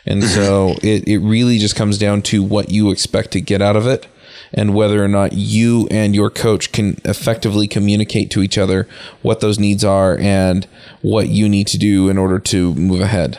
And 0.06 0.24
so 0.24 0.76
it, 0.82 1.06
it 1.08 1.18
really 1.18 1.58
just 1.58 1.76
comes 1.76 1.98
down 1.98 2.22
to 2.22 2.42
what 2.42 2.70
you 2.70 2.90
expect 2.90 3.32
to 3.32 3.40
get 3.40 3.62
out 3.62 3.76
of 3.76 3.86
it 3.86 4.06
and 4.52 4.74
whether 4.74 5.04
or 5.04 5.08
not 5.08 5.32
you 5.32 5.86
and 5.90 6.14
your 6.14 6.30
coach 6.30 6.72
can 6.72 7.00
effectively 7.04 7.68
communicate 7.68 8.30
to 8.32 8.42
each 8.42 8.58
other 8.58 8.88
what 9.22 9.40
those 9.40 9.58
needs 9.58 9.84
are 9.84 10.18
and 10.18 10.66
what 11.02 11.28
you 11.28 11.48
need 11.48 11.66
to 11.68 11.78
do 11.78 12.08
in 12.08 12.18
order 12.18 12.38
to 12.38 12.74
move 12.74 13.00
ahead. 13.00 13.38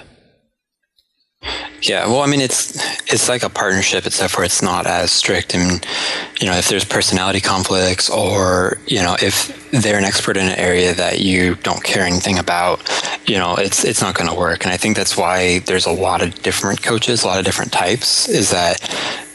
Yeah, 1.82 2.06
well, 2.06 2.22
I 2.22 2.28
mean, 2.28 2.42
it's 2.42 2.76
it's 3.12 3.28
like 3.28 3.42
a 3.42 3.50
partnership, 3.50 4.06
except 4.06 4.32
for 4.34 4.44
it's 4.44 4.62
not 4.62 4.86
as 4.86 5.12
strict. 5.12 5.56
And 5.56 5.84
you 6.40 6.46
know, 6.46 6.54
if 6.54 6.70
there's 6.70 6.86
personality 6.86 7.42
conflicts, 7.42 8.10
or 8.10 8.78
you 8.86 9.02
know, 9.02 9.16
if 9.22 9.72
they're 9.72 9.98
an 9.98 10.06
expert 10.06 10.38
in 10.38 10.46
an 10.46 10.60
area 10.60 10.94
that 10.94 11.22
you 11.22 11.56
don't 11.56 11.84
care 11.84 12.06
anything 12.06 12.38
about, 12.38 12.88
you 13.28 13.38
know, 13.38 13.56
it's 13.56 13.84
it's 13.84 14.02
not 14.02 14.14
going 14.14 14.30
to 14.30 14.36
work. 14.36 14.64
And 14.64 14.72
I 14.72 14.78
think 14.78 14.96
that's 14.96 15.18
why 15.18 15.60
there's 15.60 15.88
a 15.88 15.92
lot 15.92 16.22
of 16.22 16.40
different 16.44 16.84
coaches, 16.84 17.24
a 17.24 17.28
lot 17.28 17.40
of 17.40 17.46
different 17.46 17.72
types. 17.72 18.30
Is 18.30 18.52
that 18.52 18.80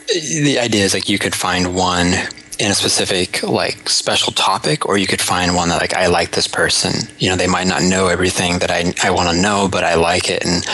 the 0.08 0.60
idea 0.60 0.84
is 0.84 0.94
like 0.94 1.08
you 1.08 1.18
could 1.18 1.34
find 1.34 1.74
one 1.74 2.14
in 2.58 2.70
a 2.70 2.74
specific 2.74 3.42
like 3.42 3.88
special 3.88 4.32
topic 4.32 4.86
or 4.86 4.96
you 4.96 5.06
could 5.06 5.20
find 5.20 5.54
one 5.54 5.68
that 5.68 5.78
like 5.78 5.92
i 5.92 6.06
like 6.06 6.30
this 6.30 6.48
person 6.48 7.06
you 7.18 7.28
know 7.28 7.36
they 7.36 7.46
might 7.46 7.66
not 7.66 7.82
know 7.82 8.06
everything 8.06 8.58
that 8.60 8.70
i, 8.70 8.94
I 9.02 9.10
want 9.10 9.28
to 9.28 9.36
know 9.36 9.68
but 9.70 9.84
i 9.84 9.94
like 9.94 10.30
it 10.30 10.42
and 10.42 10.64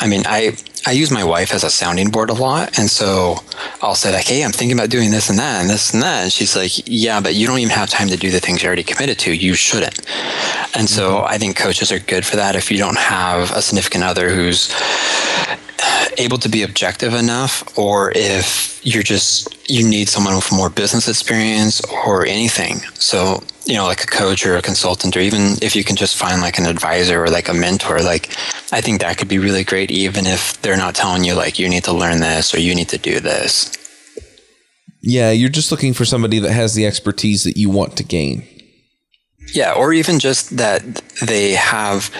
i 0.00 0.08
mean 0.08 0.24
i 0.26 0.56
i 0.86 0.92
use 0.92 1.10
my 1.10 1.24
wife 1.24 1.52
as 1.52 1.64
a 1.64 1.70
sounding 1.70 2.10
board 2.10 2.30
a 2.30 2.34
lot 2.34 2.78
and 2.78 2.90
so 2.90 3.36
i'll 3.82 3.94
say 3.94 4.12
like 4.12 4.26
hey 4.26 4.44
i'm 4.44 4.52
thinking 4.52 4.76
about 4.76 4.90
doing 4.90 5.10
this 5.10 5.28
and 5.28 5.38
that 5.38 5.60
and 5.60 5.70
this 5.70 5.92
and 5.92 6.02
that 6.02 6.22
and 6.22 6.32
she's 6.32 6.56
like 6.56 6.72
yeah 6.86 7.20
but 7.20 7.34
you 7.34 7.46
don't 7.46 7.58
even 7.58 7.70
have 7.70 7.88
time 7.88 8.08
to 8.08 8.16
do 8.16 8.30
the 8.30 8.40
things 8.40 8.62
you're 8.62 8.68
already 8.68 8.82
committed 8.82 9.18
to. 9.18 9.32
You 9.32 9.54
shouldn't. 9.54 9.98
And 10.76 10.88
so 10.88 11.16
mm-hmm. 11.16 11.26
i 11.26 11.38
think 11.38 11.56
coaches 11.56 11.90
are 11.92 11.98
good 11.98 12.24
for 12.24 12.36
that 12.36 12.56
if 12.56 12.70
you 12.70 12.78
don't 12.78 12.98
have 12.98 13.50
a 13.52 13.62
significant 13.62 14.04
other 14.04 14.30
who's 14.30 14.72
able 16.18 16.38
to 16.38 16.48
be 16.48 16.62
objective 16.62 17.14
enough 17.14 17.78
or 17.78 18.12
if 18.14 18.80
you're 18.82 19.02
just 19.02 19.56
you 19.70 19.86
need 19.88 20.08
someone 20.08 20.34
with 20.34 20.50
more 20.52 20.68
business 20.68 21.08
experience 21.08 21.80
or 22.06 22.26
anything. 22.26 22.76
So 22.94 23.42
you 23.64 23.74
know 23.74 23.84
like 23.84 24.02
a 24.02 24.06
coach 24.06 24.44
or 24.46 24.56
a 24.56 24.62
consultant 24.62 25.16
or 25.16 25.20
even 25.20 25.56
if 25.62 25.76
you 25.76 25.84
can 25.84 25.96
just 25.96 26.16
find 26.16 26.40
like 26.40 26.58
an 26.58 26.66
advisor 26.66 27.22
or 27.22 27.28
like 27.28 27.48
a 27.48 27.54
mentor 27.54 28.00
like 28.00 28.34
i 28.72 28.80
think 28.80 29.00
that 29.00 29.18
could 29.18 29.28
be 29.28 29.38
really 29.38 29.64
great 29.64 29.90
even 29.90 30.26
if 30.26 30.60
they're 30.62 30.76
not 30.76 30.94
telling 30.94 31.24
you 31.24 31.34
like 31.34 31.58
you 31.58 31.68
need 31.68 31.84
to 31.84 31.92
learn 31.92 32.20
this 32.20 32.54
or 32.54 32.60
you 32.60 32.74
need 32.74 32.88
to 32.88 32.98
do 32.98 33.20
this 33.20 33.76
yeah 35.02 35.30
you're 35.30 35.48
just 35.48 35.70
looking 35.70 35.92
for 35.92 36.04
somebody 36.04 36.38
that 36.38 36.52
has 36.52 36.74
the 36.74 36.86
expertise 36.86 37.44
that 37.44 37.56
you 37.56 37.70
want 37.70 37.96
to 37.96 38.04
gain 38.04 38.46
yeah 39.52 39.72
or 39.72 39.92
even 39.92 40.18
just 40.18 40.56
that 40.56 40.82
they 41.26 41.52
have 41.52 42.10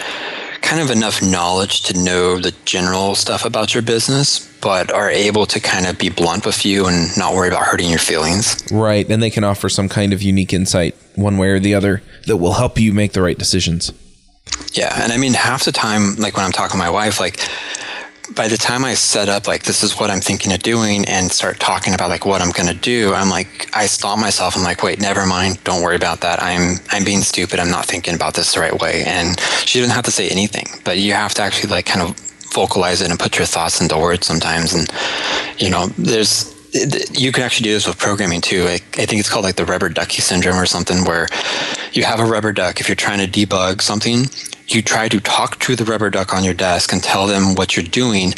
kind 0.61 0.81
of 0.81 0.91
enough 0.95 1.21
knowledge 1.21 1.81
to 1.81 2.03
know 2.03 2.39
the 2.39 2.53
general 2.65 3.15
stuff 3.15 3.45
about 3.45 3.73
your 3.73 3.83
business, 3.83 4.47
but 4.61 4.91
are 4.91 5.09
able 5.09 5.45
to 5.45 5.59
kind 5.59 5.85
of 5.85 5.97
be 5.97 6.09
blunt 6.09 6.45
with 6.45 6.65
you 6.65 6.85
and 6.87 7.09
not 7.17 7.33
worry 7.33 7.49
about 7.49 7.63
hurting 7.63 7.89
your 7.89 7.99
feelings. 7.99 8.55
Right. 8.71 9.09
And 9.09 9.21
they 9.21 9.29
can 9.29 9.43
offer 9.43 9.69
some 9.69 9.89
kind 9.89 10.13
of 10.13 10.21
unique 10.21 10.53
insight, 10.53 10.95
one 11.15 11.37
way 11.37 11.49
or 11.49 11.59
the 11.59 11.75
other, 11.75 12.01
that 12.27 12.37
will 12.37 12.53
help 12.53 12.79
you 12.79 12.93
make 12.93 13.13
the 13.13 13.21
right 13.21 13.37
decisions. 13.37 13.93
Yeah. 14.73 15.01
And 15.01 15.11
I 15.11 15.17
mean, 15.17 15.33
half 15.33 15.65
the 15.65 15.71
time, 15.71 16.15
like 16.15 16.35
when 16.35 16.45
I'm 16.45 16.51
talking 16.51 16.73
to 16.73 16.77
my 16.77 16.89
wife, 16.89 17.19
like, 17.19 17.39
by 18.35 18.47
the 18.47 18.57
time 18.57 18.85
I 18.85 18.93
set 18.93 19.29
up 19.29 19.47
like 19.47 19.63
this 19.63 19.83
is 19.83 19.99
what 19.99 20.09
I'm 20.09 20.21
thinking 20.21 20.53
of 20.53 20.59
doing 20.59 21.05
and 21.05 21.31
start 21.31 21.59
talking 21.59 21.93
about 21.93 22.09
like 22.09 22.25
what 22.25 22.41
I'm 22.41 22.51
going 22.51 22.69
to 22.69 22.79
do, 22.79 23.13
I'm 23.13 23.29
like 23.29 23.69
I 23.75 23.85
stop 23.87 24.19
myself. 24.19 24.55
I'm 24.55 24.63
like, 24.63 24.83
wait, 24.83 25.01
never 25.01 25.25
mind. 25.25 25.63
Don't 25.63 25.83
worry 25.83 25.95
about 25.95 26.21
that. 26.21 26.41
I'm 26.41 26.77
I'm 26.91 27.03
being 27.03 27.21
stupid. 27.21 27.59
I'm 27.59 27.69
not 27.69 27.85
thinking 27.85 28.15
about 28.15 28.35
this 28.35 28.53
the 28.53 28.61
right 28.61 28.79
way. 28.79 29.03
And 29.05 29.39
she 29.65 29.79
doesn't 29.79 29.93
have 29.93 30.05
to 30.05 30.11
say 30.11 30.29
anything, 30.29 30.67
but 30.85 30.97
you 30.97 31.13
have 31.13 31.33
to 31.35 31.41
actually 31.41 31.71
like 31.71 31.85
kind 31.85 32.01
of 32.01 32.17
vocalize 32.53 33.01
it 33.01 33.09
and 33.09 33.19
put 33.19 33.37
your 33.37 33.47
thoughts 33.47 33.81
into 33.81 33.97
words 33.97 34.27
sometimes. 34.27 34.73
And 34.73 34.89
you 35.57 35.69
know, 35.69 35.87
there's 35.97 36.50
you 36.73 37.31
can 37.31 37.43
actually 37.43 37.65
do 37.65 37.73
this 37.73 37.87
with 37.87 37.97
programming 37.97 38.41
too. 38.41 38.63
I, 38.67 38.73
I, 38.73 39.05
think 39.05 39.19
it's 39.19 39.29
called 39.29 39.43
like 39.43 39.55
the 39.55 39.65
rubber 39.65 39.89
ducky 39.89 40.21
syndrome 40.21 40.57
or 40.57 40.65
something, 40.65 41.03
where 41.03 41.27
you 41.91 42.03
have 42.03 42.19
a 42.19 42.25
rubber 42.25 42.53
duck. 42.53 42.79
If 42.79 42.87
you're 42.87 42.95
trying 42.95 43.19
to 43.19 43.27
debug 43.27 43.81
something, 43.81 44.27
you 44.67 44.81
try 44.81 45.09
to 45.09 45.19
talk 45.19 45.59
to 45.59 45.75
the 45.75 45.83
rubber 45.83 46.09
duck 46.09 46.33
on 46.33 46.43
your 46.43 46.53
desk 46.53 46.93
and 46.93 47.03
tell 47.03 47.27
them 47.27 47.55
what 47.55 47.75
you're 47.75 47.85
doing. 47.85 48.33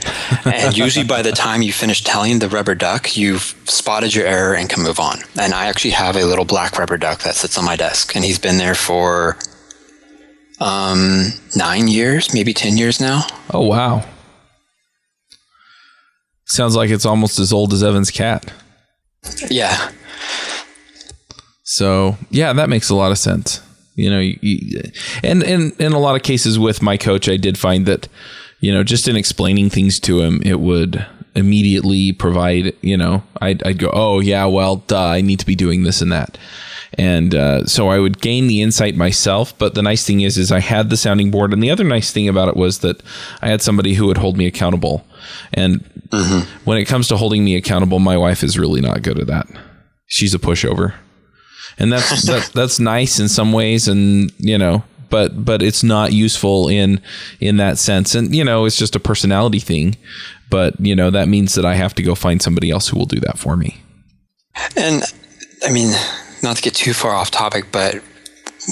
and 0.45 0.75
usually 0.77 1.05
by 1.05 1.21
the 1.21 1.31
time 1.31 1.61
you 1.61 1.71
finish 1.71 2.03
telling 2.03 2.39
the 2.39 2.49
rubber 2.49 2.75
duck, 2.75 3.15
you've 3.15 3.55
spotted 3.65 4.15
your 4.15 4.25
error 4.25 4.55
and 4.55 4.69
can 4.69 4.83
move 4.83 4.99
on. 4.99 5.19
And 5.39 5.53
I 5.53 5.67
actually 5.67 5.91
have 5.91 6.15
a 6.15 6.25
little 6.25 6.45
black 6.45 6.79
rubber 6.79 6.97
duck 6.97 7.21
that 7.23 7.35
sits 7.35 7.57
on 7.57 7.65
my 7.65 7.75
desk, 7.75 8.15
and 8.15 8.25
he's 8.25 8.39
been 8.39 8.57
there 8.57 8.75
for 8.75 9.37
um, 10.59 11.27
nine 11.55 11.87
years, 11.87 12.33
maybe 12.33 12.53
10 12.53 12.77
years 12.77 12.99
now. 12.99 13.27
Oh, 13.53 13.67
wow. 13.67 14.03
Sounds 16.45 16.75
like 16.75 16.89
it's 16.89 17.05
almost 17.05 17.39
as 17.39 17.53
old 17.53 17.73
as 17.73 17.83
Evan's 17.83 18.11
cat. 18.11 18.51
Yeah. 19.49 19.91
So, 21.63 22.17
yeah, 22.29 22.53
that 22.53 22.69
makes 22.69 22.89
a 22.89 22.95
lot 22.95 23.11
of 23.11 23.17
sense. 23.17 23.61
You 23.95 24.09
know, 24.09 24.19
you, 24.19 24.81
and 25.23 25.43
and 25.43 25.71
in 25.79 25.93
a 25.93 25.99
lot 25.99 26.15
of 26.15 26.23
cases 26.23 26.57
with 26.57 26.81
my 26.81 26.97
coach, 26.97 27.29
I 27.29 27.37
did 27.37 27.57
find 27.57 27.85
that, 27.85 28.07
you 28.59 28.73
know, 28.73 28.83
just 28.83 29.07
in 29.07 29.15
explaining 29.15 29.69
things 29.69 29.99
to 30.01 30.21
him, 30.21 30.41
it 30.43 30.59
would 30.59 31.05
immediately 31.35 32.11
provide. 32.11 32.73
You 32.81 32.97
know, 32.97 33.23
I'd 33.39 33.63
I'd 33.63 33.77
go, 33.77 33.91
oh 33.93 34.19
yeah, 34.19 34.45
well, 34.45 34.77
duh, 34.77 35.09
I 35.09 35.21
need 35.21 35.39
to 35.39 35.45
be 35.45 35.55
doing 35.55 35.83
this 35.83 36.01
and 36.01 36.11
that, 36.11 36.39
and 36.97 37.33
uh, 37.33 37.65
so 37.65 37.89
I 37.89 37.99
would 37.99 38.21
gain 38.21 38.47
the 38.47 38.61
insight 38.61 38.95
myself. 38.95 39.57
But 39.57 39.75
the 39.75 39.81
nice 39.81 40.05
thing 40.05 40.21
is, 40.21 40.37
is 40.37 40.51
I 40.51 40.59
had 40.59 40.89
the 40.89 40.97
sounding 40.97 41.31
board, 41.31 41.53
and 41.53 41.63
the 41.63 41.71
other 41.71 41.83
nice 41.83 42.11
thing 42.11 42.27
about 42.27 42.49
it 42.49 42.55
was 42.55 42.79
that 42.79 43.01
I 43.41 43.49
had 43.49 43.61
somebody 43.61 43.95
who 43.95 44.07
would 44.07 44.17
hold 44.17 44.37
me 44.37 44.45
accountable. 44.45 45.05
And 45.53 45.83
mm-hmm. 46.09 46.49
when 46.65 46.77
it 46.77 46.85
comes 46.85 47.07
to 47.07 47.17
holding 47.17 47.43
me 47.43 47.55
accountable, 47.55 47.99
my 47.99 48.17
wife 48.17 48.43
is 48.43 48.59
really 48.59 48.81
not 48.81 49.01
good 49.01 49.19
at 49.19 49.27
that. 49.27 49.47
She's 50.07 50.33
a 50.33 50.39
pushover 50.39 50.93
and 51.77 51.91
that's 51.91 52.23
that, 52.25 52.51
that's 52.53 52.79
nice 52.79 53.19
in 53.19 53.29
some 53.29 53.51
ways, 53.53 53.87
and 53.87 54.31
you 54.37 54.57
know, 54.57 54.83
but 55.09 55.43
but 55.43 55.61
it's 55.61 55.83
not 55.83 56.13
useful 56.13 56.67
in 56.67 57.01
in 57.39 57.57
that 57.57 57.77
sense, 57.77 58.15
and 58.15 58.35
you 58.35 58.43
know, 58.43 58.65
it's 58.65 58.77
just 58.77 58.95
a 58.95 58.99
personality 58.99 59.59
thing. 59.59 59.95
But 60.49 60.79
you 60.79 60.95
know, 60.95 61.09
that 61.09 61.27
means 61.27 61.55
that 61.55 61.65
I 61.65 61.75
have 61.75 61.95
to 61.95 62.03
go 62.03 62.15
find 62.15 62.41
somebody 62.41 62.69
else 62.69 62.89
who 62.89 62.97
will 62.97 63.05
do 63.05 63.19
that 63.21 63.37
for 63.37 63.57
me. 63.57 63.81
And 64.75 65.03
I 65.65 65.71
mean, 65.71 65.93
not 66.43 66.57
to 66.57 66.61
get 66.61 66.75
too 66.75 66.93
far 66.93 67.15
off 67.15 67.31
topic, 67.31 67.65
but 67.71 67.95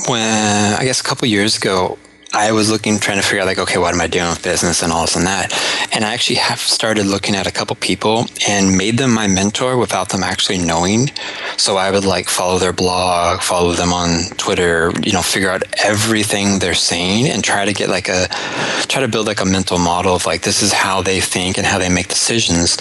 when 0.07 0.73
I 0.73 0.83
guess 0.83 1.01
a 1.01 1.03
couple 1.03 1.27
years 1.27 1.57
ago, 1.57 1.97
I 2.33 2.53
was 2.53 2.71
looking, 2.71 2.97
trying 2.97 3.17
to 3.17 3.23
figure 3.23 3.41
out 3.41 3.47
like, 3.47 3.59
okay, 3.59 3.77
what 3.77 3.93
am 3.93 3.99
I 3.99 4.07
doing 4.07 4.29
with 4.29 4.41
business 4.41 4.81
and 4.81 4.93
all 4.93 5.01
this 5.01 5.17
and 5.17 5.27
that. 5.27 5.51
And 5.91 6.05
I 6.05 6.13
actually 6.13 6.37
have 6.37 6.59
started 6.59 7.05
looking 7.05 7.35
at 7.35 7.45
a 7.45 7.51
couple 7.51 7.75
people 7.75 8.25
and 8.47 8.77
made 8.77 8.97
them 8.97 9.13
my 9.13 9.27
mentor 9.27 9.75
without 9.75 10.09
them 10.09 10.23
actually 10.23 10.59
knowing. 10.59 11.11
So 11.57 11.75
I 11.75 11.91
would 11.91 12.05
like 12.05 12.29
follow 12.29 12.57
their 12.57 12.71
blog, 12.71 13.41
follow 13.41 13.73
them 13.73 13.91
on 13.91 14.29
Twitter, 14.37 14.93
you 15.03 15.11
know, 15.11 15.21
figure 15.21 15.49
out 15.49 15.63
everything 15.83 16.59
they're 16.59 16.73
saying 16.73 17.27
and 17.27 17.43
try 17.43 17.65
to 17.65 17.73
get 17.73 17.89
like 17.89 18.07
a, 18.07 18.27
try 18.87 19.01
to 19.01 19.09
build 19.09 19.27
like 19.27 19.41
a 19.41 19.45
mental 19.45 19.77
model 19.77 20.15
of 20.15 20.25
like, 20.25 20.43
this 20.43 20.61
is 20.61 20.71
how 20.71 21.01
they 21.01 21.19
think 21.19 21.57
and 21.57 21.67
how 21.67 21.79
they 21.79 21.89
make 21.89 22.07
decisions. 22.07 22.77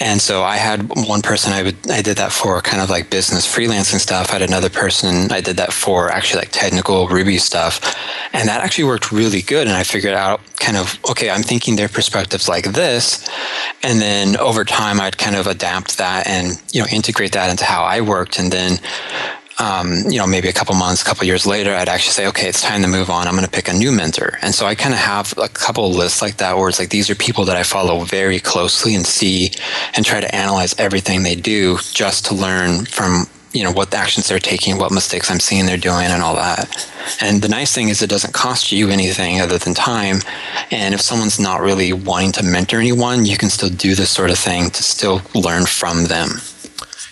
And 0.00 0.22
so 0.22 0.42
I 0.42 0.56
had 0.56 0.88
one 1.06 1.20
person 1.20 1.52
I 1.52 1.62
would, 1.64 1.90
I 1.90 2.00
did 2.00 2.16
that 2.16 2.32
for 2.32 2.62
kind 2.62 2.82
of 2.82 2.88
like 2.88 3.10
business 3.10 3.46
freelancing 3.46 4.00
stuff. 4.00 4.30
I 4.30 4.38
had 4.38 4.42
another 4.42 4.70
person 4.70 5.30
I 5.30 5.42
did 5.42 5.58
that 5.58 5.74
for 5.74 6.10
actually 6.10 6.40
like 6.40 6.50
technical 6.50 7.08
Ruby 7.08 7.36
stuff. 7.36 7.94
And 8.32 8.48
that 8.48 8.62
actually 8.62 8.85
worked 8.86 9.12
really 9.12 9.42
good. 9.42 9.66
And 9.66 9.76
I 9.76 9.82
figured 9.82 10.14
out 10.14 10.40
kind 10.56 10.76
of, 10.76 10.98
okay, 11.10 11.30
I'm 11.30 11.42
thinking 11.42 11.76
their 11.76 11.88
perspectives 11.88 12.48
like 12.48 12.64
this. 12.64 13.28
And 13.82 14.00
then 14.00 14.36
over 14.36 14.64
time, 14.64 15.00
I'd 15.00 15.18
kind 15.18 15.36
of 15.36 15.46
adapt 15.46 15.98
that 15.98 16.26
and, 16.26 16.60
you 16.72 16.80
know, 16.80 16.86
integrate 16.90 17.32
that 17.32 17.50
into 17.50 17.64
how 17.64 17.84
I 17.84 18.00
worked. 18.00 18.38
And 18.38 18.50
then, 18.50 18.78
um, 19.58 20.02
you 20.08 20.18
know, 20.18 20.26
maybe 20.26 20.48
a 20.48 20.52
couple 20.52 20.74
months, 20.74 21.02
a 21.02 21.04
couple 21.04 21.26
years 21.26 21.46
later, 21.46 21.74
I'd 21.74 21.88
actually 21.88 22.12
say, 22.12 22.26
okay, 22.26 22.48
it's 22.48 22.60
time 22.60 22.82
to 22.82 22.88
move 22.88 23.08
on. 23.10 23.26
I'm 23.26 23.34
going 23.34 23.44
to 23.44 23.50
pick 23.50 23.68
a 23.68 23.72
new 23.72 23.90
mentor. 23.90 24.38
And 24.42 24.54
so 24.54 24.66
I 24.66 24.74
kind 24.74 24.94
of 24.94 25.00
have 25.00 25.34
a 25.38 25.48
couple 25.48 25.90
lists 25.90 26.20
like 26.20 26.36
that 26.38 26.56
where 26.56 26.68
it's 26.68 26.78
like, 26.78 26.90
these 26.90 27.08
are 27.08 27.14
people 27.14 27.44
that 27.46 27.56
I 27.56 27.62
follow 27.62 28.00
very 28.00 28.38
closely 28.38 28.94
and 28.94 29.06
see 29.06 29.50
and 29.94 30.04
try 30.04 30.20
to 30.20 30.34
analyze 30.34 30.74
everything 30.78 31.22
they 31.22 31.36
do 31.36 31.78
just 31.92 32.26
to 32.26 32.34
learn 32.34 32.84
from 32.84 33.26
you 33.56 33.64
know 33.64 33.72
what 33.72 33.94
actions 33.94 34.28
they're 34.28 34.38
taking, 34.38 34.78
what 34.78 34.92
mistakes 34.92 35.30
I'm 35.30 35.40
seeing 35.40 35.64
they're 35.66 35.78
doing, 35.78 36.06
and 36.06 36.22
all 36.22 36.36
that. 36.36 36.90
And 37.20 37.40
the 37.40 37.48
nice 37.48 37.74
thing 37.74 37.88
is 37.88 38.02
it 38.02 38.10
doesn't 38.10 38.34
cost 38.34 38.70
you 38.70 38.90
anything 38.90 39.40
other 39.40 39.58
than 39.58 39.74
time. 39.74 40.18
And 40.70 40.94
if 40.94 41.00
someone's 41.00 41.40
not 41.40 41.60
really 41.60 41.92
wanting 41.92 42.32
to 42.32 42.42
mentor 42.42 42.78
anyone, 42.78 43.24
you 43.24 43.36
can 43.36 43.48
still 43.48 43.70
do 43.70 43.94
this 43.94 44.10
sort 44.10 44.30
of 44.30 44.38
thing 44.38 44.70
to 44.70 44.82
still 44.82 45.22
learn 45.34 45.64
from 45.64 46.04
them. 46.04 46.28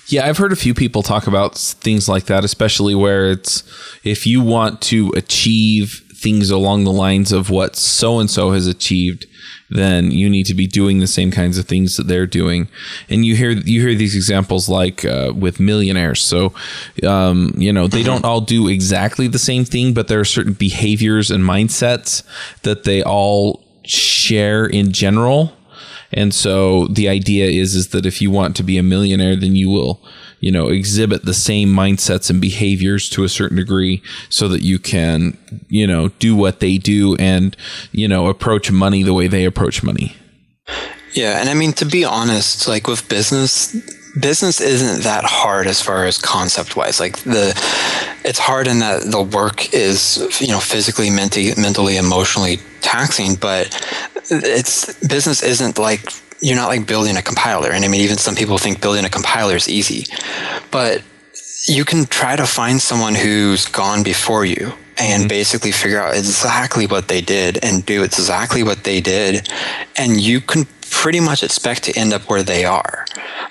Yeah, 0.07 0.27
I've 0.27 0.37
heard 0.37 0.53
a 0.53 0.57
few 0.57 0.75
people 0.75 1.03
talk 1.03 1.27
about 1.27 1.57
things 1.57 2.09
like 2.09 2.27
that, 2.27 2.45
especially 2.45 2.95
where 2.95 3.31
it's 3.31 3.63
if 4.05 4.27
you 4.27 4.43
want 4.43 4.83
to 4.83 5.13
achieve 5.17 6.03
things 6.15 6.51
along 6.51 6.85
the 6.85 6.93
lines 6.93 7.33
of 7.33 7.49
what 7.49 7.75
so 7.75 8.19
and 8.19 8.31
so 8.31 8.51
has 8.51 8.67
achieved, 8.67 9.27
then 9.75 10.13
you 10.13 10.31
need 10.31 10.47
to 10.47 10.55
be 10.55 10.69
doing 10.69 11.01
the 11.01 11.07
same 11.07 11.33
kinds 11.33 11.59
of 11.59 11.67
things 11.67 11.97
that 11.97 12.07
they're 12.07 12.27
doing. 12.27 12.69
And 13.09 13.27
you 13.27 13.35
hear 13.35 13.51
you 13.51 13.81
hear 13.81 13.95
these 13.95 14.15
examples 14.15 14.69
like 14.69 15.05
uh, 15.05 15.33
with 15.37 15.59
millionaires. 15.59 16.23
So, 16.23 16.55
um, 17.03 17.53
you 17.57 17.73
know, 17.73 17.89
they 17.89 18.05
don't 18.05 18.25
all 18.25 18.41
do 18.41 18.69
exactly 18.69 19.27
the 19.27 19.39
same 19.39 19.65
thing, 19.65 19.93
but 19.93 20.07
there 20.07 20.21
are 20.21 20.25
certain 20.25 20.53
behaviors 20.53 21.31
and 21.31 21.43
mindsets 21.43 22.23
that 22.63 22.85
they 22.85 23.03
all 23.03 23.65
share 23.85 24.65
in 24.65 24.93
general. 24.93 25.53
And 26.13 26.33
so 26.33 26.87
the 26.87 27.09
idea 27.09 27.47
is 27.47 27.75
is 27.75 27.89
that 27.89 28.07
if 28.07 28.23
you 28.23 28.31
want 28.31 28.55
to 28.57 28.63
be 28.63 28.79
a 28.79 28.83
millionaire, 28.83 29.35
then 29.35 29.57
you 29.57 29.71
will 29.71 30.01
you 30.45 30.53
know, 30.53 30.69
exhibit 30.69 31.25
the 31.25 31.33
same 31.33 31.71
mindsets 31.71 32.29
and 32.29 32.39
behaviors 32.39 33.09
to 33.09 33.25
a 33.25 33.31
certain 33.31 33.57
degree 33.57 34.03
so 34.29 34.47
that 34.47 34.61
you 34.61 34.79
can, 34.79 35.39
you 35.69 35.87
know, 35.87 36.09
do 36.19 36.37
what 36.37 36.61
they 36.61 36.77
do 36.77 37.17
and, 37.17 37.57
you 37.93 38.07
know, 38.07 38.27
approach 38.27 38.71
money 38.71 39.03
the 39.03 39.15
way 39.15 39.27
they 39.27 39.47
approach 39.47 39.83
money. 39.83 40.15
Yeah. 41.15 41.41
And 41.41 41.49
I 41.49 41.55
mean, 41.55 41.73
to 41.75 41.87
be 41.87 42.05
honest, 42.05 42.69
like 42.69 42.87
with 42.87 43.09
business, 43.09 43.75
business 44.21 44.61
isn't 44.61 45.05
that 45.05 45.25
hard 45.25 45.67
as 45.67 45.81
far 45.81 46.05
as 46.05 46.19
concept 46.19 46.77
wise. 46.77 47.01
Like 47.01 47.17
the, 47.21 47.55
it's 48.23 48.39
hard 48.39 48.67
in 48.67 48.81
that 48.81 49.11
the 49.11 49.23
work 49.23 49.73
is, 49.73 50.19
you 50.43 50.49
know, 50.49 50.61
physically, 50.61 51.09
mentally, 51.09 51.53
mentally, 51.57 51.97
emotionally 51.97 52.59
taxing, 52.83 53.37
but 53.37 53.75
it's 54.29 54.93
business 55.09 55.43
isn't 55.43 55.79
like 55.79 56.13
you're 56.41 56.57
not 56.57 56.69
like 56.69 56.87
building 56.87 57.17
a 57.17 57.23
compiler. 57.23 57.71
And 57.71 57.85
I 57.85 57.89
mean, 57.89 58.01
even 58.01 58.17
some 58.17 58.35
people 58.35 58.59
think 58.59 58.81
building 58.81 59.05
a 59.05 59.11
compiler 59.11 59.57
is 59.57 59.69
easy, 59.69 60.13
but 60.71 61.03
you 61.67 61.85
can 61.85 62.05
try 62.05 62.37
to 62.37 62.47
find 62.47 62.81
someone 62.81 63.15
who's 63.15 63.67
gone 63.67 64.03
before 64.03 64.45
you 64.45 64.73
and 64.99 65.23
mm-hmm. 65.23 65.29
basically 65.29 65.73
figure 65.73 66.01
out 66.01 66.17
exactly 66.17 66.87
what 66.87 67.09
they 67.09 67.21
did 67.21 67.59
and 67.63 67.85
do 67.87 68.03
exactly 68.03 68.63
what 68.63 68.85
they 68.85 69.01
did. 69.01 69.49
And 69.97 70.21
you 70.21 70.41
can 70.41 70.67
pretty 70.91 71.21
much 71.21 71.43
expect 71.43 71.85
to 71.85 71.99
end 71.99 72.13
up 72.13 72.29
where 72.29 72.43
they 72.43 72.65
are. 72.65 73.07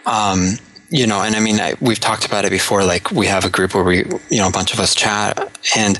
Um, 0.06 0.58
you 0.94 1.08
know, 1.08 1.24
and 1.24 1.36
I 1.36 1.40
mean, 1.40 1.60
I, 1.60 1.74
we've 1.82 2.00
talked 2.00 2.24
about 2.24 2.46
it 2.46 2.52
before. 2.52 2.84
Like, 2.84 3.10
we 3.10 3.26
have 3.26 3.46
a 3.46 3.50
group 3.50 3.74
where 3.74 3.84
we, 3.84 3.98
you 4.30 4.38
know, 4.38 4.48
a 4.48 4.52
bunch 4.52 4.74
of 4.74 4.80
us 4.80 4.94
chat, 4.94 5.40
and 5.76 5.98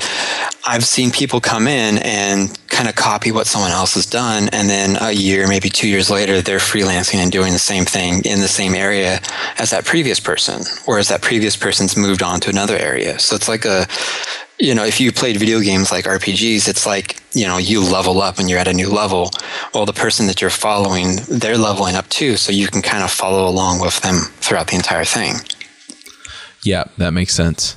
I've 0.68 0.86
seen 0.86 1.10
people 1.10 1.42
come 1.42 1.68
in 1.68 1.98
and 1.98 2.56
kind 2.68 2.88
of 2.88 2.94
copy 2.94 3.32
what 3.32 3.48
someone 3.48 3.72
else 3.72 3.96
has 3.96 4.06
done, 4.06 4.50
and 4.50 4.70
then 4.70 4.98
a 5.02 5.12
year, 5.12 5.48
maybe 5.48 5.70
two 5.70 5.88
years 5.88 6.12
later, 6.12 6.44
they're 6.44 6.60
freelancing 6.60 7.16
and 7.16 7.32
doing 7.32 7.54
the 7.54 7.60
same 7.60 7.86
thing 7.86 8.24
in 8.24 8.40
the 8.40 8.48
same 8.48 8.76
area 8.76 9.20
as 9.58 9.72
that 9.72 9.84
previous 9.84 10.20
person, 10.20 10.62
whereas 10.86 11.08
that 11.08 11.24
previous 11.24 11.58
person's 11.58 11.98
moved 11.98 12.22
on 12.22 12.40
to 12.42 12.52
another 12.52 12.78
area. 12.78 13.18
So 13.18 13.36
it's 13.36 13.48
like 13.48 13.66
a, 13.66 13.88
you 14.60 14.76
know, 14.76 14.86
if 14.86 15.00
you 15.00 15.12
played 15.12 15.38
video 15.38 15.60
games 15.60 15.92
like 15.92 16.06
RPGs, 16.06 16.68
it's 16.68 16.86
like, 16.86 17.22
you 17.34 17.46
know, 17.46 17.58
you 17.58 17.82
level 17.82 18.22
up 18.22 18.40
and 18.40 18.50
you're 18.50 18.60
at 18.60 18.68
a 18.68 18.74
new 18.74 18.90
level. 18.90 19.32
Well, 19.74 19.86
the 19.86 19.94
person 19.94 20.28
that 20.28 20.42
you're 20.42 20.50
following, 20.50 21.18
they're 21.28 21.58
leveling 21.58 21.96
up 21.96 22.08
too. 22.10 22.38
So 22.38 22.52
you 22.52 22.68
can 22.68 22.82
kind 22.82 23.04
of 23.04 23.12
follow 23.12 23.48
along 23.50 23.82
with 23.82 24.00
them 24.02 24.16
throughout 24.38 24.68
the 24.68 24.76
entire 24.76 25.06
thing. 25.06 25.36
Yeah, 26.64 26.86
that 26.98 27.12
makes 27.12 27.34
sense. 27.34 27.76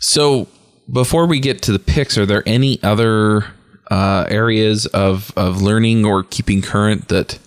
So 0.00 0.48
before 0.92 1.26
we 1.26 1.40
get 1.40 1.62
to 1.62 1.72
the 1.72 1.78
picks, 1.78 2.18
are 2.18 2.26
there 2.26 2.42
any 2.44 2.82
other 2.82 3.46
uh, 3.90 4.26
areas 4.28 4.86
of, 4.86 5.32
of 5.36 5.62
learning 5.62 6.04
or 6.04 6.24
keeping 6.24 6.62
current 6.62 7.08
that, 7.08 7.38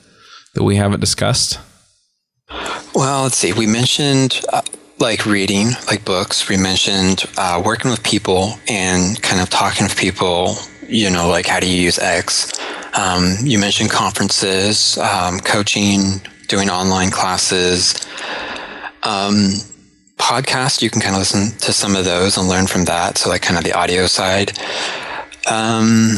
that 0.53 0.63
we 0.63 0.77
haven't 0.77 1.01
discussed? 1.01 1.59
Well, 2.95 3.23
let's 3.23 3.35
see. 3.35 3.51
We 3.51 3.67
mentioned 3.67 4.41
uh, 4.53 4.61
like 4.99 5.25
reading, 5.25 5.71
like 5.87 6.05
books. 6.05 6.47
We 6.47 6.57
mentioned 6.57 7.25
uh, 7.37 7.61
working 7.63 7.91
with 7.91 8.03
people 8.03 8.53
and 8.67 9.21
kind 9.21 9.41
of 9.41 9.49
talking 9.49 9.85
with 9.85 9.97
people. 9.97 10.55
You 10.87 11.09
know, 11.09 11.27
like 11.27 11.47
how 11.47 11.59
do 11.59 11.67
you 11.69 11.81
use 11.81 11.99
X? 11.99 12.53
Um, 12.93 13.35
you 13.41 13.59
mentioned 13.59 13.89
conferences, 13.89 14.97
um, 14.99 15.39
coaching, 15.39 16.21
doing 16.47 16.69
online 16.69 17.11
classes, 17.11 17.95
um, 19.03 19.49
podcast. 20.17 20.81
You 20.81 20.89
can 20.89 21.01
kind 21.01 21.15
of 21.15 21.19
listen 21.19 21.57
to 21.59 21.73
some 21.73 21.95
of 21.95 22.05
those 22.05 22.37
and 22.37 22.47
learn 22.47 22.67
from 22.67 22.85
that. 22.85 23.17
So, 23.17 23.29
like, 23.29 23.41
kind 23.41 23.57
of 23.57 23.63
the 23.63 23.73
audio 23.73 24.07
side. 24.07 24.57
Um, 25.49 26.15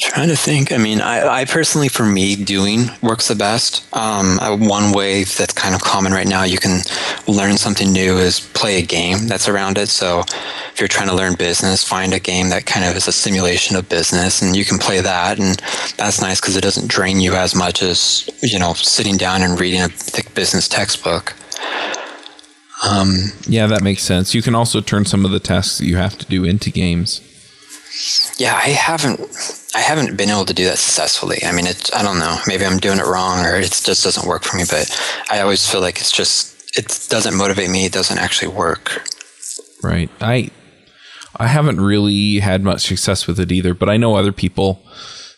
Trying 0.00 0.28
to 0.28 0.36
think. 0.36 0.72
I 0.72 0.78
mean, 0.78 1.02
I, 1.02 1.40
I, 1.40 1.44
personally, 1.44 1.88
for 1.88 2.06
me, 2.06 2.34
doing 2.34 2.86
works 3.02 3.28
the 3.28 3.34
best. 3.34 3.86
Um, 3.94 4.38
one 4.66 4.92
way 4.92 5.24
that's 5.24 5.52
kind 5.52 5.74
of 5.74 5.82
common 5.82 6.12
right 6.12 6.26
now, 6.26 6.42
you 6.42 6.56
can 6.56 6.80
learn 7.26 7.58
something 7.58 7.92
new 7.92 8.16
is 8.16 8.40
play 8.40 8.78
a 8.78 8.82
game 8.82 9.26
that's 9.26 9.46
around 9.46 9.76
it. 9.76 9.90
So 9.90 10.20
if 10.20 10.76
you're 10.80 10.88
trying 10.88 11.08
to 11.08 11.14
learn 11.14 11.34
business, 11.34 11.84
find 11.84 12.14
a 12.14 12.18
game 12.18 12.48
that 12.48 12.64
kind 12.64 12.86
of 12.86 12.96
is 12.96 13.08
a 13.08 13.12
simulation 13.12 13.76
of 13.76 13.90
business 13.90 14.40
and 14.40 14.56
you 14.56 14.64
can 14.64 14.78
play 14.78 15.02
that. 15.02 15.38
And 15.38 15.58
that's 15.98 16.22
nice 16.22 16.40
because 16.40 16.56
it 16.56 16.62
doesn't 16.62 16.88
drain 16.88 17.20
you 17.20 17.34
as 17.34 17.54
much 17.54 17.82
as, 17.82 18.28
you 18.42 18.58
know, 18.58 18.72
sitting 18.72 19.18
down 19.18 19.42
and 19.42 19.60
reading 19.60 19.82
a 19.82 19.88
thick 19.88 20.34
business 20.34 20.66
textbook. 20.66 21.34
Um, 22.88 23.16
yeah, 23.46 23.66
that 23.66 23.82
makes 23.82 24.02
sense. 24.02 24.34
You 24.34 24.40
can 24.40 24.54
also 24.54 24.80
turn 24.80 25.04
some 25.04 25.26
of 25.26 25.30
the 25.30 25.40
tasks 25.40 25.76
that 25.76 25.84
you 25.84 25.98
have 25.98 26.16
to 26.16 26.24
do 26.24 26.44
into 26.44 26.70
games. 26.70 27.20
Yeah, 28.38 28.54
I 28.54 28.70
haven't 28.70 29.20
I 29.74 29.80
haven't 29.80 30.16
been 30.16 30.30
able 30.30 30.44
to 30.46 30.54
do 30.54 30.64
that 30.64 30.78
successfully. 30.78 31.44
I 31.44 31.52
mean, 31.52 31.66
it, 31.66 31.90
I 31.94 32.02
don't 32.02 32.18
know. 32.18 32.38
Maybe 32.46 32.64
I'm 32.64 32.78
doing 32.78 32.98
it 32.98 33.06
wrong 33.06 33.44
or 33.44 33.56
it 33.56 33.70
just 33.70 34.02
doesn't 34.04 34.26
work 34.26 34.42
for 34.42 34.56
me, 34.56 34.64
but 34.68 34.90
I 35.30 35.40
always 35.40 35.70
feel 35.70 35.80
like 35.80 36.00
it's 36.00 36.10
just, 36.10 36.76
it 36.76 37.06
doesn't 37.08 37.36
motivate 37.36 37.70
me. 37.70 37.84
It 37.84 37.92
doesn't 37.92 38.18
actually 38.18 38.48
work. 38.48 39.08
Right. 39.82 40.10
I, 40.20 40.50
I 41.36 41.46
haven't 41.46 41.80
really 41.80 42.40
had 42.40 42.64
much 42.64 42.82
success 42.82 43.26
with 43.26 43.38
it 43.38 43.52
either, 43.52 43.74
but 43.74 43.88
I 43.88 43.96
know 43.96 44.16
other 44.16 44.32
people, 44.32 44.82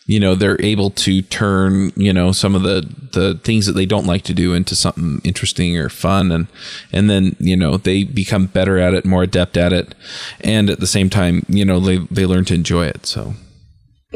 you 0.05 0.19
know, 0.19 0.35
they're 0.35 0.61
able 0.61 0.89
to 0.89 1.21
turn, 1.21 1.91
you 1.95 2.11
know, 2.11 2.31
some 2.31 2.55
of 2.55 2.63
the, 2.63 2.87
the 3.13 3.39
things 3.43 3.65
that 3.65 3.73
they 3.73 3.85
don't 3.85 4.05
like 4.05 4.23
to 4.23 4.33
do 4.33 4.53
into 4.53 4.75
something 4.75 5.21
interesting 5.23 5.77
or 5.77 5.89
fun. 5.89 6.31
And, 6.31 6.47
and 6.91 7.09
then, 7.09 7.35
you 7.39 7.55
know, 7.55 7.77
they 7.77 8.03
become 8.03 8.47
better 8.47 8.77
at 8.79 8.93
it, 8.93 9.05
more 9.05 9.23
adept 9.23 9.55
at 9.55 9.71
it. 9.71 9.95
And 10.41 10.69
at 10.69 10.79
the 10.79 10.87
same 10.87 11.09
time, 11.09 11.45
you 11.47 11.63
know, 11.63 11.79
they, 11.79 11.97
they 12.11 12.25
learn 12.25 12.45
to 12.45 12.53
enjoy 12.53 12.87
it. 12.87 13.05
So 13.05 13.33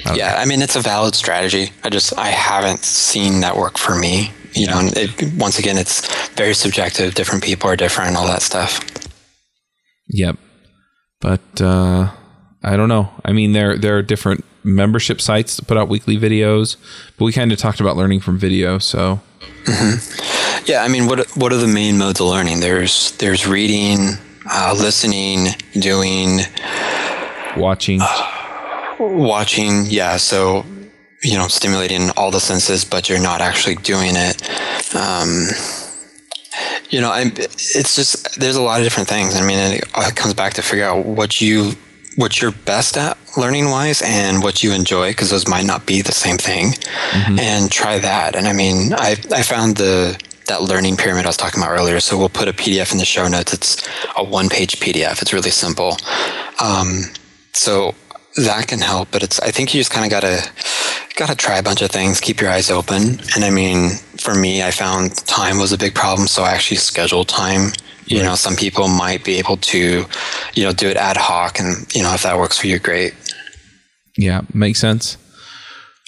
Okay. 0.05 0.17
Yeah, 0.17 0.35
I 0.37 0.45
mean 0.45 0.61
it's 0.61 0.75
a 0.75 0.79
valid 0.79 1.15
strategy. 1.15 1.71
I 1.83 1.89
just 1.89 2.17
I 2.17 2.27
haven't 2.27 2.83
seen 2.83 3.39
that 3.41 3.57
work 3.57 3.77
for 3.77 3.95
me. 3.95 4.31
You 4.53 4.67
know, 4.67 4.79
it, 4.95 5.33
once 5.37 5.59
again, 5.59 5.77
it's 5.77 6.29
very 6.29 6.53
subjective. 6.53 7.15
Different 7.15 7.43
people 7.43 7.69
are 7.69 7.75
different, 7.75 8.15
all 8.15 8.27
that 8.27 8.41
stuff. 8.41 8.79
Yep, 10.09 10.37
but 11.19 11.61
uh, 11.61 12.11
I 12.63 12.77
don't 12.77 12.89
know. 12.89 13.09
I 13.25 13.33
mean, 13.33 13.53
there 13.53 13.77
there 13.77 13.97
are 13.97 14.03
different 14.03 14.45
membership 14.67 15.21
sites 15.21 15.55
that 15.55 15.67
put 15.67 15.77
out 15.77 15.87
weekly 15.87 16.17
videos, 16.17 16.75
but 17.17 17.25
we 17.25 17.31
kind 17.31 17.51
of 17.51 17.57
talked 17.57 17.79
about 17.79 17.95
learning 17.95 18.19
from 18.19 18.37
video. 18.37 18.77
So, 18.77 19.21
mm-hmm. 19.63 20.63
yeah, 20.65 20.83
I 20.83 20.87
mean, 20.87 21.07
what 21.07 21.27
what 21.37 21.53
are 21.53 21.57
the 21.57 21.67
main 21.67 21.97
modes 21.97 22.19
of 22.19 22.27
learning? 22.27 22.59
There's 22.59 23.11
there's 23.13 23.47
reading, 23.47 24.17
uh, 24.49 24.75
listening, 24.77 25.47
doing, 25.79 26.41
watching. 27.55 28.01
Uh, 28.01 28.95
watching, 28.99 29.85
yeah. 29.87 30.17
So, 30.17 30.65
you 31.23 31.37
know, 31.37 31.47
stimulating 31.47 32.09
all 32.17 32.31
the 32.31 32.39
senses, 32.39 32.83
but 32.83 33.09
you're 33.09 33.21
not 33.21 33.41
actually 33.41 33.75
doing 33.75 34.13
it. 34.15 34.95
Um, 34.95 35.47
you 36.89 37.01
know, 37.01 37.11
I'm, 37.11 37.27
it's 37.37 37.95
just 37.95 38.39
there's 38.39 38.55
a 38.55 38.61
lot 38.61 38.79
of 38.79 38.85
different 38.85 39.09
things. 39.09 39.35
I 39.35 39.45
mean, 39.45 39.57
it, 39.57 39.83
it 39.83 40.15
comes 40.15 40.33
back 40.33 40.53
to 40.55 40.61
figure 40.61 40.85
out 40.85 41.05
what 41.05 41.41
you 41.41 41.73
what 42.17 42.41
you're 42.41 42.51
best 42.51 42.97
at 42.97 43.17
learning 43.37 43.69
wise 43.69 44.01
and 44.03 44.43
what 44.43 44.61
you 44.63 44.73
enjoy 44.73 45.09
because 45.11 45.29
those 45.29 45.47
might 45.47 45.65
not 45.65 45.85
be 45.85 46.01
the 46.01 46.11
same 46.11 46.37
thing 46.37 46.71
mm-hmm. 46.71 47.39
and 47.39 47.71
try 47.71 47.97
that 47.97 48.35
and 48.35 48.47
i 48.47 48.53
mean 48.53 48.93
i 48.93 49.11
i 49.33 49.41
found 49.41 49.77
the 49.77 50.19
that 50.47 50.61
learning 50.61 50.97
pyramid 50.97 51.25
i 51.25 51.29
was 51.29 51.37
talking 51.37 51.61
about 51.61 51.71
earlier 51.71 51.99
so 51.99 52.17
we'll 52.17 52.29
put 52.29 52.47
a 52.47 52.53
pdf 52.53 52.91
in 52.91 52.97
the 52.97 53.05
show 53.05 53.27
notes 53.27 53.53
it's 53.53 53.87
a 54.17 54.23
one 54.23 54.49
page 54.49 54.79
pdf 54.79 55.21
it's 55.21 55.33
really 55.33 55.51
simple 55.51 55.97
um, 56.59 57.03
so 57.53 57.93
that 58.37 58.67
can 58.67 58.79
help, 58.79 59.09
but 59.11 59.23
it's 59.23 59.39
I 59.39 59.51
think 59.51 59.73
you 59.73 59.79
just 59.79 59.91
kind 59.91 60.05
of 60.05 60.11
gotta 60.11 60.49
gotta 61.15 61.35
try 61.35 61.57
a 61.57 61.63
bunch 61.63 61.81
of 61.81 61.89
things, 61.89 62.21
keep 62.21 62.39
your 62.39 62.51
eyes 62.51 62.69
open. 62.69 63.19
And 63.35 63.43
I 63.43 63.49
mean, 63.49 63.89
for 64.19 64.35
me, 64.35 64.61
I 64.61 64.71
found 64.71 65.15
time 65.25 65.57
was 65.57 65.73
a 65.73 65.77
big 65.77 65.95
problem, 65.95 66.27
so 66.27 66.43
I 66.43 66.51
actually 66.51 66.77
scheduled 66.77 67.27
time. 67.27 67.71
You 68.07 68.23
know, 68.23 68.35
some 68.35 68.55
people 68.55 68.87
might 68.87 69.23
be 69.23 69.35
able 69.35 69.57
to, 69.57 70.05
you 70.53 70.63
know, 70.63 70.73
do 70.73 70.87
it 70.87 70.97
ad 70.97 71.17
hoc, 71.17 71.59
and 71.59 71.93
you 71.93 72.03
know, 72.03 72.13
if 72.13 72.23
that 72.23 72.37
works 72.37 72.57
for 72.57 72.67
you, 72.67 72.79
great. 72.79 73.13
Yeah, 74.17 74.41
makes 74.53 74.79
sense. 74.79 75.17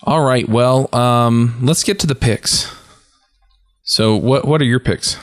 All 0.04 0.22
right, 0.24 0.48
well, 0.48 0.94
um, 0.96 1.58
let's 1.62 1.84
get 1.84 2.00
to 2.00 2.08
the 2.08 2.16
picks. 2.16 2.74
So, 3.84 4.16
what 4.16 4.46
what 4.46 4.62
are 4.62 4.66
your 4.66 4.80
picks? 4.80 5.18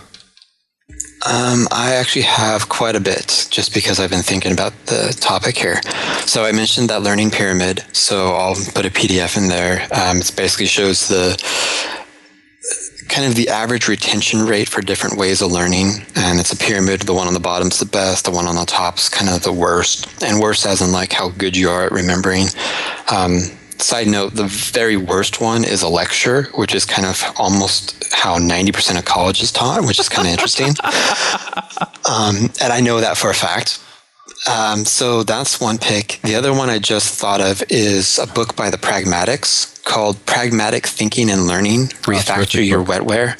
Um, 1.27 1.67
I 1.73 1.95
actually 1.95 2.23
have 2.23 2.69
quite 2.69 2.95
a 2.95 3.01
bit 3.01 3.49
just 3.51 3.75
because 3.75 3.99
I've 3.99 4.11
been 4.11 4.23
thinking 4.23 4.53
about 4.53 4.73
the 4.87 5.17
topic 5.21 5.57
here. 5.57 5.81
So 6.25 6.45
I 6.45 6.53
mentioned 6.53 6.89
that 6.91 7.03
learning 7.03 7.33
pyramid. 7.33 7.85
So 7.93 8.35
I'll 8.35 8.55
put 8.55 8.87
a 8.87 8.91
PDF 8.91 9.37
in 9.37 9.49
there. 9.49 9.89
Um, 9.93 10.19
it 10.19 10.33
basically 10.37 10.67
shows 10.67 11.09
the 11.09 11.37
kind 13.09 13.27
of 13.27 13.35
the 13.35 13.49
average 13.49 13.89
retention 13.89 14.45
rate 14.47 14.69
for 14.69 14.81
different 14.81 15.17
ways 15.17 15.43
of 15.43 15.53
learning. 15.53 16.05
And 16.15 16.39
it's 16.39 16.53
a 16.53 16.57
pyramid. 16.57 17.03
The 17.03 17.15
one 17.15 17.27
on 17.27 17.35
the 17.35 17.41
bottom 17.41 17.69
is 17.69 17.79
the 17.79 17.87
best. 17.87 18.25
The 18.25 18.31
one 18.31 18.47
on 18.47 18.57
the 18.57 18.65
top 18.65 18.99
is 18.99 19.09
kind 19.09 19.31
of 19.31 19.43
the 19.43 19.53
worst. 19.53 20.23
And 20.23 20.41
worse 20.41 20.67
as 20.67 20.83
in 20.83 20.93
like 20.93 21.13
how 21.13 21.31
good 21.31 21.57
you 21.57 21.71
are 21.71 21.85
at 21.85 21.93
remembering. 21.93 22.47
Um, 23.11 23.41
side 23.79 24.07
note, 24.07 24.35
the 24.35 24.47
very 24.47 24.97
worst 24.97 25.41
one 25.41 25.65
is 25.65 25.83
a 25.83 25.89
lecture, 25.89 26.45
which 26.55 26.75
is 26.75 26.85
kind 26.85 27.07
of 27.07 27.23
almost 27.37 28.13
how 28.13 28.39
90% 28.39 28.99
of 28.99 29.05
college 29.05 29.43
is 29.43 29.53
taught, 29.53 29.85
which 29.85 29.99
is 29.99 30.09
kind 30.09 30.27
of 30.29 30.33
interesting. 30.33 30.75
Um, 32.09 32.51
and 32.63 32.73
I 32.73 32.81
know 32.81 33.01
that 33.01 33.17
for 33.17 33.31
a 33.31 33.35
fact. 33.35 33.81
Um, 34.49 34.85
so 34.85 35.23
that's 35.23 35.61
one 35.61 35.79
pick. 35.79 36.21
The 36.23 36.37
other 36.37 36.53
one 36.53 36.71
I 36.71 36.79
just 36.79 37.15
thought 37.15 37.41
of 37.41 37.63
is 37.69 38.19
a 38.19 38.27
book 38.27 38.55
by 38.55 38.71
the 38.71 38.79
Pragmatics 38.79 39.83
called 39.85 40.25
Pragmatic 40.25 40.87
Thinking 40.87 41.31
and 41.31 41.47
Learning 41.47 41.87
Refactor 42.07 42.65
Your 42.67 42.85
Wetware. 42.85 43.37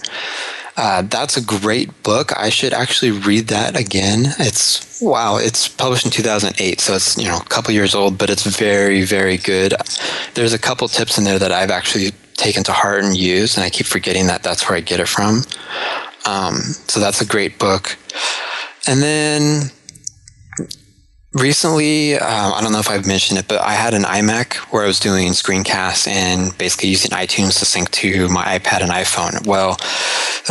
Uh, 0.77 1.03
that's 1.03 1.37
a 1.37 1.41
great 1.43 2.03
book. 2.03 2.37
I 2.37 2.51
should 2.51 2.75
actually 2.75 3.11
read 3.11 3.49
that 3.49 3.77
again. 3.77 4.35
It's 4.39 5.01
wow. 5.01 5.39
It's 5.39 5.69
published 5.69 6.05
in 6.05 6.11
2008, 6.13 6.81
so 6.81 6.95
it's 6.95 7.17
you 7.17 7.25
know 7.25 7.39
a 7.39 7.45
couple 7.45 7.73
years 7.73 7.95
old, 7.95 8.19
but 8.19 8.29
it's 8.29 8.45
very 8.45 9.03
very 9.03 9.39
good. 9.39 9.75
There's 10.35 10.53
a 10.53 10.59
couple 10.59 10.87
tips 10.89 11.17
in 11.17 11.25
there 11.25 11.39
that 11.39 11.51
I've 11.51 11.71
actually 11.71 12.11
taken 12.35 12.63
to 12.65 12.73
heart 12.73 13.05
and 13.05 13.17
used, 13.17 13.57
and 13.57 13.65
I 13.65 13.71
keep 13.71 13.87
forgetting 13.87 14.27
that 14.27 14.43
that's 14.43 14.69
where 14.69 14.77
I 14.77 14.81
get 14.81 15.01
it 15.01 15.09
from. 15.09 15.43
Um, 16.27 16.57
so 16.89 17.01
that's 17.01 17.23
a 17.23 17.27
great 17.27 17.59
book. 17.59 17.97
And 18.87 19.01
then 19.01 19.71
recently, 21.37 22.15
um, 22.15 22.53
I 22.55 22.61
don't 22.61 22.73
know 22.73 22.79
if 22.79 22.91
I've 22.91 23.07
mentioned 23.07 23.39
it, 23.39 23.49
but 23.49 23.61
I 23.61 23.73
had 23.73 23.95
an 23.95 24.03
iMac 24.03 24.55
where 24.73 24.83
I 24.83 24.87
was 24.87 24.99
doing 24.99 25.29
screencasts 25.33 26.09
and 26.09 26.57
basically 26.59 26.89
using 26.89 27.11
iTunes 27.11 27.59
to 27.59 27.65
sync 27.65 27.91
to 27.93 28.29
my 28.29 28.59
iPad 28.59 28.83
and 28.83 28.91
iPhone. 28.91 29.47
Well, 29.47 29.77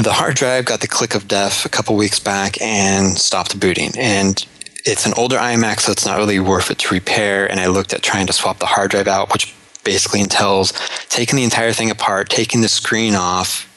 the 0.02 0.14
hard 0.14 0.36
drive 0.36 0.66
got 0.66 0.82
the 0.82 0.88
click 0.88 1.16
of 1.16 1.28
death 1.28 1.66
a 1.66 1.70
couple 1.70 1.96
weeks 1.96 2.20
back 2.20 2.62
and 2.62 3.18
stopped 3.18 3.60
booting. 3.60 3.92
And 3.98 4.46
it's 4.86 5.06
an 5.06 5.14
older 5.18 5.38
iMac, 5.38 5.80
so 5.80 5.92
it's 5.92 6.06
not 6.06 6.18
really 6.18 6.40
worth 6.40 6.70
it 6.70 6.80
to 6.80 6.94
repair. 6.94 7.50
And 7.50 7.60
I 7.60 7.68
looked 7.68 7.94
at 7.94 8.02
trying 8.02 8.28
to 8.28 8.34
swap 8.34 8.60
the 8.60 8.66
hard 8.66 8.92
drive 8.92 9.08
out, 9.08 9.34
which 9.34 9.54
basically 9.84 10.22
entails 10.22 10.74
taking 11.10 11.38
the 11.38 11.44
entire 11.44 11.74
thing 11.74 11.90
apart, 11.90 12.30
taking 12.30 12.62
the 12.62 12.70
screen 12.70 13.16
off. 13.16 13.72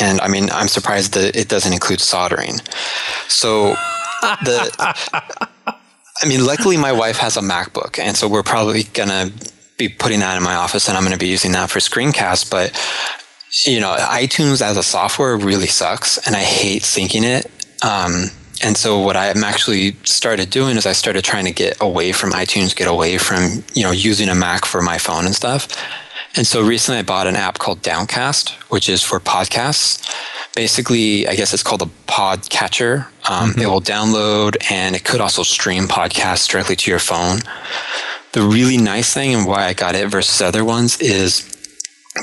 And 0.00 0.20
I 0.20 0.28
mean, 0.28 0.50
I'm 0.50 0.68
surprised 0.68 1.14
that 1.14 1.36
it 1.36 1.48
doesn't 1.48 1.72
include 1.72 2.00
soldering. 2.00 2.58
So 3.28 3.76
the 4.20 5.48
I 6.20 6.26
mean, 6.26 6.44
luckily 6.44 6.76
my 6.76 6.92
wife 6.92 7.18
has 7.18 7.36
a 7.36 7.40
MacBook, 7.40 7.98
and 7.98 8.16
so 8.16 8.28
we're 8.28 8.42
probably 8.42 8.84
gonna 8.84 9.30
be 9.76 9.88
putting 9.88 10.20
that 10.20 10.36
in 10.36 10.42
my 10.42 10.54
office, 10.54 10.88
and 10.88 10.96
I'm 10.96 11.04
gonna 11.04 11.16
be 11.16 11.28
using 11.28 11.52
that 11.52 11.70
for 11.70 11.78
screencasts. 11.78 12.48
But 12.48 12.72
you 13.64 13.80
know, 13.80 13.94
iTunes 13.96 14.60
as 14.60 14.76
a 14.76 14.82
software 14.82 15.36
really 15.36 15.66
sucks, 15.66 16.18
and 16.26 16.34
I 16.36 16.42
hate 16.42 16.82
syncing 16.82 17.22
it. 17.22 17.50
Um, 17.84 18.30
and 18.62 18.76
so 18.76 18.98
what 18.98 19.16
I'm 19.16 19.44
actually 19.44 19.96
started 20.02 20.50
doing 20.50 20.76
is 20.76 20.84
I 20.84 20.92
started 20.92 21.24
trying 21.24 21.44
to 21.44 21.52
get 21.52 21.76
away 21.80 22.12
from 22.12 22.32
iTunes, 22.32 22.74
get 22.74 22.88
away 22.88 23.18
from 23.18 23.62
you 23.74 23.84
know 23.84 23.92
using 23.92 24.28
a 24.28 24.34
Mac 24.34 24.64
for 24.64 24.82
my 24.82 24.98
phone 24.98 25.24
and 25.24 25.34
stuff. 25.34 25.68
And 26.38 26.46
so 26.46 26.64
recently 26.64 27.00
I 27.00 27.02
bought 27.02 27.26
an 27.26 27.36
app 27.36 27.58
called 27.58 27.82
Downcast, 27.82 28.50
which 28.70 28.88
is 28.88 29.02
for 29.02 29.18
podcasts 29.18 30.08
basically, 30.54 31.26
I 31.28 31.36
guess 31.36 31.54
it's 31.54 31.62
called 31.62 31.82
a 31.82 31.90
pod 32.06 32.48
catcher. 32.48 33.06
Um, 33.28 33.50
mm-hmm. 33.50 33.60
It 33.60 33.66
will 33.66 33.80
download 33.80 34.56
and 34.70 34.96
it 34.96 35.04
could 35.04 35.20
also 35.20 35.42
stream 35.42 35.84
podcasts 35.84 36.48
directly 36.48 36.74
to 36.76 36.90
your 36.90 36.98
phone. 36.98 37.40
The 38.32 38.42
really 38.42 38.76
nice 38.76 39.12
thing 39.14 39.34
and 39.34 39.46
why 39.46 39.66
I 39.66 39.72
got 39.72 39.94
it 39.94 40.08
versus 40.08 40.40
other 40.40 40.64
ones 40.64 41.00
is 41.00 41.57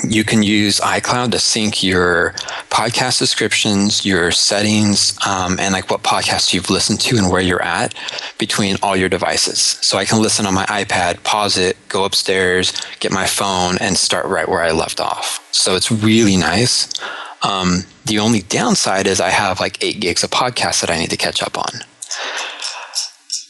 you 0.08 0.24
can 0.24 0.42
use 0.42 0.80
iCloud 0.80 1.32
to 1.32 1.38
sync 1.38 1.82
your 1.82 2.32
podcast 2.70 3.18
descriptions, 3.18 4.04
your 4.04 4.30
settings, 4.30 5.16
um, 5.26 5.58
and 5.58 5.72
like 5.72 5.90
what 5.90 6.02
podcasts 6.02 6.52
you've 6.52 6.70
listened 6.70 7.00
to 7.00 7.16
and 7.16 7.30
where 7.30 7.40
you're 7.40 7.62
at 7.62 7.94
between 8.38 8.76
all 8.82 8.96
your 8.96 9.08
devices. 9.08 9.58
So 9.58 9.98
I 9.98 10.04
can 10.04 10.20
listen 10.20 10.46
on 10.46 10.54
my 10.54 10.66
iPad, 10.66 11.22
pause 11.24 11.56
it, 11.56 11.76
go 11.88 12.04
upstairs, 12.04 12.72
get 13.00 13.12
my 13.12 13.26
phone, 13.26 13.78
and 13.78 13.96
start 13.96 14.26
right 14.26 14.48
where 14.48 14.62
I 14.62 14.72
left 14.72 15.00
off. 15.00 15.46
So 15.52 15.76
it's 15.76 15.90
really 15.90 16.36
nice. 16.36 16.88
Um, 17.42 17.84
the 18.04 18.18
only 18.18 18.42
downside 18.42 19.06
is 19.06 19.20
I 19.20 19.30
have 19.30 19.60
like 19.60 19.82
eight 19.82 20.00
gigs 20.00 20.24
of 20.24 20.30
podcasts 20.30 20.80
that 20.80 20.90
I 20.90 20.98
need 20.98 21.10
to 21.10 21.16
catch 21.16 21.42
up 21.42 21.58
on. 21.58 21.80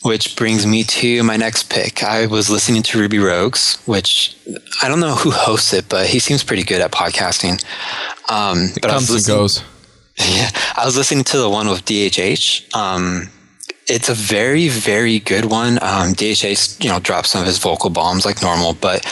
Which 0.07 0.36
brings 0.36 0.64
me 0.64 0.84
to 0.84 1.24
my 1.24 1.36
next 1.36 1.68
pick. 1.68 2.04
I 2.04 2.26
was 2.26 2.48
listening 2.48 2.84
to 2.84 2.98
Ruby 3.00 3.18
Rogues, 3.18 3.76
which 3.86 4.36
I 4.80 4.86
don't 4.86 5.00
know 5.00 5.16
who 5.16 5.32
hosts 5.32 5.72
it, 5.72 5.88
but 5.88 6.07
he 6.07 6.20
seems 6.20 6.44
pretty 6.44 6.62
good 6.62 6.80
at 6.80 6.92
podcasting. 6.92 7.61
Um, 8.30 8.70
but 8.80 8.90
comes 8.90 9.11
and 9.11 9.26
goes. 9.26 9.64
Yeah, 10.18 10.48
I 10.76 10.86
was 10.86 10.96
listening 10.96 11.24
to 11.24 11.38
the 11.38 11.50
one 11.50 11.68
with 11.68 11.84
DHH. 11.84 12.74
Um, 12.74 13.30
it's 13.88 14.09
a 14.09 14.14
very, 14.14 14.68
very 14.68 15.18
good 15.18 15.46
one. 15.46 15.74
Um, 15.82 16.14
DHH, 16.14 16.82
you 16.82 16.88
know, 16.88 17.00
drops 17.00 17.30
some 17.30 17.40
of 17.40 17.46
his 17.46 17.59
vocal 17.59 17.90
bombs 17.90 18.24
like 18.24 18.40
normal, 18.40 18.74
but 18.74 19.04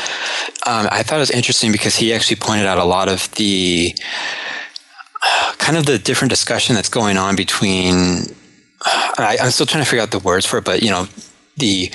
um, 0.65 0.87
I 0.91 1.03
thought 1.03 1.17
it 1.17 1.21
was 1.21 1.31
interesting 1.31 1.73
because 1.73 1.97
he 1.97 2.15
actually 2.15 2.37
pointed 2.37 2.67
out 2.67 2.79
a 2.79 2.85
lot 2.85 3.09
of 3.09 3.31
the 3.35 3.95
kind 5.59 5.77
of 5.77 5.87
the 5.87 5.99
different 5.99 6.31
discussion 6.31 6.75
that's 6.75 6.89
going 6.89 7.17
on 7.17 7.37
between 7.37 8.27
I, 8.85 9.37
am 9.41 9.51
still 9.51 9.67
trying 9.67 9.85
to 9.85 9.89
figure 9.89 10.03
out 10.03 10.11
the 10.11 10.19
words 10.19 10.47
for 10.47 10.59
it, 10.59 10.65
but 10.65 10.83
you 10.83 10.91
know, 10.91 11.07
the 11.57 11.91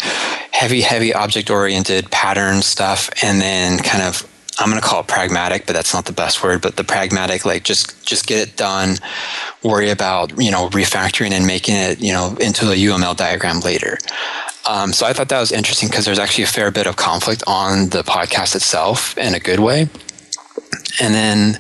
heavy, 0.52 0.82
heavy 0.82 1.14
object 1.14 1.50
oriented 1.50 2.10
pattern 2.12 2.62
stuff, 2.62 3.10
and 3.24 3.42
then 3.42 3.80
kind 3.80 4.04
of 4.04 4.28
I'm 4.60 4.70
going 4.70 4.82
to 4.82 4.86
call 4.86 5.02
it 5.02 5.08
pragmatic, 5.08 5.66
but 5.66 5.74
that's 5.74 5.94
not 5.94 6.06
the 6.06 6.12
best 6.12 6.44
word. 6.44 6.62
But 6.62 6.76
the 6.76 6.84
pragmatic, 6.84 7.46
like 7.46 7.64
just 7.64 8.06
just 8.06 8.28
get 8.28 8.46
it 8.46 8.58
done. 8.58 8.98
Worry 9.64 9.90
about 9.90 10.38
you 10.42 10.52
know 10.52 10.70
refactoring 10.70 11.32
and 11.32 11.48
making 11.48 11.76
it 11.76 12.00
you 12.00 12.12
know 12.12 12.36
into 12.42 12.72
a 12.72 12.76
UML 12.76 13.16
diagram 13.16 13.62
later. 13.62 13.98
Um, 14.68 14.94
so 14.94 15.06
I 15.06 15.14
thought 15.14 15.30
that 15.30 15.40
was 15.40 15.52
interesting 15.52 15.90
because 15.90 16.06
there's 16.06 16.20
actually 16.20 16.44
a 16.44 16.48
fair 16.48 16.70
bit 16.72 16.88
of 16.88 16.96
conflict 16.96 17.44
on 17.48 17.90
the 17.90 18.04
podcast 18.04 18.56
itself 18.56 19.18
in 19.18 19.34
a 19.34 19.40
good 19.40 19.60
way. 19.60 19.90
And 21.02 21.14
then 21.14 21.60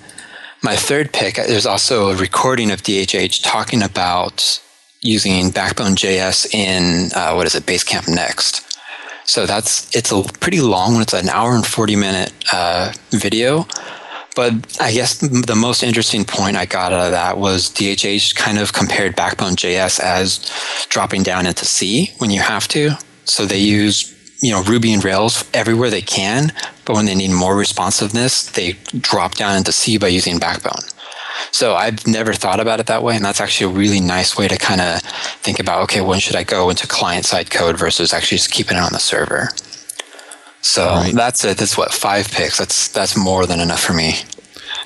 my 0.61 0.75
third 0.75 1.13
pick, 1.13 1.35
there's 1.35 1.65
also 1.65 2.09
a 2.09 2.15
recording 2.15 2.69
of 2.69 2.83
DHH 2.83 3.41
talking 3.43 3.81
about 3.81 4.61
using 5.01 5.51
Backbone 5.51 5.95
JS 5.95 6.53
in 6.53 7.11
uh, 7.13 7.33
what 7.33 7.47
is 7.47 7.55
it, 7.55 7.65
Basecamp 7.65 8.07
Next. 8.07 8.65
So 9.25 9.45
that's 9.45 9.95
it's 9.95 10.11
a 10.11 10.23
pretty 10.39 10.59
long 10.59 10.93
one. 10.93 11.01
It's 11.03 11.13
an 11.13 11.29
hour 11.29 11.55
and 11.55 11.65
forty 11.65 11.95
minute 11.95 12.33
uh, 12.51 12.93
video. 13.11 13.67
But 14.35 14.77
I 14.79 14.91
guess 14.93 15.17
the 15.17 15.55
most 15.55 15.83
interesting 15.83 16.23
point 16.23 16.55
I 16.55 16.65
got 16.65 16.93
out 16.93 17.07
of 17.07 17.11
that 17.11 17.37
was 17.37 17.69
DHH 17.69 18.35
kind 18.35 18.57
of 18.57 18.73
compared 18.73 19.15
Backbone 19.15 19.55
JS 19.55 19.99
as 19.99 20.49
dropping 20.89 21.23
down 21.23 21.45
into 21.45 21.65
C 21.65 22.11
when 22.19 22.29
you 22.29 22.39
have 22.39 22.67
to. 22.69 22.91
So 23.25 23.45
they 23.45 23.59
use 23.59 24.15
you 24.41 24.51
know 24.51 24.63
Ruby 24.63 24.93
and 24.93 25.03
Rails 25.03 25.43
everywhere 25.53 25.89
they 25.89 26.01
can, 26.01 26.53
but 26.85 26.95
when 26.95 27.05
they 27.05 27.15
need 27.15 27.31
more 27.31 27.55
responsiveness, 27.55 28.49
they 28.49 28.77
drop 28.99 29.35
down 29.35 29.57
into 29.57 29.71
C 29.71 29.97
by 29.97 30.07
using 30.07 30.39
Backbone. 30.39 30.83
So 31.51 31.75
I've 31.75 32.05
never 32.07 32.33
thought 32.33 32.59
about 32.59 32.79
it 32.79 32.85
that 32.87 33.03
way, 33.03 33.15
and 33.15 33.25
that's 33.25 33.41
actually 33.41 33.73
a 33.73 33.77
really 33.77 33.99
nice 33.99 34.37
way 34.37 34.47
to 34.47 34.57
kind 34.57 34.81
of 34.81 35.01
think 35.41 35.59
about 35.59 35.83
okay, 35.83 36.01
when 36.01 36.19
should 36.19 36.35
I 36.35 36.43
go 36.43 36.69
into 36.69 36.87
client 36.87 37.25
side 37.25 37.49
code 37.51 37.77
versus 37.77 38.13
actually 38.13 38.37
just 38.37 38.51
keeping 38.51 38.77
it 38.77 38.81
on 38.81 38.93
the 38.93 38.99
server. 38.99 39.49
So 40.61 40.85
right. 40.85 41.13
that's 41.13 41.43
it. 41.45 41.57
That's 41.57 41.77
what 41.77 41.93
five 41.93 42.29
picks. 42.31 42.57
That's 42.57 42.89
that's 42.89 43.17
more 43.17 43.45
than 43.45 43.59
enough 43.59 43.81
for 43.81 43.93
me. 43.93 44.15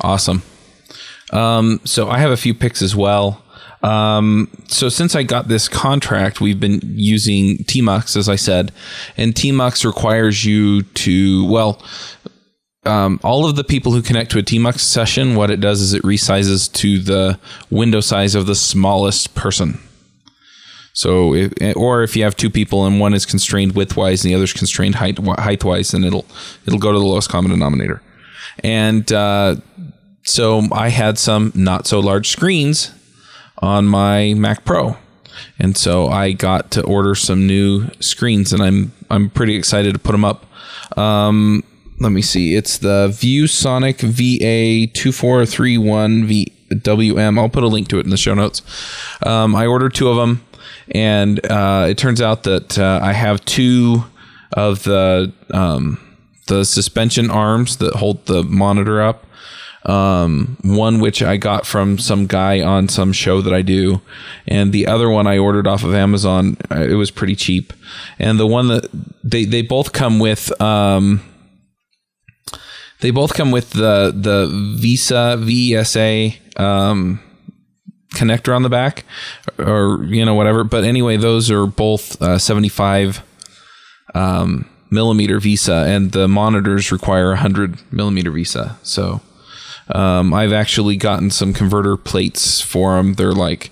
Awesome. 0.02 0.44
Um, 1.32 1.82
so 1.84 2.10
I 2.10 2.20
have 2.20 2.32
a 2.32 2.38
few 2.38 2.54
picks 2.54 2.82
as 2.82 2.96
well. 2.96 3.44
Um, 3.82 4.50
so 4.68 4.88
since 4.88 5.14
I 5.14 5.24
got 5.24 5.50
this 5.50 5.68
contract, 5.68 6.40
we've 6.40 6.60
been 6.60 6.80
using 6.84 7.58
Tmux, 7.66 8.16
as 8.16 8.30
I 8.30 8.38
said, 8.38 8.72
and 9.18 9.34
Tmux 9.34 9.84
requires 9.84 10.46
you 10.46 10.84
to, 10.84 11.46
well, 11.50 11.84
um, 12.86 13.20
all 13.24 13.46
of 13.48 13.56
the 13.56 13.64
people 13.64 13.92
who 13.92 14.02
connect 14.02 14.32
to 14.32 14.40
a 14.40 14.44
Tmux 14.44 14.80
session, 14.80 15.36
what 15.36 15.50
it 15.50 15.60
does 15.60 15.82
is 15.82 15.94
it 15.94 16.04
resizes 16.04 16.72
to 16.74 17.00
the 17.00 17.40
window 17.70 18.02
size 18.02 18.36
of 18.36 18.46
the 18.46 18.56
smallest 18.56 19.36
person. 19.36 19.80
So, 20.94 21.34
if, 21.34 21.54
or 21.76 22.04
if 22.04 22.16
you 22.16 22.24
have 22.24 22.36
two 22.36 22.50
people 22.50 22.86
and 22.86 23.00
one 23.00 23.14
is 23.14 23.26
constrained 23.26 23.74
widthwise 23.74 24.24
and 24.24 24.32
the 24.32 24.36
other 24.36 24.44
is 24.44 24.54
constrained 24.54 24.96
height 24.96 25.16
heightwise, 25.16 25.92
then 25.92 26.04
it'll 26.04 26.26
it'll 26.68 26.80
go 26.80 26.92
to 26.92 27.00
the 27.00 27.06
lowest 27.06 27.30
common 27.30 27.52
denominator. 27.52 28.02
And 28.60 29.12
uh, 29.12 29.56
so 30.24 30.64
I 30.72 30.90
had 30.90 31.18
some 31.18 31.52
not 31.56 31.88
so 31.88 32.00
large 32.00 32.30
screens 32.30 32.92
on 33.58 33.86
my 33.86 34.36
Mac 34.36 34.66
Pro. 34.66 34.98
And 35.58 35.76
so 35.76 36.08
I 36.10 36.32
got 36.32 36.70
to 36.72 36.84
order 36.84 37.16
some 37.16 37.48
new 37.48 37.90
screens 38.00 38.54
and 38.54 38.62
I'm 38.62 38.92
I'm 39.10 39.30
pretty 39.32 39.56
excited 39.56 39.94
to 39.94 40.00
put 40.00 40.12
them 40.12 40.26
up. 40.26 40.46
Um, 40.98 41.64
let 42.04 42.12
me 42.12 42.22
see. 42.22 42.56
It's 42.56 42.78
the 42.78 43.08
ViewSonic 43.10 43.98
VA2431 44.92 46.48
VWM. 46.70 47.40
I'll 47.40 47.50
put 47.50 47.64
a 47.64 47.68
link 47.68 47.88
to 47.90 48.00
it 48.00 48.06
in 48.06 48.10
the 48.10 48.18
show 48.18 48.34
notes. 48.34 48.62
Um, 49.26 49.56
I 49.56 49.66
ordered 49.66 49.94
two 49.94 50.10
of 50.10 50.18
them 50.18 50.46
and 50.92 51.44
uh, 51.50 51.88
it 51.90 51.98
turns 51.98 52.22
out 52.22 52.44
that 52.44 52.78
uh, 52.78 53.00
I 53.02 53.14
have 53.14 53.44
two 53.46 54.04
of 54.52 54.84
the 54.84 55.34
um, 55.52 56.00
the 56.48 56.66
suspension 56.66 57.32
arms 57.32 57.78
that 57.78 57.96
hold 57.96 58.26
the 58.26 58.44
monitor 58.44 59.02
up 59.02 59.26
um, 59.86 60.58
one 60.64 61.00
which 61.00 61.22
I 61.22 61.38
got 61.38 61.66
from 61.66 61.98
some 61.98 62.26
guy 62.26 62.62
on 62.62 62.88
some 62.88 63.12
show 63.12 63.42
that 63.42 63.54
I 63.54 63.62
do, 63.62 64.02
and 64.48 64.72
the 64.72 64.88
other 64.88 65.10
one 65.10 65.28
I 65.28 65.38
ordered 65.38 65.68
off 65.68 65.84
of 65.84 65.94
Amazon. 65.94 66.58
Uh, 66.72 66.82
it 66.82 66.94
was 66.94 67.12
pretty 67.12 67.36
cheap, 67.36 67.74
and 68.18 68.40
the 68.40 68.48
one 68.48 68.68
that 68.70 68.90
they 69.24 69.46
they 69.46 69.62
both 69.62 69.92
come 69.92 70.20
with. 70.20 70.60
Um, 70.62 71.22
they 73.04 73.12
both 73.12 73.34
come 73.34 73.52
with 73.52 73.72
the 73.72 74.14
the 74.16 74.50
Visa 74.80 75.36
VESA 75.38 76.40
um, 76.58 77.20
connector 78.16 78.56
on 78.56 78.64
the 78.64 78.70
back, 78.70 79.04
or 79.60 80.06
you 80.06 80.24
know 80.24 80.34
whatever. 80.34 80.64
But 80.64 80.86
anyway, 80.86 81.18
those 81.18 81.52
are 81.52 81.68
both 81.68 82.20
uh, 82.22 82.40
seventy 82.40 82.70
five 82.70 83.22
um, 84.16 84.70
millimeter 84.90 85.40
VESA, 85.40 85.86
and 85.86 86.14
the 86.14 86.30
monitors 86.30 86.94
require 86.94 87.36
hundred 87.36 87.78
millimeter 87.92 88.32
VESA. 88.32 88.78
So 88.84 89.20
um, 89.90 90.34
I've 90.34 90.54
actually 90.54 90.96
gotten 90.96 91.30
some 91.30 91.54
converter 91.54 91.98
plates 91.98 92.62
for 92.62 92.96
them. 92.96 93.16
They're 93.16 93.34
like 93.34 93.70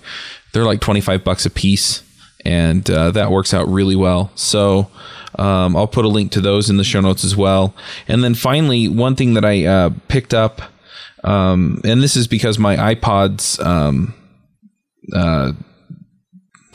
they're 0.52 0.66
like 0.66 0.82
twenty 0.82 1.00
five 1.00 1.24
bucks 1.24 1.46
a 1.46 1.50
piece, 1.50 2.02
and 2.44 2.88
uh, 2.90 3.10
that 3.12 3.30
works 3.30 3.54
out 3.54 3.66
really 3.66 3.96
well. 3.96 4.30
So. 4.34 4.90
Um, 5.38 5.76
I'll 5.76 5.86
put 5.86 6.04
a 6.04 6.08
link 6.08 6.32
to 6.32 6.40
those 6.40 6.68
in 6.68 6.76
the 6.76 6.84
show 6.84 7.00
notes 7.00 7.24
as 7.24 7.36
well. 7.36 7.74
And 8.08 8.22
then 8.22 8.34
finally, 8.34 8.88
one 8.88 9.16
thing 9.16 9.34
that 9.34 9.44
I 9.44 9.64
uh, 9.64 9.90
picked 10.08 10.34
up, 10.34 10.62
um, 11.24 11.80
and 11.84 12.02
this 12.02 12.16
is 12.16 12.26
because 12.26 12.58
my 12.58 12.94
iPod's 12.94 13.58
um, 13.60 14.14
uh, 15.14 15.52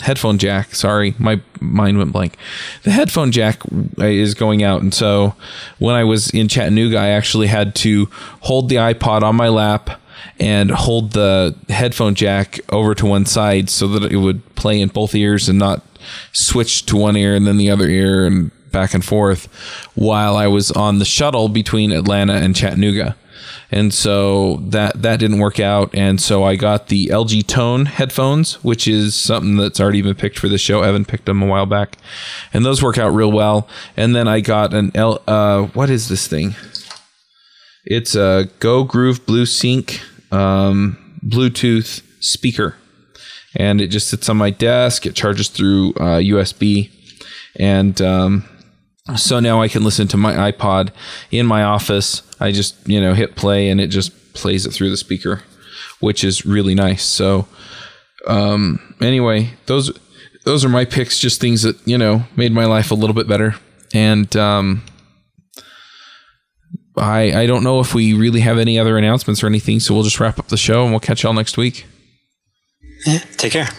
headphone 0.02 0.38
jack. 0.38 0.76
Sorry, 0.76 1.16
my 1.18 1.42
mind 1.60 1.98
went 1.98 2.12
blank. 2.12 2.38
The 2.84 2.92
headphone 2.92 3.32
jack 3.32 3.62
is 3.98 4.34
going 4.34 4.64
out, 4.64 4.82
and 4.82 4.94
so 4.94 5.36
when 5.80 5.96
I 5.96 6.04
was 6.04 6.30
in 6.32 6.48
Chattanooga, 6.48 6.98
I 6.98 7.10
actually 7.10 7.48
had 7.48 7.76
to 7.76 8.08
hold 8.42 8.70
the 8.70 8.76
iPod 8.76 9.22
on 9.22 9.36
my 9.36 9.50
lap 9.50 10.02
and 10.40 10.72
hold 10.72 11.12
the 11.12 11.56
headphone 11.70 12.16
jack 12.16 12.60
over 12.70 12.94
to 12.96 13.06
one 13.06 13.26
side 13.26 13.70
so 13.70 13.88
that 13.88 14.12
it 14.12 14.18
would 14.18 14.56
play 14.56 14.80
in 14.80 14.90
both 14.90 15.16
ears 15.16 15.50
and 15.50 15.60
not 15.60 15.84
switch 16.32 16.86
to 16.86 16.96
one 16.96 17.18
ear 17.18 17.36
and 17.36 17.46
then 17.46 17.58
the 17.58 17.70
other 17.70 17.88
ear 17.88 18.26
and 18.26 18.52
back 18.72 18.94
and 18.94 19.04
forth 19.04 19.46
while 19.96 20.36
I 20.36 20.48
was 20.48 20.72
on 20.72 21.00
the 21.00 21.06
shuttle 21.06 21.50
between 21.50 21.92
Atlanta 21.92 22.34
and 22.34 22.56
Chattanooga. 22.56 23.16
And 23.70 23.94
so 23.94 24.58
that 24.68 25.02
that 25.02 25.20
didn't 25.20 25.40
work 25.40 25.60
out 25.60 25.94
and 25.94 26.22
so 26.22 26.44
I 26.44 26.56
got 26.56 26.88
the 26.88 27.08
LG 27.08 27.48
Tone 27.48 27.86
headphones, 27.86 28.64
which 28.64 28.88
is 28.88 29.14
something 29.14 29.58
that's 29.58 29.80
already 29.80 30.02
been 30.02 30.16
picked 30.16 30.40
for 30.40 30.48
the 30.48 30.58
show. 30.58 30.84
Evan 30.84 31.04
picked 31.06 31.26
them 31.26 31.42
a 31.42 31.48
while 31.48 31.66
back. 31.66 31.98
And 32.54 32.66
those 32.66 32.82
work 32.82 32.98
out 32.98 33.10
real 33.10 33.32
well. 33.32 33.68
And 33.98 34.16
then 34.16 34.28
I 34.28 34.40
got 34.40 34.74
an 34.74 34.92
L 34.96 35.22
uh 35.28 35.64
what 35.68 35.90
is 35.90 36.08
this 36.08 36.28
thing? 36.28 36.56
It's 37.84 38.16
a 38.16 38.50
Go 38.60 38.84
Groove 38.84 39.26
Blue 39.26 39.46
Sync 39.46 40.02
um, 40.32 40.98
Bluetooth 41.26 42.02
speaker, 42.20 42.76
and 43.56 43.82
it 43.82 43.88
just 43.88 44.10
sits 44.10 44.30
on 44.30 44.38
my 44.38 44.50
desk. 44.50 45.06
It 45.06 45.16
charges 45.16 45.50
through 45.50 45.94
uh, 45.96 46.20
USB, 46.20 46.92
and 47.56 48.02
um, 48.02 48.48
so 49.16 49.40
now 49.40 49.62
I 49.62 49.68
can 49.68 49.84
listen 49.84 50.08
to 50.10 50.18
my 50.18 50.52
iPod 50.52 50.92
in 51.32 51.46
my 51.46 51.64
office. 51.64 52.22
I 52.40 52.52
just 52.52 52.88
you 52.88 53.00
know 53.02 53.14
hit 53.14 53.36
play, 53.36 53.70
and 53.70 53.80
it 53.80 53.88
just 53.88 54.34
plays 54.34 54.66
it 54.66 54.72
through 54.72 54.90
the 54.90 54.98
speaker, 54.98 55.44
which 56.00 56.24
is 56.24 56.46
really 56.46 56.76
nice. 56.76 57.04
So 57.04 57.48
um, 58.28 58.96
anyway, 59.02 59.54
those 59.66 59.98
those 60.44 60.64
are 60.64 60.70
my 60.70 60.86
picks. 60.86 61.20
Just 61.20 61.42
things 61.42 61.64
that 61.64 61.76
you 61.88 61.98
know 61.98 62.24
made 62.36 62.52
my 62.52 62.66
life 62.66 62.92
a 62.92 62.96
little 62.96 63.16
bit 63.16 63.28
better, 63.28 63.56
and 63.94 64.36
um, 64.36 64.84
I 66.98 67.42
I 67.42 67.46
don't 67.46 67.64
know 67.64 67.80
if 67.80 67.94
we 67.94 68.14
really 68.14 68.40
have 68.42 68.58
any 68.58 68.80
other 68.80 68.98
announcements 68.98 69.44
or 69.44 69.48
anything, 69.48 69.80
so 69.80 69.94
we'll 69.94 70.04
just 70.04 70.20
wrap 70.20 70.40
up 70.40 70.48
the 70.48 70.58
show 70.58 70.84
and 70.84 70.92
we'll 70.92 71.00
catch 71.00 71.24
y'all 71.24 71.34
next 71.34 71.58
week. 71.58 71.86
Yeah, 73.06 73.20
take 73.38 73.54
care. 73.54 73.70